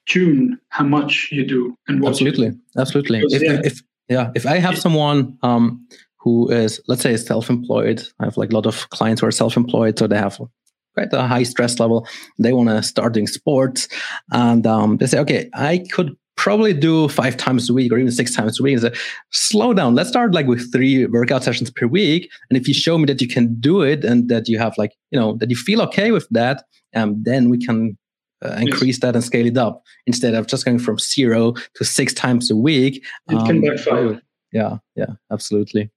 tune 0.06 0.58
how 0.68 0.84
much 0.84 1.28
you 1.32 1.44
do 1.46 1.74
and 1.88 2.00
what 2.02 2.10
absolutely, 2.10 2.52
absolutely. 2.76 3.20
If, 3.30 3.42
yeah. 3.42 3.60
if 3.64 3.82
yeah, 4.08 4.30
if 4.34 4.46
I 4.46 4.58
have 4.58 4.78
someone 4.78 5.38
um, 5.42 5.86
who 6.20 6.50
is, 6.50 6.80
let's 6.88 7.02
say, 7.02 7.16
self-employed, 7.16 8.02
I 8.20 8.24
have 8.24 8.36
like 8.36 8.50
a 8.50 8.54
lot 8.54 8.66
of 8.66 8.88
clients 8.90 9.20
who 9.20 9.26
are 9.26 9.32
self-employed, 9.32 9.98
so 9.98 10.06
they 10.06 10.18
have 10.18 10.40
quite 10.94 11.12
a 11.12 11.26
high 11.26 11.44
stress 11.44 11.78
level. 11.78 12.06
They 12.38 12.52
want 12.52 12.68
to 12.68 12.82
start 12.82 13.14
doing 13.14 13.26
sports, 13.26 13.88
and 14.32 14.66
um, 14.66 14.96
they 14.96 15.06
say, 15.06 15.18
okay, 15.20 15.50
I 15.54 15.84
could 15.92 16.16
probably 16.36 16.72
do 16.72 17.08
five 17.08 17.36
times 17.36 17.68
a 17.68 17.74
week 17.74 17.92
or 17.92 17.98
even 17.98 18.12
six 18.12 18.34
times 18.34 18.58
a 18.58 18.62
week. 18.62 18.74
And 18.74 18.82
say, 18.82 19.00
slow 19.30 19.74
down. 19.74 19.94
Let's 19.94 20.08
start 20.08 20.32
like 20.32 20.46
with 20.46 20.72
three 20.72 21.04
workout 21.06 21.42
sessions 21.42 21.70
per 21.70 21.86
week. 21.86 22.30
And 22.48 22.56
if 22.56 22.68
you 22.68 22.74
show 22.74 22.96
me 22.96 23.06
that 23.06 23.20
you 23.20 23.26
can 23.26 23.58
do 23.60 23.82
it 23.82 24.04
and 24.04 24.28
that 24.28 24.48
you 24.48 24.56
have 24.58 24.72
like, 24.78 24.92
you 25.10 25.18
know, 25.18 25.36
that 25.38 25.50
you 25.50 25.56
feel 25.56 25.82
okay 25.82 26.12
with 26.12 26.28
that, 26.30 26.64
um, 26.94 27.20
then 27.22 27.50
we 27.50 27.58
can 27.58 27.98
uh, 28.44 28.56
increase 28.60 28.96
yes. 28.96 29.00
that 29.00 29.14
and 29.14 29.24
scale 29.24 29.46
it 29.46 29.56
up 29.56 29.82
instead 30.06 30.34
of 30.34 30.46
just 30.46 30.64
going 30.64 30.78
from 30.78 30.98
zero 30.98 31.52
to 31.74 31.84
six 31.84 32.12
times 32.12 32.50
a 32.50 32.56
week. 32.56 33.04
It 33.30 33.34
um, 33.34 33.46
can 33.46 33.60
backfire. 33.60 34.22
Yeah, 34.52 34.78
yeah, 34.96 35.14
absolutely. 35.30 35.90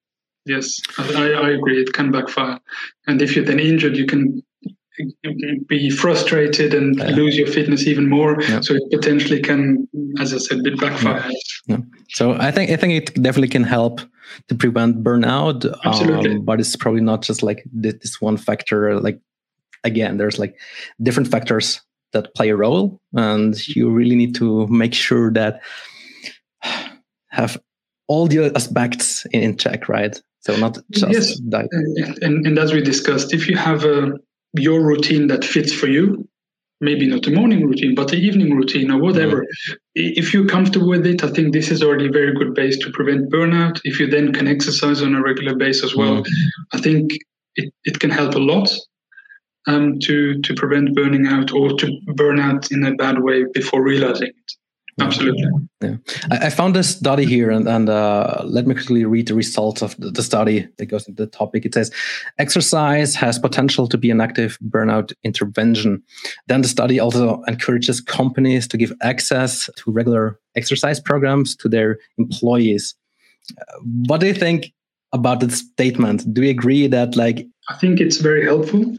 Yes, 0.46 0.80
I, 0.98 1.34
I 1.34 1.50
agree. 1.52 1.82
It 1.82 1.94
can 1.94 2.12
backfire. 2.12 2.60
And 3.08 3.22
if 3.22 3.36
you're 3.36 3.46
then 3.46 3.60
injured, 3.60 3.96
you 3.96 4.08
can 4.08 4.44
be 5.68 5.90
frustrated 5.90 6.74
and 6.74 6.98
yeah. 6.98 7.10
lose 7.10 7.38
your 7.38 7.48
fitness 7.48 7.88
even 7.88 8.10
more. 8.10 8.42
Yeah. 8.42 8.60
So 8.62 8.76
it 8.76 8.84
potentially 8.92 9.42
can, 9.42 9.88
as 10.20 10.34
I 10.34 10.38
said, 10.38 10.64
be 10.64 10.72
backfire. 10.76 11.30
Yeah. 11.68 11.78
So 12.10 12.34
I 12.34 12.52
think 12.52 12.72
I 12.72 12.76
think 12.76 12.94
it 12.94 13.22
definitely 13.22 13.50
can 13.50 13.64
help 13.64 14.02
to 14.48 14.56
prevent 14.56 15.04
burnout. 15.04 15.72
Absolutely. 15.86 16.36
Um, 16.36 16.46
but 16.46 16.60
it's 16.60 16.76
probably 16.76 17.02
not 17.02 17.22
just 17.22 17.44
like 17.44 17.64
this 17.72 18.20
one 18.20 18.38
factor. 18.38 19.00
Like 19.00 19.20
again, 19.84 20.18
there's 20.18 20.40
like 20.40 20.58
different 21.02 21.30
factors 21.30 21.82
that 22.14 22.34
play 22.36 22.50
a 22.50 22.56
role, 22.56 23.00
and 23.14 23.56
you 23.68 23.90
really 23.90 24.16
need 24.16 24.36
to 24.36 24.68
make 24.68 24.94
sure 24.94 25.32
that 25.34 25.62
have 27.30 27.58
all 28.08 28.28
the 28.28 28.52
aspects 28.56 29.26
in 29.32 29.58
check, 29.58 29.88
right? 29.88 30.22
So 30.42 30.56
not 30.58 30.78
just 30.92 31.14
yes. 31.14 31.40
And, 31.40 32.18
and, 32.24 32.48
and 32.48 32.60
as 32.60 32.74
we 32.74 32.82
discussed, 32.82 33.34
if 33.34 33.48
you 33.48 33.56
have 33.56 33.86
a 33.86 34.14
your 34.58 34.82
routine 34.84 35.28
that 35.28 35.46
fits 35.46 35.72
for 35.72 35.88
you, 35.88 36.28
maybe 36.82 37.08
not 37.08 37.24
the 37.24 37.32
morning 37.32 37.66
routine, 37.66 37.96
but 37.96 38.10
the 38.10 38.18
evening 38.18 38.54
routine 38.56 38.92
or 38.92 39.00
whatever. 39.00 39.42
Mm. 39.42 39.76
If 39.96 40.34
you're 40.34 40.48
comfortable 40.48 40.90
with 40.90 41.06
it, 41.06 41.24
I 41.24 41.30
think 41.30 41.54
this 41.54 41.72
is 41.72 41.84
already 41.84 42.08
a 42.08 42.12
very 42.12 42.34
good 42.34 42.54
base 42.54 42.78
to 42.80 42.92
prevent 42.92 43.32
burnout. 43.32 43.80
If 43.84 44.00
you 44.00 44.08
then 44.08 44.34
can 44.34 44.48
exercise 44.48 45.02
on 45.02 45.16
a 45.16 45.22
regular 45.22 45.56
basis 45.56 45.92
as 45.92 45.96
well, 45.96 46.24
mm. 46.24 46.26
I 46.74 46.80
think 46.80 47.12
it, 47.56 47.72
it 47.86 48.00
can 48.00 48.10
help 48.10 48.36
a 48.36 48.40
lot 48.40 48.70
um, 49.68 50.00
to 50.00 50.42
to 50.42 50.54
prevent 50.56 50.96
burning 50.96 51.28
out 51.28 51.52
or 51.52 51.70
to 51.78 52.00
burn 52.16 52.40
out 52.40 52.72
in 52.72 52.84
a 52.86 52.96
bad 52.96 53.22
way 53.22 53.46
before 53.54 53.82
realizing 53.84 54.30
it. 54.30 54.52
Absolutely. 55.00 55.44
Yeah. 55.82 55.96
I, 56.30 56.48
I 56.48 56.50
found 56.50 56.76
this 56.76 56.90
study 56.90 57.26
here, 57.26 57.50
and, 57.50 57.68
and 57.68 57.90
uh, 57.90 58.42
let 58.46 58.68
me 58.68 58.76
quickly 58.76 59.06
read 59.06 59.28
the 59.28 59.34
results 59.34 59.82
of 59.82 59.96
the, 59.98 60.12
the, 60.12 60.22
study 60.22 60.68
that 60.78 60.88
goes 60.88 61.08
into 61.08 61.24
the 61.24 61.32
topic. 61.32 61.66
It 61.66 61.74
says 61.74 61.92
exercise 62.38 63.16
has 63.16 63.40
potential 63.40 63.88
to 63.88 63.98
be 63.98 64.12
an 64.12 64.22
active 64.22 64.58
burnout 64.64 65.14
intervention. 65.24 66.04
Then 66.48 66.62
the 66.62 66.68
study 66.68 67.00
also 67.00 67.42
encourages 67.44 68.02
companies 68.02 68.68
to 68.68 68.78
give 68.78 68.94
access 69.02 69.70
to 69.78 69.92
regular 69.92 70.40
exercise 70.56 71.00
programs 71.00 71.56
to 71.58 71.70
their 71.70 71.98
employees. 72.18 72.94
Uh, 73.58 73.80
what 74.08 74.20
do 74.20 74.28
you 74.28 74.34
think 74.34 74.74
about 75.14 75.40
this 75.40 75.60
statement? 75.60 76.32
Do 76.34 76.44
you 76.44 76.50
agree 76.50 76.88
that, 76.88 77.16
like, 77.16 77.48
I 77.70 77.76
think 77.76 78.00
it's 78.00 78.18
very 78.18 78.46
helpful. 78.46 78.98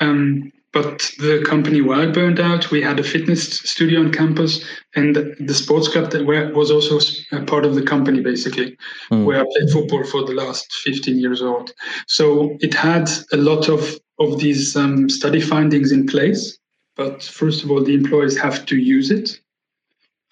Um, 0.00 0.52
but 0.72 1.12
the 1.18 1.44
company 1.46 1.80
where 1.80 2.00
I 2.00 2.06
burned 2.06 2.40
out, 2.40 2.72
we 2.72 2.82
had 2.82 2.98
a 2.98 3.04
fitness 3.04 3.60
studio 3.60 4.00
on 4.00 4.10
campus, 4.10 4.64
and 4.96 5.14
the 5.14 5.54
sports 5.54 5.86
club 5.86 6.10
that 6.10 6.26
was 6.26 6.70
also 6.72 6.98
a 7.30 7.44
part 7.44 7.64
of 7.64 7.76
the 7.76 7.82
company, 7.82 8.20
basically, 8.20 8.76
mm. 9.10 9.24
where 9.24 9.40
I 9.40 9.44
played 9.44 9.70
football 9.70 10.02
for 10.04 10.24
the 10.24 10.34
last 10.34 10.72
15 10.82 11.16
years 11.16 11.40
old. 11.42 11.70
So 12.08 12.56
it 12.60 12.74
had 12.74 13.08
a 13.32 13.36
lot 13.36 13.68
of 13.68 13.96
of 14.18 14.38
these 14.38 14.76
um, 14.76 15.08
study 15.08 15.40
findings 15.40 15.92
in 15.92 16.06
place. 16.06 16.58
But 16.96 17.22
first 17.22 17.64
of 17.64 17.70
all, 17.70 17.82
the 17.82 17.94
employees 17.94 18.36
have 18.38 18.66
to 18.66 18.76
use 18.76 19.10
it. 19.10 19.40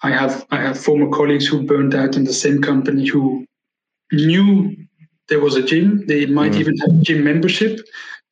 I 0.01 0.11
have 0.11 0.45
I 0.51 0.57
have 0.57 0.77
former 0.77 1.09
colleagues 1.09 1.47
who 1.47 1.63
burned 1.63 1.95
out 1.95 2.17
in 2.17 2.25
the 2.25 2.33
same 2.33 2.61
company 2.61 3.07
who 3.07 3.45
knew 4.11 4.75
there 5.29 5.39
was 5.39 5.55
a 5.55 5.63
gym. 5.63 6.05
They 6.07 6.25
might 6.25 6.53
mm. 6.53 6.59
even 6.59 6.77
have 6.79 7.01
gym 7.01 7.23
membership, 7.23 7.79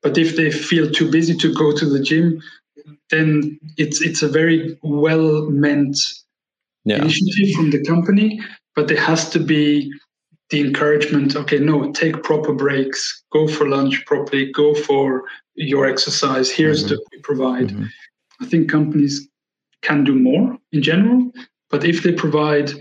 but 0.01 0.17
if 0.17 0.35
they 0.35 0.51
feel 0.51 0.89
too 0.89 1.09
busy 1.09 1.35
to 1.37 1.53
go 1.53 1.75
to 1.75 1.85
the 1.85 2.01
gym, 2.01 2.41
then 3.09 3.59
it's 3.77 4.01
it's 4.01 4.21
a 4.21 4.27
very 4.27 4.77
well 4.81 5.49
meant 5.49 5.97
yeah. 6.85 6.97
initiative 6.97 7.55
from 7.55 7.71
the 7.71 7.83
company, 7.85 8.39
but 8.75 8.87
there 8.87 8.99
has 8.99 9.29
to 9.29 9.39
be 9.39 9.91
the 10.49 10.61
encouragement. 10.61 11.35
Okay, 11.35 11.59
no, 11.59 11.91
take 11.91 12.23
proper 12.23 12.53
breaks, 12.53 13.23
go 13.31 13.47
for 13.47 13.67
lunch 13.67 14.05
properly, 14.05 14.51
go 14.51 14.73
for 14.73 15.23
your 15.55 15.85
exercise. 15.85 16.49
Here's 16.49 16.85
mm-hmm. 16.85 16.95
the 16.95 17.05
we 17.11 17.21
provide. 17.21 17.67
Mm-hmm. 17.67 17.85
I 18.41 18.45
think 18.45 18.69
companies 18.69 19.27
can 19.81 20.03
do 20.03 20.15
more 20.15 20.57
in 20.71 20.81
general, 20.81 21.31
but 21.69 21.83
if 21.83 22.03
they 22.03 22.11
provide 22.11 22.71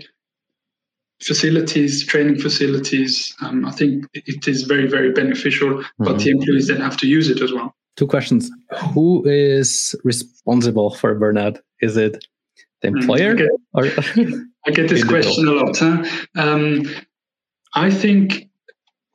facilities, 1.21 2.05
training 2.05 2.39
facilities, 2.39 3.35
um, 3.41 3.65
I 3.65 3.71
think 3.71 4.05
it 4.13 4.47
is 4.47 4.63
very, 4.63 4.87
very 4.87 5.11
beneficial, 5.11 5.69
mm-hmm. 5.69 6.03
but 6.03 6.19
the 6.19 6.31
employees 6.31 6.67
then 6.67 6.81
have 6.81 6.97
to 6.97 7.07
use 7.07 7.29
it 7.29 7.41
as 7.41 7.53
well. 7.53 7.75
Two 7.97 8.07
questions. 8.07 8.49
Who 8.93 9.23
is 9.25 9.95
responsible 10.03 10.95
for 10.95 11.19
burnout? 11.19 11.59
Is 11.81 11.97
it 11.97 12.25
the 12.81 12.89
mm, 12.89 13.01
employer? 13.01 13.31
I, 13.75 13.81
get, 13.81 14.33
I 14.67 14.71
get 14.71 14.89
this 14.89 15.03
question 15.03 15.47
a 15.47 15.51
lot. 15.51 15.77
Huh? 15.77 16.03
Um, 16.35 16.89
I 17.73 17.91
think 17.91 18.49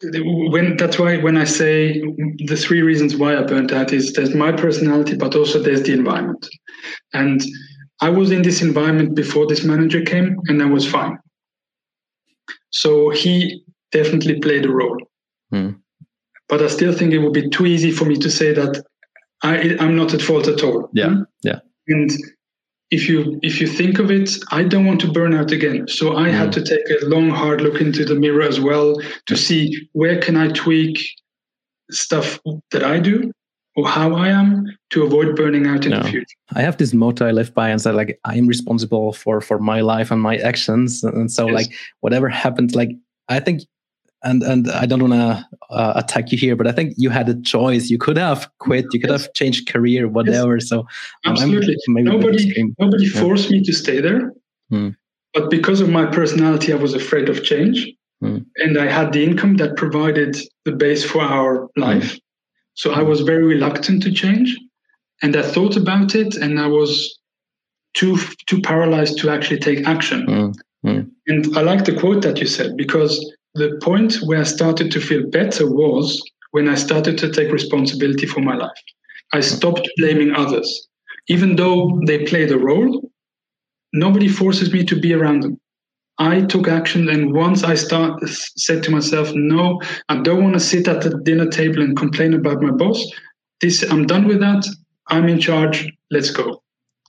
when 0.03 0.77
that's 0.77 0.99
why 0.99 1.17
when 1.17 1.39
I 1.39 1.45
say 1.45 2.01
the 2.47 2.57
three 2.57 2.83
reasons 2.83 3.17
why 3.17 3.37
I 3.37 3.43
burnt 3.43 3.73
out 3.73 3.93
is 3.93 4.13
there's 4.13 4.35
my 4.35 4.53
personality, 4.53 5.17
but 5.17 5.35
also 5.35 5.61
there's 5.61 5.83
the 5.83 5.95
environment. 5.95 6.47
And 7.15 7.43
I 8.01 8.11
was 8.11 8.31
in 8.31 8.43
this 8.43 8.61
environment 8.61 9.15
before 9.15 9.47
this 9.47 9.65
manager 9.65 10.03
came, 10.03 10.37
and 10.49 10.63
I 10.63 10.67
was 10.67 10.87
fine. 10.87 11.19
So 12.71 13.11
he 13.11 13.63
definitely 13.93 14.41
played 14.41 14.67
a 14.67 14.71
role. 14.71 14.99
Mm. 15.53 15.81
But 16.49 16.63
I 16.63 16.69
still 16.69 16.93
think 16.93 17.13
it 17.13 17.19
would 17.19 17.33
be 17.33 17.49
too 17.49 17.67
easy 17.67 17.91
for 17.91 18.05
me 18.05 18.17
to 18.17 18.31
say 18.31 18.53
that 18.53 18.83
I, 19.43 19.77
I'm 19.81 19.97
not 19.97 20.15
at 20.15 20.23
fault 20.23 20.49
at 20.49 20.63
all. 20.63 20.89
Yeah. 20.93 21.09
Hmm? 21.09 21.23
Yeah. 21.43 21.59
And 21.89 22.11
if 22.91 23.09
you 23.09 23.39
if 23.43 23.61
you 23.61 23.67
think 23.67 23.99
of 23.99 24.11
it, 24.11 24.31
I 24.51 24.63
don't 24.63 24.87
want 24.87 25.01
to 25.01 25.11
burn 25.11 25.35
out 25.35 25.51
again. 25.51 25.89
So 25.89 26.17
I 26.17 26.29
mm. 26.29 26.33
had 26.33 26.55
hmm. 26.55 26.63
to 26.63 26.65
take 26.65 27.03
a 27.03 27.07
long, 27.07 27.31
hard 27.31 27.61
look 27.61 27.81
into 27.81 28.05
the 28.05 28.15
mirror 28.15 28.43
as 28.43 28.61
well 28.61 28.97
to 29.27 29.37
see 29.37 29.89
where 29.93 30.21
can 30.21 30.37
I 30.37 30.49
tweak 30.49 31.05
stuff 31.91 32.39
that 32.71 32.83
I 32.83 32.99
do 33.01 33.33
or 33.77 33.87
how 33.87 34.15
I 34.15 34.29
am 34.29 34.67
to 34.91 35.05
avoid 35.05 35.37
burning 35.37 35.67
out 35.67 35.85
in 35.85 35.91
no. 35.91 36.01
the 36.01 36.09
future. 36.09 36.37
I 36.55 36.63
have 36.63 36.79
this 36.79 36.95
motto 36.95 37.27
I 37.27 37.31
live 37.31 37.55
by 37.55 37.69
and 37.69 37.81
say 37.81 37.93
like 37.93 38.19
I 38.25 38.37
am 38.37 38.47
responsible 38.47 39.13
for 39.13 39.41
for 39.41 39.59
my 39.59 39.83
life 39.83 40.11
and 40.11 40.21
my 40.21 40.39
actions. 40.39 41.05
And 41.05 41.31
so 41.31 41.47
yes. 41.47 41.55
like 41.55 41.67
whatever 42.01 42.29
happens, 42.29 42.75
like 42.75 42.91
I 43.29 43.39
think 43.39 43.63
and 44.23 44.43
and 44.43 44.71
I 44.71 44.87
don't 44.87 45.03
want 45.03 45.13
to 45.13 45.47
uh, 45.71 45.93
attack 45.97 46.33
you 46.33 46.39
here, 46.39 46.57
but 46.57 46.67
I 46.67 46.73
think 46.73 46.95
you 46.97 47.11
had 47.11 47.29
a 47.29 47.41
choice. 47.43 47.91
You 47.91 47.99
could 47.99 48.17
have 48.17 48.51
quit. 48.59 48.87
You 48.93 49.01
could 49.01 49.11
yes. 49.11 49.23
have 49.23 49.35
changed 49.35 49.69
career, 49.69 50.09
whatever. 50.09 50.57
Yes. 50.57 50.69
So 50.69 50.87
absolutely, 51.27 51.77
nobody 51.89 52.75
nobody 52.79 53.07
yeah. 53.07 53.21
forced 53.21 53.51
me 53.51 53.63
to 53.63 53.73
stay 53.73 54.01
there. 54.01 54.33
Hmm. 54.71 54.91
But 55.35 55.51
because 55.51 55.83
of 55.83 55.91
my 55.91 56.07
personality, 56.07 56.73
I 56.73 56.77
was 56.77 56.95
afraid 56.95 57.29
of 57.29 57.45
change, 57.45 57.87
hmm. 58.21 58.39
and 58.57 58.79
I 58.79 58.91
had 58.91 59.13
the 59.13 59.23
income 59.23 59.59
that 59.59 59.77
provided 59.77 60.37
the 60.65 60.73
base 60.73 61.05
for 61.05 61.21
our 61.21 61.69
life. 61.77 62.19
So 62.77 62.93
I 62.93 63.03
was 63.03 63.23
very 63.23 63.45
reluctant 63.45 64.03
to 64.05 64.13
change. 64.13 64.57
And 65.23 65.35
I 65.35 65.43
thought 65.43 65.77
about 65.77 66.15
it 66.15 66.37
and 66.37 66.61
I 66.61 66.67
was 66.67 67.19
too 67.95 68.19
too 68.47 68.61
paralyzed 68.61 69.19
to 69.19 69.31
actually 69.31 69.59
take 69.59 69.87
action. 69.87 70.27
Mm, 70.27 70.55
mm. 70.85 71.11
And 71.27 71.57
I 71.57 71.63
like 71.63 71.85
the 71.87 71.99
quote 71.99 72.23
that 72.23 72.39
you 72.39 72.47
said 72.47 72.77
because 72.77 73.13
the 73.55 73.81
point 73.83 74.17
where 74.27 74.41
I 74.41 74.45
started 74.45 74.93
to 74.93 75.01
feel 75.01 75.29
better 75.31 75.67
was 75.67 76.23
when 76.51 76.69
I 76.69 76.75
started 76.75 77.17
to 77.19 77.33
take 77.33 77.51
responsibility 77.51 78.27
for 78.27 78.41
my 78.41 78.55
life. 78.55 78.83
I 79.33 79.41
stopped 79.41 79.89
blaming 79.97 80.35
others. 80.35 80.89
Even 81.29 81.57
though 81.57 81.99
they 82.07 82.25
played 82.25 82.53
a 82.53 82.59
role, 82.59 83.11
nobody 83.93 84.29
forces 84.29 84.73
me 84.73 84.85
to 84.85 85.01
be 85.01 85.15
around 85.15 85.41
them. 85.43 85.59
I 86.19 86.43
took 86.43 86.67
action, 86.69 87.09
and 87.09 87.35
once 87.35 87.63
I 87.63 87.75
start 87.75 88.23
said 88.29 88.83
to 88.85 88.91
myself, 88.91 89.33
"No, 89.35 89.81
I 90.09 90.21
don't 90.23 90.43
want 90.43 90.55
to 90.55 90.61
sit 90.61 90.89
at 90.89 91.03
the 91.03 91.21
dinner 91.25 91.49
table 91.49 91.83
and 91.83 91.97
complain 91.97 92.35
about 92.35 92.63
my 92.63 92.71
boss. 92.71 93.05
This, 93.61 93.83
I'm 93.91 94.07
done 94.07 94.27
with 94.27 94.41
that. 94.41 94.67
I'm 95.09 95.29
in 95.29 95.39
charge. 95.39 95.91
Let's 96.11 96.31
go." 96.31 96.63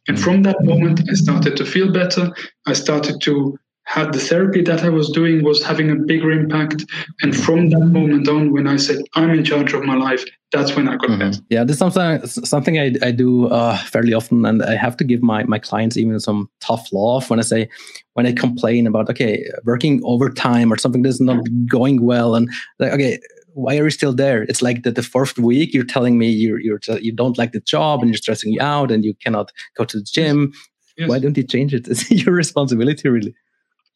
And 0.07 0.17
mm. 0.17 0.23
from 0.23 0.43
that 0.43 0.63
moment, 0.63 1.01
I 1.09 1.13
started 1.13 1.55
to 1.57 1.65
feel 1.65 1.91
better. 1.91 2.31
I 2.65 2.73
started 2.73 3.21
to 3.21 3.57
had 3.87 4.11
the 4.11 4.19
therapy 4.19 4.61
that 4.61 4.83
I 4.83 4.89
was 4.89 5.09
doing 5.09 5.43
was 5.43 5.63
having 5.63 5.89
a 5.89 5.95
bigger 5.95 6.29
impact. 6.29 6.83
And 7.21 7.33
from 7.33 7.69
that 7.69 7.79
moment 7.79 8.27
on, 8.27 8.51
when 8.51 8.67
I 8.67 8.75
said 8.75 8.97
I'm 9.15 9.29
in 9.29 9.45
charge 9.45 9.73
of 9.73 9.85
my 9.85 9.95
life, 9.95 10.25
that's 10.51 10.75
when 10.75 10.89
I 10.89 10.97
got 10.97 11.09
mm-hmm. 11.09 11.19
better. 11.19 11.39
Yeah, 11.49 11.63
this 11.63 11.75
is 11.75 11.79
something 11.79 12.27
something 12.27 12.77
I, 12.77 12.95
I 13.01 13.11
do 13.11 13.47
uh, 13.47 13.77
fairly 13.77 14.13
often, 14.13 14.45
and 14.45 14.61
I 14.61 14.75
have 14.75 14.97
to 14.97 15.05
give 15.05 15.23
my 15.23 15.43
my 15.45 15.57
clients 15.57 15.95
even 15.95 16.19
some 16.19 16.49
tough 16.59 16.91
love 16.91 17.29
when 17.29 17.39
I 17.39 17.43
say 17.43 17.69
when 18.13 18.25
I 18.25 18.33
complain 18.33 18.87
about 18.87 19.09
okay 19.09 19.45
working 19.63 20.01
overtime 20.03 20.71
or 20.71 20.77
something 20.77 21.01
that's 21.01 21.21
not 21.21 21.39
going 21.69 22.03
well, 22.03 22.35
and 22.35 22.49
like 22.79 22.91
okay 22.91 23.19
why 23.53 23.77
are 23.77 23.85
you 23.85 23.89
still 23.89 24.13
there? 24.13 24.43
It's 24.43 24.61
like 24.61 24.83
the, 24.83 24.91
the 24.91 25.01
fourth 25.01 25.39
week 25.39 25.73
you're 25.73 25.83
telling 25.95 26.17
me 26.17 26.29
you're 26.29 26.59
you're 26.59 26.79
you 26.99 27.13
don't 27.13 27.37
like 27.37 27.53
the 27.53 27.61
job 27.61 28.01
and 28.01 28.09
you're 28.09 28.17
stressing 28.17 28.51
you 28.51 28.61
out 28.61 28.91
and 28.91 29.03
you 29.05 29.15
cannot 29.15 29.51
go 29.77 29.85
to 29.85 29.97
the 29.97 30.03
gym. 30.03 30.51
Yes. 30.97 31.09
Why 31.09 31.19
don't 31.19 31.37
you 31.37 31.43
change 31.43 31.73
it? 31.73 31.87
It's 31.91 32.11
your 32.11 32.35
responsibility, 32.35 33.07
really. 33.07 33.33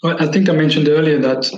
I 0.03 0.27
think 0.27 0.49
I 0.49 0.53
mentioned 0.53 0.87
earlier 0.87 1.19
that 1.19 1.49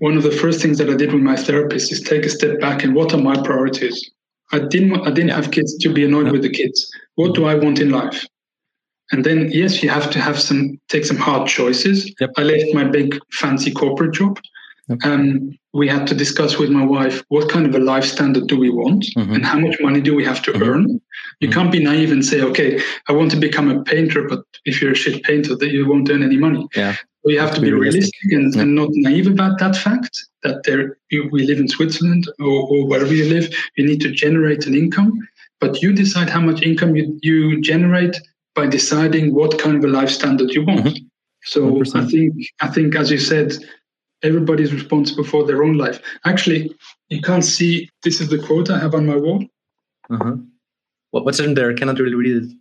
one 0.00 0.16
of 0.16 0.22
the 0.22 0.30
first 0.30 0.60
things 0.60 0.78
that 0.78 0.90
I 0.90 0.96
did 0.96 1.12
with 1.12 1.22
my 1.22 1.36
therapist 1.36 1.92
is 1.92 2.00
take 2.00 2.24
a 2.24 2.28
step 2.28 2.60
back 2.60 2.82
and 2.82 2.94
what 2.94 3.14
are 3.14 3.18
my 3.18 3.40
priorities? 3.42 4.10
I 4.52 4.58
didn't 4.58 5.00
I 5.06 5.10
didn't 5.10 5.30
have 5.30 5.52
kids 5.52 5.76
to 5.78 5.92
be 5.92 6.04
annoyed 6.04 6.32
with 6.32 6.42
the 6.42 6.50
kids. 6.50 6.90
What 7.14 7.34
do 7.34 7.44
I 7.46 7.54
want 7.54 7.78
in 7.80 7.90
life? 7.90 8.26
And 9.12 9.24
then 9.24 9.50
yes, 9.52 9.82
you 9.82 9.88
have 9.88 10.10
to 10.10 10.20
have 10.20 10.38
some 10.40 10.80
take 10.88 11.04
some 11.04 11.16
hard 11.16 11.48
choices. 11.48 12.12
Yep. 12.20 12.30
I 12.36 12.42
left 12.42 12.74
my 12.74 12.84
big 12.84 13.18
fancy 13.32 13.70
corporate 13.70 14.14
job. 14.14 14.38
Yep. 14.88 14.98
Um, 15.04 15.56
we 15.72 15.86
had 15.86 16.06
to 16.08 16.16
discuss 16.16 16.58
with 16.58 16.70
my 16.70 16.84
wife 16.84 17.22
what 17.28 17.48
kind 17.48 17.64
of 17.64 17.74
a 17.76 17.78
life 17.78 18.04
standard 18.04 18.48
do 18.48 18.58
we 18.58 18.70
want 18.70 19.06
mm-hmm. 19.16 19.34
and 19.34 19.46
how 19.46 19.58
much 19.58 19.76
money 19.80 20.00
do 20.00 20.16
we 20.16 20.24
have 20.24 20.42
to 20.42 20.52
mm-hmm. 20.52 20.62
earn. 20.62 21.00
You 21.38 21.48
mm-hmm. 21.48 21.60
can't 21.60 21.72
be 21.72 21.82
naive 21.82 22.10
and 22.10 22.24
say, 22.24 22.40
okay, 22.40 22.80
I 23.08 23.12
want 23.12 23.30
to 23.30 23.36
become 23.36 23.70
a 23.70 23.84
painter, 23.84 24.26
but 24.28 24.40
if 24.64 24.82
you're 24.82 24.92
a 24.92 24.96
shit 24.96 25.22
painter, 25.22 25.54
that 25.54 25.70
you 25.70 25.88
won't 25.88 26.10
earn 26.10 26.24
any 26.24 26.36
money. 26.36 26.66
Yeah. 26.74 26.96
We 27.24 27.36
have, 27.36 27.50
have 27.50 27.56
to, 27.56 27.60
be 27.60 27.72
realistic, 27.72 28.14
realistic 28.24 28.32
and, 28.32 28.54
yeah. 28.54 28.62
and, 28.62 28.74
not 28.74 28.88
naive 28.92 29.26
about 29.26 29.58
that 29.58 29.76
fact 29.76 30.18
that 30.42 30.62
there 30.64 30.96
you, 31.10 31.28
we 31.30 31.46
live 31.46 31.58
in 31.58 31.68
Switzerland 31.68 32.26
or, 32.40 32.66
or, 32.70 32.86
wherever 32.86 33.12
you 33.12 33.28
live, 33.28 33.54
you 33.76 33.86
need 33.86 34.00
to 34.00 34.10
generate 34.10 34.66
an 34.66 34.74
income, 34.74 35.12
but 35.60 35.82
you 35.82 35.92
decide 35.92 36.30
how 36.30 36.40
much 36.40 36.62
income 36.62 36.96
you, 36.96 37.18
you 37.22 37.60
generate 37.60 38.18
by 38.54 38.66
deciding 38.66 39.34
what 39.34 39.58
kind 39.58 39.76
of 39.76 39.84
a 39.84 39.88
life 39.88 40.10
standard 40.10 40.50
you 40.50 40.64
want. 40.64 40.86
Mm-hmm. 40.86 41.04
So 41.44 41.62
100%. 41.62 42.02
I 42.02 42.06
think 42.06 42.34
I 42.60 42.68
think 42.68 42.94
as 42.94 43.10
you 43.10 43.18
said, 43.18 43.52
everybody's 44.22 44.72
responsible 44.72 45.24
for 45.24 45.46
their 45.46 45.62
own 45.62 45.76
life. 45.76 46.00
Actually, 46.24 46.74
you 47.08 47.20
can't 47.20 47.44
see 47.44 47.88
this 48.02 48.20
is 48.20 48.28
the 48.28 48.38
quote 48.38 48.70
I 48.70 48.78
have 48.78 48.94
on 48.94 49.06
my 49.06 49.16
wall. 49.16 49.44
Uh-huh. 50.10 50.36
What, 51.10 51.24
what's 51.24 51.40
in 51.40 51.54
there? 51.54 51.70
I 51.70 51.74
cannot 51.74 51.98
really 51.98 52.14
read 52.14 52.44
it. 52.44 52.52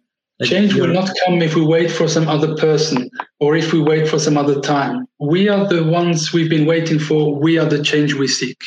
Change 0.44 0.76
will 0.76 0.88
not 0.88 1.12
come 1.26 1.42
if 1.42 1.56
we 1.56 1.66
wait 1.66 1.92
for 1.92 2.08
some 2.08 2.30
other 2.30 2.56
person 2.56 3.10
or 3.42 3.58
if 3.58 3.74
we 3.74 3.82
wait 3.82 4.08
for 4.08 4.18
some 4.20 4.38
other 4.38 4.62
time. 4.62 5.06
We 5.20 5.50
are 5.50 5.68
the 5.68 5.84
ones 5.84 6.32
we've 6.32 6.50
been 6.50 6.66
waiting 6.66 6.98
for. 6.98 7.36
We 7.36 7.58
are 7.58 7.66
the 7.66 7.84
change 7.84 8.14
we 8.14 8.28
seek. 8.28 8.58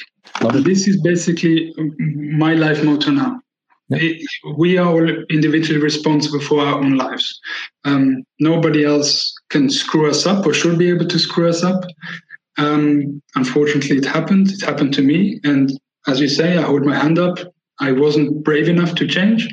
This 0.52 0.86
is 0.86 1.00
basically 1.02 1.72
my 2.36 2.54
life 2.54 2.84
motto 2.84 3.10
now. 3.12 3.40
Yeah. 3.88 4.12
We 4.58 4.76
are 4.76 4.86
all 4.86 5.08
individually 5.30 5.80
responsible 5.80 6.40
for 6.40 6.60
our 6.60 6.78
own 6.78 6.96
lives. 6.96 7.40
Um, 7.84 8.22
nobody 8.38 8.84
else 8.84 9.34
can 9.48 9.70
screw 9.70 10.10
us 10.10 10.26
up 10.26 10.46
or 10.46 10.52
should 10.52 10.78
be 10.78 10.90
able 10.90 11.08
to 11.08 11.18
screw 11.18 11.48
us 11.48 11.62
up. 11.62 11.84
Um, 12.58 13.22
unfortunately, 13.34 13.96
it 13.96 14.04
happened. 14.04 14.50
It 14.50 14.62
happened 14.62 14.92
to 14.94 15.02
me. 15.02 15.40
And 15.42 15.70
as 16.06 16.20
you 16.20 16.28
say, 16.28 16.58
I 16.58 16.62
hold 16.62 16.84
my 16.84 16.96
hand 16.96 17.18
up. 17.18 17.38
I 17.80 17.92
wasn't 17.92 18.44
brave 18.44 18.68
enough 18.68 18.94
to 18.96 19.06
change 19.06 19.48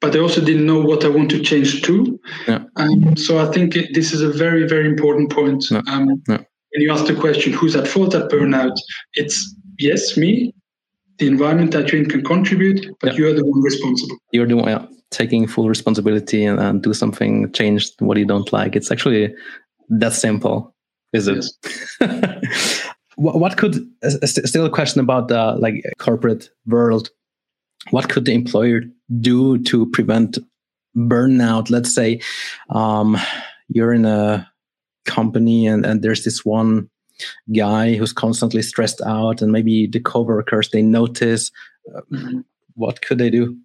but 0.00 0.14
I 0.14 0.18
also 0.18 0.44
didn't 0.44 0.66
know 0.66 0.80
what 0.80 1.04
I 1.04 1.08
want 1.08 1.30
to 1.30 1.42
change 1.42 1.82
to. 1.82 2.20
Yeah. 2.46 2.64
Um, 2.76 3.16
so 3.16 3.38
I 3.38 3.50
think 3.50 3.76
it, 3.76 3.94
this 3.94 4.12
is 4.12 4.22
a 4.22 4.30
very, 4.30 4.68
very 4.68 4.86
important 4.86 5.30
point. 5.30 5.64
Yeah. 5.70 5.82
Um, 5.88 6.22
yeah. 6.28 6.36
When 6.36 6.82
you 6.82 6.92
ask 6.92 7.06
the 7.06 7.14
question, 7.14 7.52
who's 7.52 7.74
at 7.74 7.88
fault 7.88 8.14
at 8.14 8.30
burnout? 8.30 8.76
It's 9.14 9.54
yes, 9.78 10.16
me. 10.16 10.54
The 11.18 11.26
environment 11.26 11.70
that 11.70 11.90
you're 11.90 12.02
in 12.02 12.10
can 12.10 12.22
contribute, 12.22 12.86
but 13.00 13.16
you're 13.16 13.32
the 13.32 13.44
one 13.44 13.62
responsible. 13.62 14.16
You're 14.32 14.46
the 14.46 14.56
one 14.56 14.68
yeah, 14.68 14.86
taking 15.10 15.46
full 15.46 15.68
responsibility 15.68 16.44
and, 16.44 16.60
and, 16.60 16.82
do 16.82 16.92
something, 16.92 17.50
change 17.52 17.90
what 18.00 18.18
you 18.18 18.26
don't 18.26 18.52
like. 18.52 18.76
It's 18.76 18.90
actually 18.90 19.34
that 19.88 20.12
simple, 20.12 20.74
is 21.14 21.26
it? 21.26 21.46
Yes. 22.00 22.86
what, 23.16 23.40
what 23.40 23.56
could 23.56 23.76
uh, 24.02 24.26
still 24.26 24.66
a 24.66 24.70
question 24.70 25.00
about 25.00 25.28
the 25.28 25.56
like 25.58 25.82
corporate 25.98 26.50
world? 26.66 27.08
What 27.90 28.08
could 28.08 28.24
the 28.24 28.34
employer 28.34 28.82
do 29.20 29.58
to 29.64 29.86
prevent 29.90 30.38
burnout? 30.96 31.70
Let's 31.70 31.94
say 31.94 32.20
um, 32.70 33.16
you're 33.68 33.92
in 33.92 34.04
a 34.04 34.50
company 35.04 35.66
and, 35.66 35.86
and 35.86 36.02
there's 36.02 36.24
this 36.24 36.44
one 36.44 36.90
guy 37.54 37.94
who's 37.94 38.12
constantly 38.12 38.62
stressed 38.62 39.00
out, 39.02 39.40
and 39.40 39.52
maybe 39.52 39.86
the 39.86 40.00
coworkers 40.00 40.70
they 40.70 40.82
notice. 40.82 41.50
Mm-hmm. 42.12 42.40
What 42.74 43.00
could 43.00 43.18
they 43.18 43.30
do? 43.30 43.56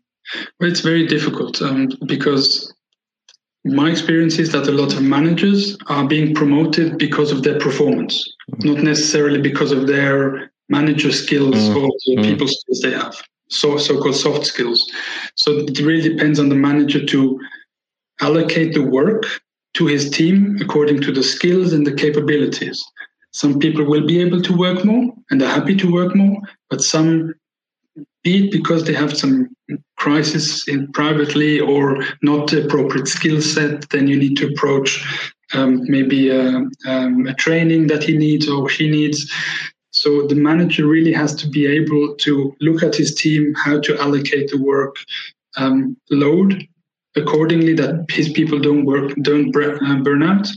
Well, 0.60 0.70
it's 0.70 0.80
very 0.80 1.06
difficult 1.06 1.62
um, 1.62 1.90
because 2.06 2.74
my 3.66 3.90
experience 3.90 4.40
is 4.40 4.52
that 4.54 4.68
a 4.68 4.72
lot 4.72 4.94
of 4.94 5.02
managers 5.02 5.78
are 5.88 6.08
being 6.08 6.34
promoted 6.34 6.98
because 6.98 7.32
of 7.32 7.44
their 7.44 7.60
performance, 7.60 8.24
mm-hmm. 8.52 8.70
not 8.70 8.84
necessarily 8.84 9.42
because 9.42 9.72
of 9.72 9.88
their 9.88 10.52
manager 10.70 11.12
skills 11.12 11.56
mm-hmm. 11.56 11.78
or 11.78 11.90
the 12.06 12.16
mm-hmm. 12.16 12.24
people 12.24 12.48
skills 12.48 12.80
they 12.82 12.92
have 12.92 13.22
so 13.52 13.78
so-called 13.78 14.16
soft 14.16 14.46
skills. 14.46 14.90
So 15.36 15.52
it 15.58 15.80
really 15.80 16.10
depends 16.10 16.40
on 16.40 16.50
the 16.50 16.56
manager 16.56 17.06
to 17.06 17.40
allocate 18.22 18.74
the 18.74 18.84
work 18.84 19.24
to 19.74 19.86
his 19.86 20.10
team 20.10 20.58
according 20.62 21.02
to 21.02 21.12
the 21.12 21.24
skills 21.24 21.74
and 21.74 21.86
the 21.86 21.94
capabilities. 21.94 22.84
Some 23.32 23.60
people 23.60 23.86
will 23.86 24.06
be 24.06 24.20
able 24.22 24.42
to 24.42 24.58
work 24.58 24.84
more 24.84 25.14
and 25.30 25.42
are 25.42 25.50
happy 25.50 25.76
to 25.78 25.92
work 25.92 26.16
more, 26.16 26.38
but 26.70 26.82
some 26.82 27.34
be 28.24 28.46
it 28.46 28.52
because 28.52 28.86
they 28.86 28.94
have 28.94 29.18
some 29.18 29.50
crisis 29.98 30.68
in 30.68 30.92
privately 30.92 31.60
or 31.60 32.04
not 32.22 32.54
appropriate 32.54 33.08
skill 33.08 33.42
set, 33.42 33.90
then 33.90 34.08
you 34.08 34.18
need 34.18 34.38
to 34.38 34.48
approach 34.48 35.04
um, 35.54 35.82
maybe 35.88 36.30
a, 36.30 36.64
um, 36.88 37.28
a, 37.28 37.34
training 37.34 37.88
that 37.88 38.04
he 38.04 38.18
needs 38.18 38.48
or 38.48 38.70
she 38.70 38.90
needs. 38.90 39.32
So 40.02 40.26
the 40.26 40.34
manager 40.34 40.88
really 40.88 41.14
has 41.14 41.36
to 41.36 41.48
be 41.48 41.68
able 41.68 42.16
to 42.16 42.56
look 42.60 42.82
at 42.82 42.96
his 42.96 43.14
team, 43.14 43.54
how 43.54 43.80
to 43.82 43.96
allocate 44.00 44.50
the 44.50 44.58
work 44.58 44.96
um, 45.58 45.96
load 46.10 46.68
accordingly 47.16 47.76
that 47.76 48.08
his 48.10 48.30
people 48.30 48.58
don't 48.58 48.86
work, 48.86 49.14
don't 49.22 49.56
uh, 49.56 49.98
burn 49.98 50.24
out. 50.24 50.48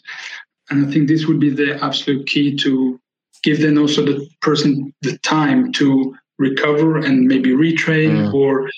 And 0.71 0.87
I 0.87 0.91
think 0.91 1.09
this 1.09 1.27
would 1.27 1.41
be 1.41 1.51
the 1.51 1.79
absolute 1.85 2.27
key 2.27 2.57
to 2.57 2.99
give 3.43 3.61
then 3.61 3.77
also 3.77 4.03
the 4.03 4.27
person 4.41 4.95
the 5.03 5.19
time 5.19 5.73
to 5.73 6.17
recover 6.39 6.97
and 6.97 7.27
maybe 7.27 7.51
retrain 7.51 8.13
mm. 8.17 8.33
or 8.33 8.71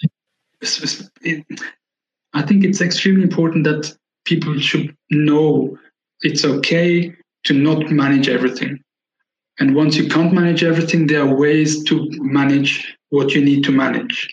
I 2.35 2.43
think 2.43 2.65
it's 2.65 2.81
extremely 2.81 3.23
important 3.23 3.63
that 3.65 3.97
people 4.25 4.59
should 4.59 4.97
know 5.13 5.79
it's 6.23 6.45
okay 6.45 7.15
to 7.45 7.55
not 7.55 7.89
manage 7.93 8.29
everything. 8.29 8.83
And 9.59 9.75
once 9.75 9.97
you 9.97 10.09
can't 10.09 10.33
manage 10.33 10.63
everything, 10.63 11.07
there 11.07 11.23
are 11.23 11.35
ways 11.35 11.83
to 11.85 12.09
manage 12.13 12.97
what 13.11 13.35
you 13.35 13.45
need 13.45 13.65
to 13.65 13.73
manage. 13.73 14.29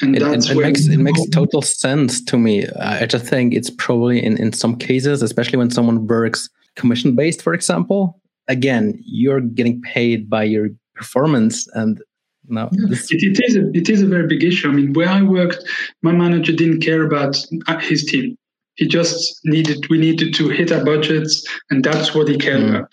And 0.00 0.16
it, 0.16 0.20
that's 0.20 0.50
it, 0.50 0.56
it 0.56 0.60
makes 0.60 0.86
it 0.86 0.98
makes 0.98 1.28
total 1.30 1.62
sense 1.62 2.22
to 2.24 2.38
me. 2.38 2.66
I 2.80 3.06
just 3.06 3.26
think 3.26 3.54
it's 3.54 3.70
probably 3.70 4.22
in, 4.22 4.36
in 4.36 4.52
some 4.52 4.76
cases, 4.76 5.22
especially 5.22 5.58
when 5.58 5.70
someone 5.70 6.06
works 6.06 6.48
commission 6.74 7.14
based, 7.16 7.42
for 7.42 7.54
example. 7.54 8.20
Again, 8.48 9.00
you're 9.04 9.40
getting 9.40 9.80
paid 9.82 10.30
by 10.30 10.44
your 10.44 10.68
performance, 10.94 11.66
and 11.74 12.00
no, 12.46 12.68
it, 12.72 13.10
it 13.10 13.40
is 13.42 13.56
a, 13.56 13.70
it 13.72 13.88
is 13.88 14.02
a 14.02 14.06
very 14.06 14.26
big 14.26 14.44
issue. 14.44 14.68
I 14.68 14.72
mean, 14.72 14.92
where 14.92 15.08
I 15.08 15.22
worked, 15.22 15.64
my 16.02 16.12
manager 16.12 16.52
didn't 16.52 16.80
care 16.80 17.02
about 17.02 17.36
uh, 17.66 17.78
his 17.78 18.04
team. 18.04 18.36
He 18.74 18.86
just 18.86 19.40
needed 19.44 19.88
we 19.88 19.98
needed 19.98 20.34
to 20.34 20.48
hit 20.48 20.70
our 20.70 20.84
budgets, 20.84 21.44
and 21.70 21.82
that's 21.82 22.14
what 22.14 22.28
he 22.28 22.36
cared 22.36 22.60
mm. 22.60 22.68
about. 22.68 22.92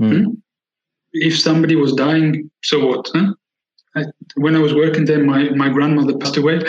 Mm. 0.00 0.24
Hmm? 0.24 0.30
If 1.14 1.38
somebody 1.38 1.76
was 1.76 1.92
dying, 1.94 2.50
so 2.62 2.86
what? 2.86 3.08
Huh? 3.14 3.34
I, 3.96 4.04
when 4.36 4.56
I 4.56 4.58
was 4.58 4.74
working 4.74 5.04
there, 5.04 5.22
my, 5.22 5.50
my 5.50 5.68
grandmother 5.68 6.16
passed 6.18 6.36
away. 6.36 6.60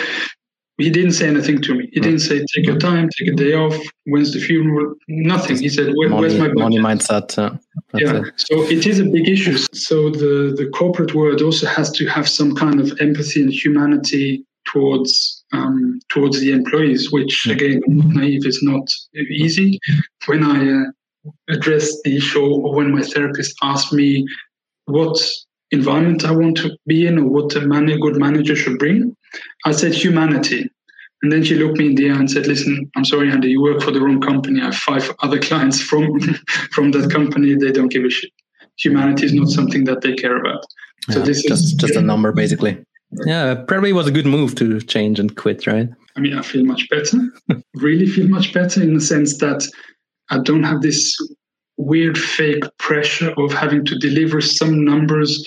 He 0.78 0.90
didn't 0.90 1.12
say 1.12 1.26
anything 1.26 1.62
to 1.62 1.74
me. 1.74 1.88
He 1.92 2.00
didn't 2.00 2.18
say, 2.18 2.44
take 2.54 2.66
your 2.66 2.78
time, 2.78 3.08
take 3.18 3.28
a 3.28 3.34
day 3.34 3.54
off. 3.54 3.74
When's 4.04 4.34
the 4.34 4.40
funeral? 4.40 4.94
Nothing. 5.08 5.56
He 5.58 5.70
said, 5.70 5.94
Where, 5.94 6.10
money, 6.10 6.20
where's 6.20 6.38
my 6.38 6.48
budget? 6.48 6.58
Money 6.58 6.78
mindset. 6.78 7.38
Uh, 7.38 7.56
yeah. 7.94 8.16
It. 8.26 8.34
So 8.36 8.62
it 8.64 8.86
is 8.86 8.98
a 8.98 9.04
big 9.04 9.26
issue. 9.26 9.56
So 9.72 10.10
the, 10.10 10.54
the 10.54 10.70
corporate 10.74 11.14
world 11.14 11.40
also 11.40 11.66
has 11.66 11.90
to 11.92 12.06
have 12.08 12.28
some 12.28 12.54
kind 12.54 12.78
of 12.78 12.92
empathy 13.00 13.42
and 13.42 13.52
humanity 13.52 14.44
towards 14.66 15.44
um, 15.52 16.00
towards 16.10 16.40
the 16.40 16.52
employees, 16.52 17.10
which 17.10 17.46
again, 17.46 17.80
naive 17.86 18.44
is 18.44 18.62
not 18.62 18.86
easy. 19.30 19.78
When 20.26 20.42
I 20.42 20.82
uh, 20.82 20.90
address 21.48 22.00
the 22.02 22.16
issue 22.16 22.44
or 22.44 22.74
when 22.74 22.94
my 22.94 23.02
therapist 23.02 23.56
asked 23.62 23.92
me 23.92 24.26
what 24.86 25.18
environment 25.70 26.24
I 26.24 26.32
want 26.32 26.56
to 26.58 26.76
be 26.86 27.06
in 27.06 27.18
or 27.18 27.24
what 27.24 27.54
a, 27.56 27.60
man- 27.60 27.88
a 27.88 27.98
good 27.98 28.16
manager 28.16 28.56
should 28.56 28.78
bring, 28.78 29.16
I 29.64 29.72
said 29.72 29.94
humanity. 29.94 30.70
And 31.22 31.32
then 31.32 31.42
she 31.42 31.54
looked 31.56 31.78
me 31.78 31.86
in 31.86 31.94
the 31.94 32.10
eye 32.10 32.14
and 32.14 32.30
said, 32.30 32.46
"Listen, 32.46 32.90
I'm 32.94 33.04
sorry, 33.04 33.30
Andy, 33.30 33.48
you 33.48 33.62
work 33.62 33.82
for 33.82 33.90
the 33.90 34.00
wrong 34.00 34.20
company. 34.20 34.60
I 34.60 34.66
have 34.66 34.76
five 34.76 35.10
other 35.22 35.40
clients 35.40 35.80
from 35.80 36.20
from 36.72 36.90
that 36.92 37.10
company. 37.10 37.54
They 37.54 37.72
don't 37.72 37.88
give 37.88 38.04
a 38.04 38.10
shit. 38.10 38.30
Humanity 38.78 39.24
is 39.24 39.32
not 39.32 39.48
something 39.48 39.84
that 39.84 40.02
they 40.02 40.14
care 40.14 40.36
about. 40.36 40.62
So 41.10 41.20
yeah, 41.20 41.24
this 41.24 41.42
just, 41.42 41.64
is 41.64 41.72
just 41.72 41.96
a 41.96 42.02
number, 42.02 42.32
basically. 42.32 42.78
Yeah, 43.24 43.54
probably 43.54 43.92
was 43.94 44.06
a 44.06 44.10
good 44.10 44.26
move 44.26 44.56
to 44.56 44.80
change 44.80 45.18
and 45.18 45.34
quit, 45.36 45.66
right? 45.66 45.88
I 46.16 46.20
mean, 46.20 46.36
I 46.36 46.42
feel 46.42 46.64
much 46.64 46.88
better. 46.90 47.18
really 47.74 48.06
feel 48.06 48.28
much 48.28 48.52
better 48.52 48.82
in 48.82 48.94
the 48.94 49.00
sense 49.00 49.38
that 49.38 49.66
I 50.30 50.38
don't 50.38 50.64
have 50.64 50.82
this 50.82 51.16
weird 51.76 52.18
fake 52.18 52.64
pressure 52.78 53.32
of 53.36 53.52
having 53.52 53.84
to 53.84 53.98
deliver 53.98 54.40
some 54.40 54.84
numbers 54.84 55.46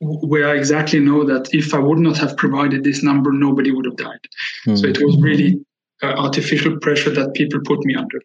where 0.00 0.48
I 0.48 0.56
exactly 0.56 0.98
know 0.98 1.24
that 1.24 1.48
if 1.54 1.72
I 1.72 1.78
would 1.78 1.98
not 1.98 2.18
have 2.18 2.36
provided 2.36 2.82
this 2.82 3.02
number, 3.02 3.30
nobody 3.32 3.70
would 3.70 3.84
have 3.84 3.96
died. 3.96 4.26
Mm. 4.66 4.78
So 4.78 4.86
it 4.86 4.98
was 5.00 5.16
really 5.20 5.64
uh, 6.02 6.14
artificial 6.18 6.78
pressure 6.80 7.10
that 7.10 7.34
people 7.34 7.60
put 7.64 7.84
me 7.84 7.94
under. 7.94 8.20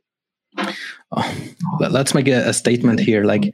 Oh, 1.12 1.38
let's 1.80 2.16
make 2.16 2.28
a, 2.28 2.50
a, 2.50 2.54
statement 2.54 3.00
here. 3.00 3.24
Like, 3.24 3.54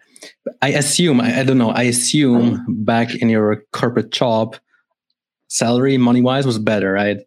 I 0.62 0.70
assume, 0.70 1.20
I, 1.20 1.42
I, 1.42 1.44
don't 1.44 1.58
know, 1.58 1.72
I 1.72 1.84
assume 1.84 2.66
back 2.70 3.14
in 3.14 3.28
your 3.28 3.64
corporate 3.74 4.12
job, 4.12 4.56
salary 5.50 5.98
money 5.98 6.22
wise 6.22 6.46
was 6.46 6.58
better, 6.58 6.94
right? 6.94 7.18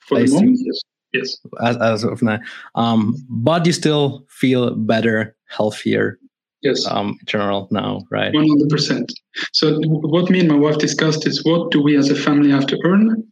For 0.00 0.18
I 0.18 0.22
the 0.22 0.32
moment, 0.32 0.60
yes. 0.62 0.80
Yes. 1.12 1.38
As, 1.62 1.76
as 1.78 2.04
of 2.04 2.22
now. 2.22 2.38
Um, 2.74 3.14
but 3.28 3.66
you 3.66 3.72
still 3.72 4.26
feel 4.28 4.74
better, 4.74 5.34
healthier. 5.48 6.18
Yes. 6.62 6.86
Um, 6.86 7.16
in 7.20 7.26
general 7.26 7.68
now, 7.70 8.02
right? 8.10 8.32
100%. 8.32 9.08
So, 9.52 9.78
what 9.84 10.28
me 10.28 10.40
and 10.40 10.48
my 10.48 10.56
wife 10.56 10.78
discussed 10.78 11.26
is 11.26 11.44
what 11.44 11.70
do 11.70 11.80
we 11.80 11.96
as 11.96 12.10
a 12.10 12.16
family 12.16 12.50
have 12.50 12.66
to 12.66 12.78
earn? 12.84 13.24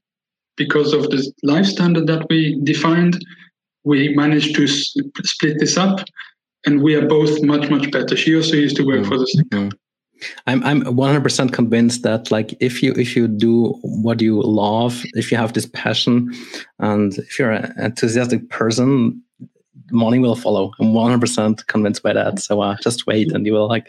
Because 0.56 0.92
of 0.92 1.10
the 1.10 1.32
life 1.42 1.66
standard 1.66 2.06
that 2.06 2.26
we 2.30 2.60
defined, 2.62 3.18
we 3.84 4.14
managed 4.14 4.54
to 4.56 4.66
split 4.68 5.58
this 5.58 5.76
up 5.76 6.00
and 6.66 6.82
we 6.82 6.94
are 6.94 7.06
both 7.06 7.42
much, 7.42 7.68
much 7.68 7.90
better. 7.90 8.16
She 8.16 8.34
also 8.36 8.56
used 8.56 8.76
to 8.76 8.86
work 8.86 9.00
mm-hmm. 9.00 9.08
for 9.08 9.18
the 9.18 9.26
same 9.26 9.48
company. 9.48 9.80
I'm 10.46 10.62
I'm 10.64 10.82
100% 10.82 11.52
convinced 11.52 12.02
that 12.02 12.30
like 12.30 12.54
if 12.60 12.82
you 12.82 12.92
if 12.96 13.16
you 13.16 13.28
do 13.28 13.74
what 13.82 14.20
you 14.20 14.42
love, 14.42 15.02
if 15.14 15.30
you 15.30 15.38
have 15.38 15.52
this 15.52 15.66
passion, 15.66 16.32
and 16.78 17.16
if 17.18 17.38
you're 17.38 17.52
an 17.52 17.72
enthusiastic 17.78 18.48
person, 18.48 19.22
money 19.90 20.18
will 20.18 20.36
follow. 20.36 20.72
I'm 20.80 20.92
100% 20.92 21.66
convinced 21.66 22.02
by 22.02 22.12
that. 22.12 22.40
So 22.40 22.60
uh, 22.60 22.76
just 22.82 23.06
wait, 23.06 23.32
and 23.32 23.46
you 23.46 23.52
will 23.52 23.68
like. 23.68 23.88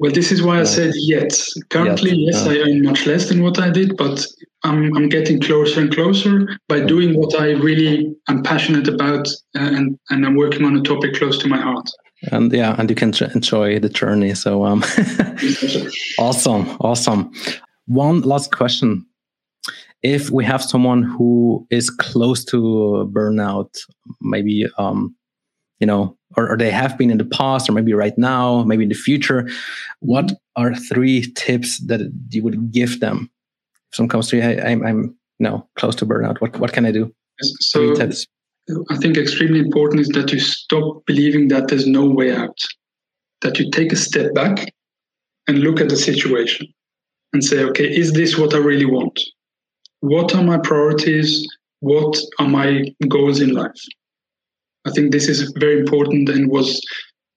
Well, 0.00 0.12
this 0.12 0.30
is 0.30 0.42
why 0.42 0.60
I 0.60 0.64
said 0.64 0.92
yet. 0.94 1.36
Currently, 1.70 2.10
yet. 2.10 2.34
yes, 2.34 2.46
uh, 2.46 2.50
I 2.50 2.58
earn 2.58 2.82
much 2.82 3.04
less 3.04 3.28
than 3.28 3.42
what 3.42 3.58
I 3.58 3.68
did, 3.68 3.96
but 3.96 4.24
I'm, 4.62 4.96
I'm 4.96 5.08
getting 5.08 5.40
closer 5.40 5.80
and 5.80 5.92
closer 5.92 6.48
by 6.68 6.80
doing 6.80 7.18
what 7.18 7.38
I 7.40 7.50
really 7.50 8.14
am 8.28 8.42
passionate 8.42 8.86
about 8.86 9.26
uh, 9.28 9.60
and, 9.60 9.98
and 10.10 10.24
I'm 10.24 10.36
working 10.36 10.64
on 10.64 10.76
a 10.76 10.82
topic 10.82 11.14
close 11.14 11.38
to 11.38 11.48
my 11.48 11.60
heart. 11.60 11.88
And 12.32 12.52
yeah, 12.52 12.74
and 12.78 12.90
you 12.90 12.96
can 12.96 13.12
enjoy 13.34 13.78
the 13.78 13.88
journey. 13.88 14.34
So 14.34 14.64
um, 14.64 14.82
awesome, 16.18 16.68
awesome. 16.80 17.30
One 17.86 18.22
last 18.22 18.52
question. 18.52 19.06
If 20.02 20.30
we 20.30 20.44
have 20.44 20.62
someone 20.62 21.02
who 21.02 21.66
is 21.70 21.90
close 21.90 22.44
to 22.46 23.10
burnout, 23.12 23.76
maybe 24.20 24.66
um, 24.78 25.14
you 25.80 25.86
know, 25.86 26.16
or, 26.36 26.50
or 26.50 26.56
they 26.56 26.70
have 26.70 26.98
been 26.98 27.10
in 27.10 27.18
the 27.18 27.24
past, 27.24 27.68
or 27.68 27.72
maybe 27.72 27.94
right 27.94 28.16
now, 28.18 28.62
maybe 28.64 28.82
in 28.82 28.88
the 28.88 28.94
future, 28.94 29.48
what 30.00 30.32
are 30.56 30.74
three 30.74 31.32
tips 31.36 31.80
that 31.86 32.00
you 32.30 32.42
would 32.42 32.72
give 32.72 33.00
them 33.00 33.30
if 33.90 33.96
someone 33.96 34.08
comes 34.08 34.28
to 34.28 34.36
you, 34.36 34.42
hey, 34.42 34.60
I'm, 34.60 34.84
I'm 34.84 35.16
you 35.38 35.44
know, 35.44 35.68
close 35.76 35.94
to 35.96 36.06
burnout. 36.06 36.40
What, 36.40 36.58
what 36.58 36.72
can 36.72 36.84
I 36.84 36.92
do? 36.92 37.12
So 37.60 37.94
I 38.90 38.96
think 38.96 39.16
extremely 39.16 39.60
important 39.60 40.00
is 40.00 40.08
that 40.08 40.32
you 40.32 40.40
stop 40.40 41.04
believing 41.06 41.48
that 41.48 41.68
there's 41.68 41.86
no 41.86 42.04
way 42.06 42.34
out, 42.34 42.58
that 43.40 43.58
you 43.58 43.70
take 43.70 43.92
a 43.92 43.96
step 43.96 44.34
back 44.34 44.72
and 45.46 45.60
look 45.60 45.80
at 45.80 45.88
the 45.88 45.96
situation 45.96 46.66
and 47.32 47.42
say, 47.42 47.62
okay, 47.64 47.84
is 47.84 48.12
this 48.12 48.36
what 48.36 48.54
I 48.54 48.58
really 48.58 48.84
want? 48.84 49.18
What 50.00 50.34
are 50.34 50.42
my 50.42 50.58
priorities? 50.58 51.46
What 51.80 52.18
are 52.38 52.48
my 52.48 52.84
goals 53.08 53.40
in 53.40 53.52
life? 53.52 53.80
I 54.86 54.90
think 54.90 55.12
this 55.12 55.28
is 55.28 55.52
very 55.58 55.80
important 55.80 56.28
and 56.28 56.50
was 56.50 56.80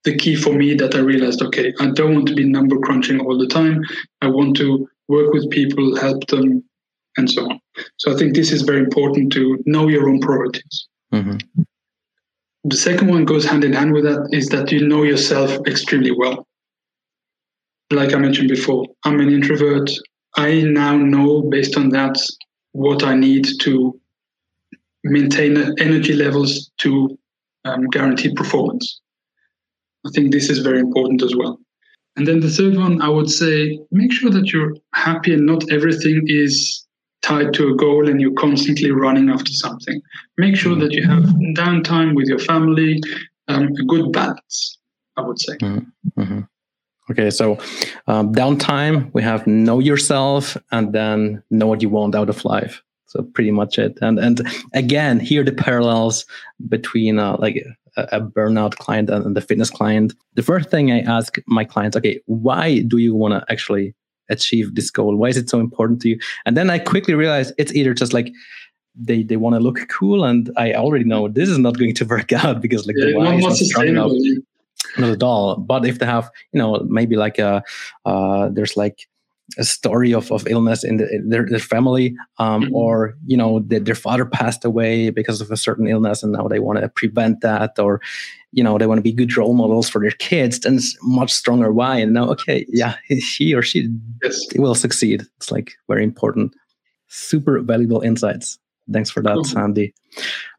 the 0.04 0.18
key 0.18 0.36
for 0.36 0.54
me 0.54 0.74
that 0.76 0.96
I 0.96 1.00
realized 1.00 1.42
okay, 1.42 1.74
I 1.80 1.92
don't 1.92 2.14
want 2.14 2.28
to 2.30 2.36
be 2.36 2.44
number 2.44 2.78
crunching 2.80 3.20
all 3.20 3.38
the 3.38 3.48
time. 3.48 3.82
I 4.22 4.28
want 4.28 4.58
to 4.58 4.88
work 5.08 5.34
with 5.34 5.50
people, 5.50 5.96
help 5.98 6.26
them, 6.28 6.64
and 7.18 7.30
so 7.30 7.44
on. 7.44 7.60
So 7.98 8.14
I 8.14 8.18
think 8.18 8.36
this 8.36 8.52
is 8.52 8.62
very 8.64 8.80
important 8.80 9.32
to 9.34 9.62
know 9.66 9.88
your 9.88 10.10
own 10.10 10.20
priorities. 10.20 10.88
Mm-hmm. 11.14 11.64
The 12.64 12.78
second 12.78 13.10
one 13.10 13.26
goes 13.26 13.46
hand 13.46 13.64
in 13.64 13.74
hand 13.74 13.94
with 13.94 14.04
that 14.04 14.30
is 14.32 14.50
that 14.50 14.72
you 14.72 14.88
know 14.88 15.04
yourself 15.04 15.58
extremely 15.68 16.12
well. 16.12 16.48
Like 17.92 18.14
I 18.14 18.18
mentioned 18.18 18.50
before, 18.50 18.86
I'm 19.04 19.20
an 19.20 19.30
introvert. 19.30 19.90
I 20.38 20.62
now 20.62 20.96
know 20.96 21.42
based 21.42 21.76
on 21.76 21.90
that 21.90 22.18
what 22.74 23.04
I 23.04 23.16
need 23.16 23.48
to 23.62 24.00
maintain 25.04 25.58
energy 25.80 26.14
levels 26.14 26.72
to 26.78 27.18
um, 27.66 27.88
guarantee 27.88 28.34
performance. 28.34 29.02
I 30.06 30.10
think 30.14 30.32
this 30.32 30.50
is 30.50 30.60
very 30.60 30.80
important 30.80 31.22
as 31.22 31.36
well. 31.36 31.60
And 32.16 32.28
then 32.28 32.40
the 32.40 32.50
third 32.50 32.76
one, 32.76 33.02
I 33.02 33.10
would 33.10 33.30
say, 33.30 33.80
make 33.92 34.12
sure 34.12 34.30
that 34.32 34.52
you're 34.52 34.76
happy 34.94 35.34
and 35.34 35.46
not 35.46 35.72
everything 35.72 36.24
is 36.28 36.86
tied 37.22 37.54
to 37.54 37.70
a 37.70 37.76
goal 37.76 38.10
and 38.10 38.20
you're 38.20 38.34
constantly 38.34 38.92
running 38.92 39.30
after 39.30 39.52
something. 39.52 40.02
Make 40.38 40.56
sure 40.56 40.76
that 40.76 40.92
you 40.92 41.08
have 41.08 41.24
downtime 41.56 42.16
with 42.16 42.28
your 42.28 42.40
family, 42.40 43.02
um, 43.48 43.68
a 43.80 43.86
good 43.86 44.12
balance, 44.12 44.78
I 45.18 45.22
would 45.22 45.40
say. 45.40 45.58
Mm-hmm. 45.58 46.22
mm-hmm. 46.22 46.40
Okay, 47.10 47.30
so 47.30 47.58
um, 48.08 48.34
downtime, 48.34 49.12
we 49.14 49.22
have 49.22 49.46
know 49.46 49.80
yourself 49.80 50.56
and 50.72 50.94
then 50.94 51.44
know 51.50 51.68
what 51.68 51.82
you 51.82 51.90
want 51.90 52.16
out 52.16 52.30
of 52.30 52.46
life. 52.46 52.82
So 53.08 53.24
pretty 53.24 53.52
much 53.52 53.78
it. 53.78 53.98
And 54.02 54.18
and 54.18 54.42
again, 54.74 55.20
here 55.20 55.44
the 55.44 55.52
parallels 55.52 56.26
between 56.70 57.20
uh, 57.20 57.36
like 57.38 57.66
a, 57.98 58.04
a 58.14 58.22
burnout 58.22 58.78
client 58.78 59.10
and 59.10 59.36
the 59.36 59.42
fitness 59.42 59.70
client. 59.70 60.14
The 60.36 60.44
first 60.44 60.70
thing 60.70 60.92
I 60.92 61.02
ask 61.02 61.38
my 61.48 61.66
clients, 61.66 61.98
okay, 61.98 62.22
why 62.28 62.80
do 62.80 62.98
you 62.98 63.14
want 63.14 63.34
to 63.34 63.52
actually 63.52 63.94
achieve 64.30 64.76
this 64.76 64.90
goal? 64.90 65.16
Why 65.16 65.30
is 65.30 65.38
it 65.38 65.50
so 65.50 65.60
important 65.60 66.02
to 66.02 66.10
you? 66.10 66.20
And 66.46 66.56
then 66.58 66.70
I 66.70 66.80
quickly 66.80 67.14
realize 67.14 67.52
it's 67.58 67.74
either 67.74 67.94
just 67.94 68.14
like 68.14 68.32
they 68.96 69.24
they 69.24 69.38
want 69.38 69.56
to 69.56 69.60
look 69.60 69.88
cool, 69.90 70.24
and 70.26 70.52
I 70.58 70.74
already 70.74 71.06
know 71.06 71.28
this 71.28 71.50
is 71.50 71.58
not 71.58 71.78
going 71.78 71.96
to 71.96 72.06
work 72.06 72.32
out 72.44 72.62
because 72.62 72.88
like 72.88 72.96
yeah, 72.98 73.12
the 73.12 73.18
why 73.18 73.36
is 73.36 73.44
not 73.44 73.56
strong 73.56 73.88
enough. 73.88 74.12
Not 74.98 75.12
at 75.12 75.24
all. 75.24 75.56
But 75.56 75.86
if 75.86 76.00
they 76.00 76.06
have, 76.06 76.30
you 76.52 76.58
know, 76.58 76.86
maybe 76.90 77.16
like 77.16 77.40
a 77.40 77.64
uh, 78.06 78.50
there's 78.52 78.76
like 78.76 79.08
a 79.58 79.64
story 79.64 80.14
of, 80.14 80.32
of 80.32 80.48
illness 80.48 80.84
in, 80.84 80.98
the, 80.98 81.14
in 81.14 81.30
their, 81.30 81.46
their 81.46 81.60
family 81.60 82.16
um, 82.38 82.64
mm-hmm. 82.64 82.76
or 82.76 83.16
you 83.26 83.36
know 83.36 83.60
the, 83.60 83.80
their 83.80 83.96
father 83.96 84.26
passed 84.26 84.64
away 84.64 85.10
because 85.10 85.42
of 85.42 85.52
a 85.52 85.58
certain 85.58 85.88
illness 85.88 86.24
and 86.24 86.32
now 86.32 86.48
they 86.48 86.60
want 86.60 86.80
to 86.80 86.88
prevent 86.90 87.42
that 87.42 87.78
or 87.78 88.02
you 88.52 88.64
know 88.64 88.78
they 88.78 88.88
want 88.88 88.98
to 88.98 89.04
be 89.04 89.12
good 89.12 89.36
role 89.36 89.54
models 89.54 89.90
for 89.90 90.00
their 90.00 90.12
kids 90.12 90.60
then 90.60 90.76
it's 90.76 90.98
much 91.04 91.32
stronger 91.34 91.72
why 91.72 91.98
and 91.98 92.14
now 92.14 92.30
okay 92.30 92.66
yeah 92.70 92.96
he 93.08 93.54
or 93.54 93.62
she 93.62 93.90
yes. 94.24 94.46
will 94.56 94.76
succeed 94.76 95.24
it's 95.38 95.52
like 95.52 95.74
very 95.88 96.04
important 96.04 96.54
super 97.08 97.60
valuable 97.60 98.02
insights 98.02 98.58
thanks 98.92 99.10
for 99.10 99.22
that 99.24 99.46
sandy. 99.46 99.94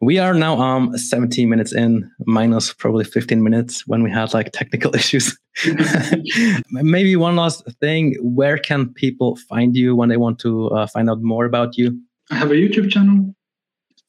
We 0.01 0.18
are 0.18 0.35
now 0.35 0.61
um 0.61 0.97
17 0.97 1.49
minutes 1.49 1.73
in 1.73 2.11
minus 2.27 2.73
probably 2.73 3.05
15 3.05 3.43
minutes 3.43 3.87
when 3.87 4.03
we 4.03 4.11
had 4.11 4.35
like 4.35 4.53
technical 4.53 4.95
issues. 5.01 5.39
Maybe 6.70 7.16
one 7.16 7.37
last 7.37 7.64
thing 7.81 8.16
where 8.20 8.59
can 8.59 8.93
people 8.93 9.37
find 9.49 9.77
you 9.77 9.95
when 9.97 10.09
they 10.09 10.16
want 10.16 10.39
to 10.41 10.68
uh, 10.68 10.87
find 10.87 11.11
out 11.11 11.23
more 11.23 11.45
about 11.45 11.77
you? 11.77 11.99
I 12.31 12.37
have 12.37 12.51
a 12.51 12.55
youtube 12.55 12.91
channel 12.91 13.35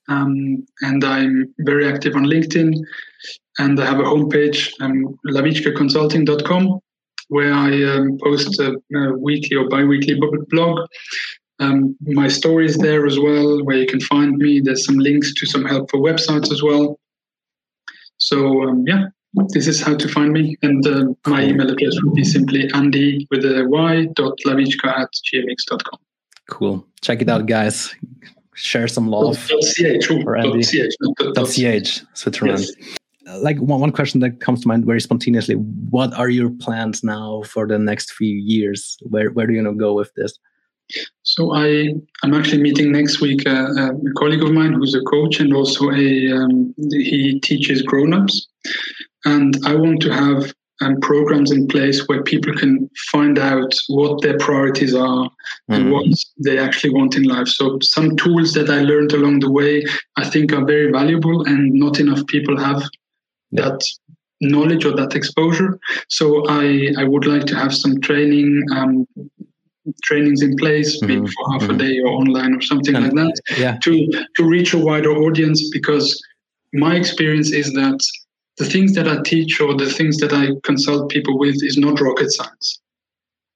um, 0.07 0.66
and 0.82 1.03
i'm 1.03 1.53
very 1.59 1.91
active 1.91 2.16
on 2.16 2.24
linkedin 2.24 2.74
and 3.59 3.80
I 3.80 3.86
have 3.86 3.99
a 3.99 4.03
homepage, 4.03 4.72
um, 4.80 5.18
lavichkaconsulting.com, 5.28 6.80
where 7.30 7.53
I 7.53 7.84
um, 7.84 8.18
post 8.24 8.59
a, 8.59 8.76
a, 8.95 9.18
weekly 9.18 9.57
or 9.57 9.68
bi-weekly 9.70 10.20
blog. 10.49 10.88
Um, 11.59 11.95
my 12.01 12.27
story 12.27 12.65
is 12.65 12.77
there 12.77 13.05
as 13.05 13.19
well, 13.19 13.63
where 13.63 13.77
you 13.77 13.85
can 13.87 14.01
find 14.01 14.37
me. 14.37 14.59
There's 14.59 14.85
some 14.85 14.97
links 14.97 15.33
to 15.35 15.45
some 15.45 15.65
helpful 15.65 16.01
websites 16.01 16.51
as 16.51 16.63
well. 16.63 16.99
So 18.17 18.63
um, 18.63 18.83
yeah, 18.87 19.05
this 19.49 19.67
is 19.67 19.81
how 19.81 19.95
to 19.95 20.07
find 20.07 20.33
me. 20.33 20.57
And 20.61 20.85
uh, 20.87 21.05
my 21.27 21.43
email 21.43 21.69
address 21.69 21.95
would 22.01 22.13
be 22.13 22.23
simply 22.23 22.69
andy 22.73 23.27
with 23.29 23.45
a 23.45 23.65
y 23.67 24.07
dot 24.13 24.37
lavichka 24.45 24.87
at 24.87 25.09
gmx.com. 25.31 25.99
Cool. 26.49 26.85
Check 27.01 27.21
it 27.21 27.29
out, 27.29 27.45
guys. 27.45 27.95
Share 28.55 28.87
some 28.87 29.07
love. 29.07 29.37
.ch, 29.37 30.05
for 30.05 30.37
Andy. 30.37 30.63
.ch, 30.63 30.95
.ch 31.85 32.03
Switzerland. 32.13 32.65
Yes 32.79 32.97
like 33.25 33.57
one, 33.59 33.79
one 33.79 33.91
question 33.91 34.19
that 34.19 34.39
comes 34.39 34.61
to 34.61 34.67
mind 34.67 34.85
very 34.85 35.01
spontaneously 35.01 35.55
what 35.55 36.13
are 36.13 36.29
your 36.29 36.49
plans 36.49 37.03
now 37.03 37.41
for 37.43 37.67
the 37.67 37.79
next 37.79 38.11
few 38.11 38.35
years 38.35 38.97
where 39.01 39.31
where 39.31 39.47
do 39.47 39.53
you 39.53 39.63
want 39.63 39.75
to 39.75 39.79
go 39.79 39.93
with 39.93 40.13
this 40.15 40.37
so 41.23 41.53
i 41.53 41.93
i'm 42.23 42.34
actually 42.34 42.61
meeting 42.61 42.91
next 42.91 43.21
week 43.21 43.47
uh, 43.47 43.67
a 43.73 44.13
colleague 44.17 44.43
of 44.43 44.51
mine 44.51 44.73
who's 44.73 44.95
a 44.95 45.01
coach 45.01 45.39
and 45.39 45.53
also 45.53 45.89
a 45.91 46.31
um, 46.31 46.73
he 46.91 47.39
teaches 47.41 47.81
grown-ups 47.81 48.47
and 49.25 49.57
i 49.65 49.73
want 49.73 50.01
to 50.01 50.11
have 50.11 50.53
um, 50.81 50.99
programs 51.01 51.51
in 51.51 51.67
place 51.67 52.07
where 52.07 52.23
people 52.23 52.53
can 52.53 52.89
find 53.11 53.39
out 53.39 53.73
what 53.88 54.21
their 54.21 54.38
priorities 54.38 54.93
are 54.93 55.25
mm-hmm. 55.25 55.73
and 55.73 55.91
what 55.91 56.05
they 56.43 56.57
actually 56.57 56.93
want 56.93 57.15
in 57.15 57.23
life. 57.23 57.47
So 57.47 57.79
some 57.81 58.15
tools 58.15 58.53
that 58.53 58.69
I 58.69 58.81
learned 58.81 59.13
along 59.13 59.39
the 59.39 59.51
way, 59.51 59.86
I 60.17 60.27
think 60.27 60.51
are 60.51 60.65
very 60.65 60.91
valuable 60.91 61.45
and 61.45 61.73
not 61.73 61.99
enough 61.99 62.25
people 62.27 62.57
have 62.57 62.84
that 63.51 63.81
knowledge 64.41 64.86
or 64.86 64.95
that 64.95 65.15
exposure. 65.15 65.79
So 66.09 66.45
I, 66.47 66.89
I 66.97 67.03
would 67.03 67.25
like 67.25 67.45
to 67.45 67.55
have 67.55 67.73
some 67.73 68.01
training 68.01 68.63
um, 68.75 69.07
trainings 70.03 70.41
in 70.41 70.55
place, 70.55 71.01
mm-hmm. 71.01 71.25
for 71.25 71.51
half 71.51 71.61
mm-hmm. 71.63 71.75
a 71.75 71.77
day 71.77 71.99
or 71.99 72.07
online 72.07 72.55
or 72.55 72.61
something 72.61 72.95
and, 72.95 73.05
like 73.05 73.13
that, 73.13 73.41
yeah. 73.57 73.77
to 73.84 74.07
to 74.36 74.43
reach 74.43 74.73
a 74.73 74.77
wider 74.77 75.11
audience. 75.11 75.69
Because 75.71 76.21
my 76.73 76.95
experience 76.95 77.51
is 77.51 77.73
that 77.73 77.99
the 78.57 78.65
things 78.65 78.93
that 78.95 79.07
I 79.07 79.21
teach 79.23 79.59
or 79.59 79.75
the 79.75 79.89
things 79.89 80.17
that 80.17 80.34
I 80.34 80.49
consult 80.63 81.09
people 81.09 81.38
with 81.38 81.63
is 81.63 81.77
not 81.77 81.99
rocket 81.99 82.31
science 82.31 82.79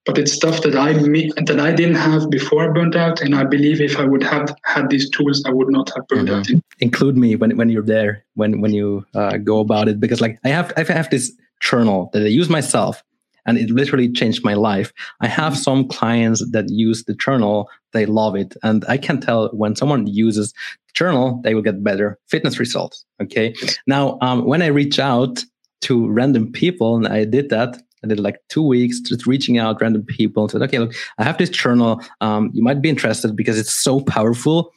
but 0.07 0.17
it's 0.17 0.31
stuff 0.31 0.61
that 0.61 0.75
I 0.75 0.93
that 0.93 1.59
I 1.59 1.73
didn't 1.73 1.95
have 1.95 2.29
before 2.29 2.63
I 2.63 2.73
burnt 2.73 2.95
out, 2.95 3.21
and 3.21 3.35
I 3.35 3.43
believe 3.43 3.81
if 3.81 3.99
I 3.99 4.05
would 4.05 4.23
have 4.23 4.55
had 4.63 4.89
these 4.89 5.09
tools, 5.09 5.43
I 5.45 5.51
would 5.51 5.69
not 5.69 5.91
have 5.93 6.07
burned 6.07 6.29
mm-hmm. 6.29 6.55
out. 6.55 6.63
Include 6.79 7.17
me 7.17 7.35
when 7.35 7.55
when 7.57 7.69
you're 7.69 7.83
there, 7.83 8.23
when 8.35 8.61
when 8.61 8.73
you 8.73 9.05
uh, 9.13 9.35
go 9.37 9.59
about 9.59 9.89
it, 9.89 9.99
because 9.99 10.21
like 10.21 10.39
I 10.45 10.49
have 10.49 10.71
I 10.77 10.83
have 10.83 11.09
this 11.09 11.33
journal 11.59 12.09
that 12.13 12.23
I 12.23 12.27
use 12.27 12.49
myself, 12.49 13.03
and 13.47 13.57
it 13.57 13.71
literally 13.71 14.11
changed 14.11 14.43
my 14.43 14.53
life. 14.53 14.93
I 15.21 15.27
have 15.27 15.53
mm-hmm. 15.53 15.61
some 15.61 15.87
clients 15.87 16.47
that 16.51 16.69
use 16.69 17.05
the 17.05 17.15
journal, 17.15 17.69
they 17.93 18.05
love 18.05 18.35
it, 18.35 18.55
and 18.61 18.85
I 18.87 18.97
can 18.97 19.19
tell 19.19 19.49
when 19.49 19.75
someone 19.75 20.05
uses 20.05 20.51
the 20.51 20.93
journal, 20.93 21.41
they 21.43 21.55
will 21.55 21.63
get 21.63 21.83
better 21.83 22.19
fitness 22.27 22.59
results. 22.59 23.05
Okay, 23.21 23.55
now 23.87 24.19
um, 24.21 24.45
when 24.45 24.61
I 24.61 24.67
reach 24.67 24.99
out 24.99 25.43
to 25.81 26.07
random 26.07 26.51
people, 26.51 26.95
and 26.95 27.07
I 27.07 27.25
did 27.25 27.49
that 27.49 27.77
I 28.03 28.07
did 28.07 28.19
like 28.19 28.39
two 28.49 28.61
weeks 28.61 28.99
just 28.99 29.25
reaching 29.25 29.57
out 29.57 29.81
random 29.81 30.03
people 30.03 30.43
and 30.43 30.51
said, 30.51 30.61
okay, 30.63 30.79
look, 30.79 30.93
I 31.17 31.23
have 31.23 31.37
this 31.37 31.49
journal. 31.49 32.01
Um, 32.21 32.51
you 32.53 32.63
might 32.63 32.81
be 32.81 32.89
interested 32.89 33.35
because 33.35 33.57
it's 33.57 33.73
so 33.73 34.01
powerful. 34.01 34.71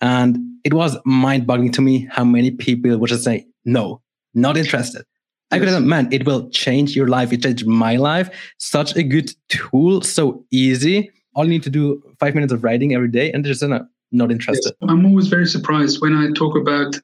And 0.00 0.38
it 0.64 0.74
was 0.74 0.96
mind 1.04 1.46
boggling 1.46 1.72
to 1.72 1.82
me 1.82 2.08
how 2.10 2.24
many 2.24 2.50
people 2.50 2.96
would 2.96 3.10
just 3.10 3.24
say, 3.24 3.46
no, 3.64 4.00
not 4.34 4.56
interested. 4.56 5.04
I 5.50 5.58
could 5.58 5.68
have, 5.68 5.82
man, 5.82 6.08
it 6.12 6.26
will 6.26 6.48
change 6.50 6.94
your 6.94 7.08
life. 7.08 7.32
It 7.32 7.42
changed 7.42 7.66
my 7.66 7.96
life. 7.96 8.30
Such 8.58 8.94
a 8.96 9.02
good 9.02 9.32
tool, 9.48 10.00
so 10.00 10.44
easy. 10.50 11.10
all 11.34 11.44
you 11.44 11.50
need 11.50 11.62
to 11.62 11.70
do 11.70 12.02
five 12.18 12.34
minutes 12.34 12.52
of 12.52 12.64
writing 12.64 12.94
every 12.94 13.08
day, 13.08 13.32
and 13.32 13.44
they're 13.44 13.68
not, 13.68 13.86
not 14.12 14.30
interested. 14.30 14.74
Yes. 14.80 14.90
I'm 14.90 15.04
always 15.06 15.28
very 15.28 15.46
surprised 15.46 16.00
when 16.00 16.14
I 16.14 16.30
talk 16.32 16.56
about 16.56 16.96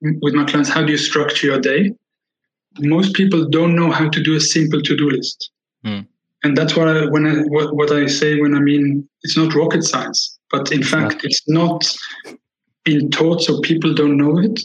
with 0.00 0.34
my 0.34 0.44
clients 0.44 0.68
how 0.68 0.84
do 0.84 0.92
you 0.92 0.98
structure 0.98 1.46
your 1.46 1.60
day. 1.60 1.92
Most 2.78 3.14
people 3.14 3.48
don't 3.48 3.74
know 3.74 3.90
how 3.90 4.08
to 4.08 4.22
do 4.22 4.36
a 4.36 4.40
simple 4.40 4.82
to-do 4.82 5.10
list, 5.10 5.50
mm. 5.84 6.06
and 6.44 6.56
that's 6.56 6.76
what 6.76 6.88
I 6.88 7.06
when 7.06 7.26
I 7.26 7.34
what, 7.44 7.74
what 7.74 7.90
I 7.90 8.06
say 8.06 8.38
when 8.38 8.54
I 8.54 8.60
mean 8.60 9.08
it's 9.22 9.36
not 9.36 9.54
rocket 9.54 9.82
science, 9.82 10.38
but 10.50 10.70
in 10.70 10.82
fact 10.82 11.24
it's 11.24 11.42
not 11.48 11.90
been 12.84 13.10
taught 13.10 13.40
so 13.42 13.60
people 13.62 13.94
don't 13.94 14.18
know 14.18 14.38
it. 14.38 14.60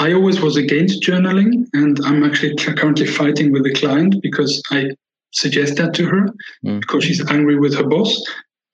I 0.00 0.14
always 0.14 0.40
was 0.40 0.56
against 0.56 1.02
journaling, 1.02 1.66
and 1.74 2.00
I'm 2.06 2.24
actually 2.24 2.56
currently 2.56 3.06
fighting 3.06 3.52
with 3.52 3.66
a 3.66 3.74
client 3.74 4.22
because 4.22 4.62
I 4.70 4.92
suggest 5.32 5.76
that 5.76 5.92
to 5.94 6.06
her 6.06 6.26
mm. 6.64 6.80
because 6.80 7.04
she's 7.04 7.24
angry 7.30 7.58
with 7.58 7.76
her 7.76 7.86
boss 7.86 8.10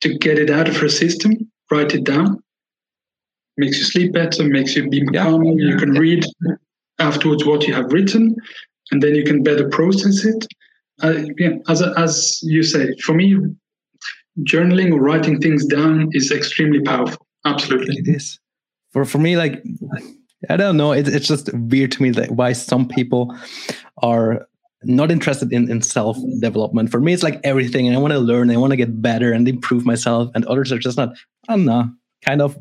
to 0.02 0.16
get 0.18 0.38
it 0.38 0.50
out 0.50 0.68
of 0.68 0.76
her 0.76 0.88
system, 0.88 1.32
write 1.68 1.94
it 1.94 2.04
down. 2.04 2.40
Makes 3.56 3.78
you 3.78 3.84
sleep 3.84 4.12
better, 4.12 4.44
makes 4.44 4.76
you 4.76 4.88
be 4.88 5.02
yeah. 5.12 5.24
calmer. 5.24 5.50
You 5.50 5.76
can 5.76 5.92
read 5.94 6.24
afterwards 7.00 7.44
what 7.44 7.66
you 7.66 7.74
have 7.74 7.92
written, 7.92 8.36
and 8.92 9.02
then 9.02 9.16
you 9.16 9.24
can 9.24 9.42
better 9.42 9.68
process 9.68 10.24
it. 10.24 10.46
Uh, 11.02 11.24
yeah, 11.38 11.56
as, 11.68 11.82
as 11.82 12.38
you 12.44 12.62
say, 12.62 12.94
for 12.98 13.14
me, 13.14 13.36
journaling 14.42 14.92
or 14.92 15.00
writing 15.00 15.40
things 15.40 15.66
down 15.66 16.08
is 16.12 16.30
extremely 16.30 16.82
powerful. 16.82 17.26
Absolutely. 17.44 17.96
It 17.96 18.14
is. 18.14 18.38
For, 18.92 19.04
for 19.04 19.18
me, 19.18 19.36
like, 19.36 19.64
I 20.48 20.56
don't 20.56 20.76
know. 20.76 20.92
It, 20.92 21.08
it's 21.08 21.26
just 21.26 21.52
weird 21.54 21.92
to 21.92 22.02
me 22.02 22.10
that 22.10 22.32
why 22.32 22.52
some 22.52 22.86
people 22.86 23.36
are 24.02 24.46
not 24.82 25.10
interested 25.10 25.52
in, 25.52 25.70
in 25.70 25.82
self 25.82 26.16
development. 26.40 26.90
For 26.90 27.00
me, 27.00 27.12
it's 27.12 27.22
like 27.22 27.40
everything. 27.44 27.86
And 27.86 27.96
I 27.96 28.00
want 28.00 28.12
to 28.12 28.18
learn, 28.18 28.50
I 28.50 28.56
want 28.56 28.72
to 28.72 28.76
get 28.76 29.00
better 29.02 29.32
and 29.32 29.48
improve 29.48 29.84
myself. 29.84 30.30
And 30.34 30.44
others 30.46 30.72
are 30.72 30.78
just 30.78 30.96
not, 30.96 31.16
I 31.48 31.56
don't 31.56 31.64
know, 31.64 31.90
kind 32.24 32.42
of 32.42 32.56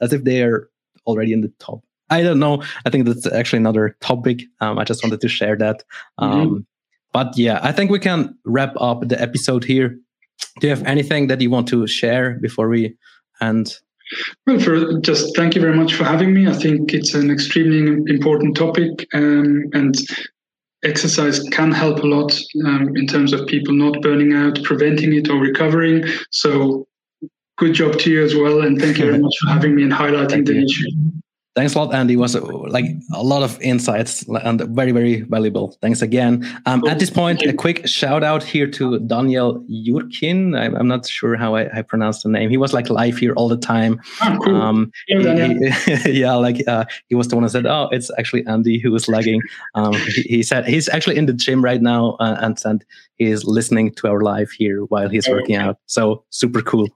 as 0.00 0.12
if 0.12 0.24
they 0.24 0.42
are 0.42 0.68
already 1.06 1.32
in 1.32 1.40
the 1.40 1.52
top. 1.58 1.82
I 2.10 2.22
don't 2.22 2.38
know. 2.38 2.62
I 2.84 2.90
think 2.90 3.06
that's 3.06 3.26
actually 3.26 3.58
another 3.58 3.96
topic. 4.00 4.42
Um, 4.60 4.78
I 4.78 4.84
just 4.84 5.02
wanted 5.02 5.20
to 5.20 5.28
share 5.28 5.56
that. 5.56 5.82
Mm-hmm. 6.20 6.24
Um, 6.24 6.46
mm-hmm. 6.46 6.58
But 7.12 7.38
yeah, 7.38 7.60
I 7.62 7.72
think 7.72 7.90
we 7.90 7.98
can 7.98 8.36
wrap 8.44 8.74
up 8.80 9.08
the 9.08 9.20
episode 9.20 9.64
here. 9.64 9.96
Do 10.60 10.66
you 10.66 10.70
have 10.70 10.84
anything 10.84 11.28
that 11.28 11.40
you 11.40 11.48
want 11.48 11.68
to 11.68 11.86
share 11.86 12.38
before 12.40 12.68
we 12.68 12.96
end? 13.40 13.78
Well, 14.46 14.58
for 14.60 14.98
just 15.00 15.34
thank 15.36 15.54
you 15.54 15.60
very 15.60 15.76
much 15.76 15.94
for 15.94 16.04
having 16.04 16.32
me. 16.32 16.46
I 16.46 16.52
think 16.52 16.92
it's 16.92 17.14
an 17.14 17.30
extremely 17.30 18.02
important 18.12 18.56
topic, 18.56 19.06
um, 19.14 19.64
and 19.72 19.94
exercise 20.84 21.40
can 21.50 21.72
help 21.72 22.00
a 22.00 22.06
lot 22.06 22.38
um, 22.66 22.96
in 22.96 23.06
terms 23.06 23.32
of 23.32 23.46
people 23.46 23.74
not 23.74 24.00
burning 24.02 24.34
out, 24.34 24.62
preventing 24.62 25.14
it, 25.14 25.30
or 25.30 25.38
recovering. 25.38 26.04
So, 26.30 26.86
good 27.56 27.74
job 27.74 27.98
to 28.00 28.10
you 28.10 28.24
as 28.24 28.34
well, 28.34 28.62
and 28.62 28.80
thank 28.80 28.98
you 28.98 29.06
very 29.06 29.18
much 29.22 29.34
for 29.40 29.48
having 29.48 29.74
me 29.74 29.82
and 29.82 29.92
highlighting 29.92 30.46
the 30.46 30.62
issue. 30.62 31.22
Thanks 31.54 31.76
a 31.76 31.78
lot, 31.78 31.94
Andy. 31.94 32.14
It 32.14 32.16
was 32.16 32.34
uh, 32.34 32.44
like 32.44 32.86
a 33.14 33.22
lot 33.22 33.44
of 33.44 33.60
insights 33.62 34.26
and 34.28 34.60
very, 34.74 34.90
very 34.90 35.20
valuable. 35.20 35.78
Thanks 35.80 36.02
again. 36.02 36.44
Um, 36.66 36.84
at 36.88 36.98
this 36.98 37.10
point, 37.10 37.42
a 37.42 37.52
quick 37.52 37.86
shout 37.86 38.24
out 38.24 38.42
here 38.42 38.66
to 38.72 38.98
Daniel 38.98 39.64
Jurkin. 39.70 40.58
I, 40.58 40.64
am 40.76 40.88
not 40.88 41.06
sure 41.06 41.36
how 41.36 41.54
I, 41.54 41.78
I 41.78 41.82
pronounce 41.82 42.24
the 42.24 42.28
name. 42.28 42.50
He 42.50 42.56
was 42.56 42.72
like 42.72 42.90
live 42.90 43.18
here 43.18 43.34
all 43.34 43.48
the 43.48 43.56
time. 43.56 44.00
Oh, 44.20 44.38
cool. 44.42 44.60
Um, 44.60 44.90
he, 45.06 45.70
yeah, 46.06 46.34
like 46.34 46.66
uh, 46.66 46.86
he 47.08 47.14
was 47.14 47.28
the 47.28 47.36
one 47.36 47.44
who 47.44 47.48
said, 47.48 47.66
"Oh, 47.66 47.88
it's 47.92 48.10
actually 48.18 48.44
Andy 48.46 48.80
who 48.80 48.90
was 48.90 49.06
lagging." 49.06 49.40
Um, 49.76 49.92
he, 49.92 50.22
he, 50.22 50.42
said 50.42 50.66
he's 50.66 50.88
actually 50.88 51.16
in 51.16 51.26
the 51.26 51.32
gym 51.32 51.62
right 51.62 51.80
now 51.80 52.16
uh, 52.18 52.36
and 52.40 52.58
said 52.58 52.84
he 53.16 53.26
is 53.26 53.44
listening 53.44 53.92
to 53.94 54.08
our 54.08 54.22
live 54.22 54.50
here 54.50 54.80
while 54.86 55.08
he's 55.08 55.28
working 55.28 55.54
out. 55.54 55.78
So 55.86 56.24
super 56.30 56.62
cool. 56.62 56.88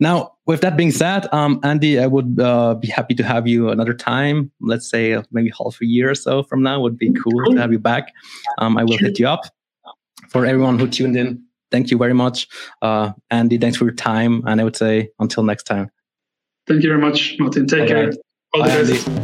Now, 0.00 0.32
with 0.48 0.62
that 0.62 0.76
being 0.78 0.90
said, 0.90 1.32
um, 1.32 1.60
Andy, 1.62 1.98
I 2.00 2.06
would 2.06 2.40
uh, 2.40 2.74
be 2.74 2.88
happy 2.88 3.14
to 3.14 3.22
have 3.22 3.46
you 3.46 3.68
another 3.68 3.92
time. 3.92 4.50
Let's 4.62 4.88
say 4.88 5.12
uh, 5.12 5.22
maybe 5.30 5.52
half 5.56 5.78
a 5.82 5.86
year 5.86 6.10
or 6.10 6.14
so 6.14 6.42
from 6.42 6.62
now 6.62 6.80
would 6.80 6.96
be 6.96 7.12
cool 7.12 7.44
to 7.52 7.60
have 7.60 7.70
you 7.70 7.78
back. 7.78 8.14
Um, 8.56 8.78
I 8.78 8.84
will 8.84 8.96
hit 8.96 9.18
you 9.18 9.28
up. 9.28 9.44
For 10.30 10.46
everyone 10.46 10.78
who 10.78 10.88
tuned 10.88 11.16
in, 11.16 11.42
thank 11.70 11.90
you 11.90 11.98
very 11.98 12.14
much. 12.14 12.48
Uh, 12.82 13.12
Andy, 13.30 13.58
thanks 13.58 13.76
for 13.76 13.84
your 13.84 13.94
time. 13.94 14.42
And 14.46 14.60
I 14.60 14.64
would 14.64 14.76
say 14.76 15.10
until 15.18 15.42
next 15.42 15.64
time. 15.64 15.90
Thank 16.66 16.82
you 16.82 16.88
very 16.88 17.00
much, 17.00 17.36
Martin. 17.38 17.66
Take 17.66 17.82
All 17.82 17.86
care. 17.86 18.06
Right. 18.06 18.16
All 18.54 18.62
Bye, 18.62 18.68
the 18.68 18.92
best. 18.94 19.08
Andy. 19.08 19.22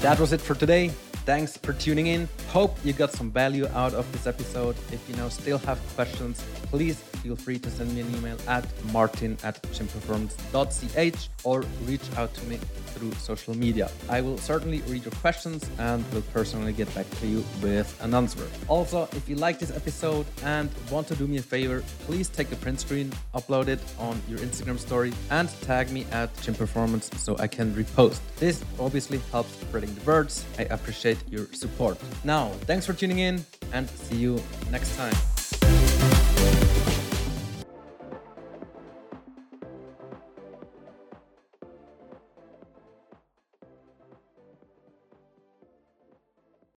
That 0.00 0.18
was 0.20 0.32
it 0.32 0.40
for 0.40 0.54
today. 0.54 0.88
Thanks 1.26 1.56
for 1.56 1.72
tuning 1.72 2.06
in. 2.06 2.28
Hope 2.48 2.78
you 2.84 2.92
got 2.92 3.10
some 3.12 3.30
value 3.30 3.66
out 3.74 3.94
of 3.94 4.10
this 4.12 4.26
episode. 4.26 4.76
If 4.90 5.04
you 5.08 5.16
now 5.16 5.28
still 5.28 5.58
have 5.58 5.78
questions, 5.94 6.42
please 6.70 7.02
feel 7.22 7.36
free 7.36 7.58
to 7.58 7.70
send 7.70 7.94
me 7.94 8.00
an 8.00 8.14
email 8.16 8.36
at 8.48 8.64
martin 8.92 9.36
at 9.42 9.62
gymperformance.ch 9.62 11.28
or 11.44 11.64
reach 11.84 12.08
out 12.16 12.32
to 12.34 12.44
me 12.46 12.58
through 12.94 13.12
social 13.12 13.56
media. 13.56 13.90
I 14.08 14.20
will 14.20 14.38
certainly 14.38 14.80
read 14.82 15.04
your 15.04 15.12
questions 15.12 15.68
and 15.78 16.04
will 16.12 16.22
personally 16.32 16.72
get 16.72 16.92
back 16.94 17.08
to 17.20 17.26
you 17.26 17.44
with 17.62 17.88
an 18.02 18.14
answer. 18.14 18.46
Also, 18.68 19.08
if 19.12 19.28
you 19.28 19.36
like 19.36 19.58
this 19.58 19.70
episode 19.70 20.26
and 20.44 20.70
want 20.90 21.06
to 21.08 21.16
do 21.16 21.26
me 21.26 21.38
a 21.38 21.42
favor, 21.42 21.82
please 22.06 22.28
take 22.28 22.52
a 22.52 22.56
print 22.56 22.80
screen, 22.80 23.12
upload 23.34 23.68
it 23.68 23.80
on 23.98 24.20
your 24.28 24.38
Instagram 24.38 24.78
story, 24.78 25.12
and 25.30 25.48
tag 25.62 25.90
me 25.90 26.06
at 26.12 26.28
Gym 26.42 26.54
Performance 26.54 27.10
so 27.16 27.36
I 27.38 27.46
can 27.46 27.74
repost. 27.74 28.20
This 28.36 28.64
obviously 28.78 29.20
helps 29.30 29.52
spreading 29.60 29.94
the 29.94 30.02
words. 30.02 30.44
I 30.58 30.62
appreciate 30.64 31.18
your 31.28 31.46
support. 31.52 31.98
Now, 32.24 32.48
thanks 32.66 32.86
for 32.86 32.92
tuning 32.92 33.20
in 33.20 33.44
and 33.72 33.88
see 33.88 34.16
you 34.16 34.42
next 34.70 34.96
time. 34.96 35.14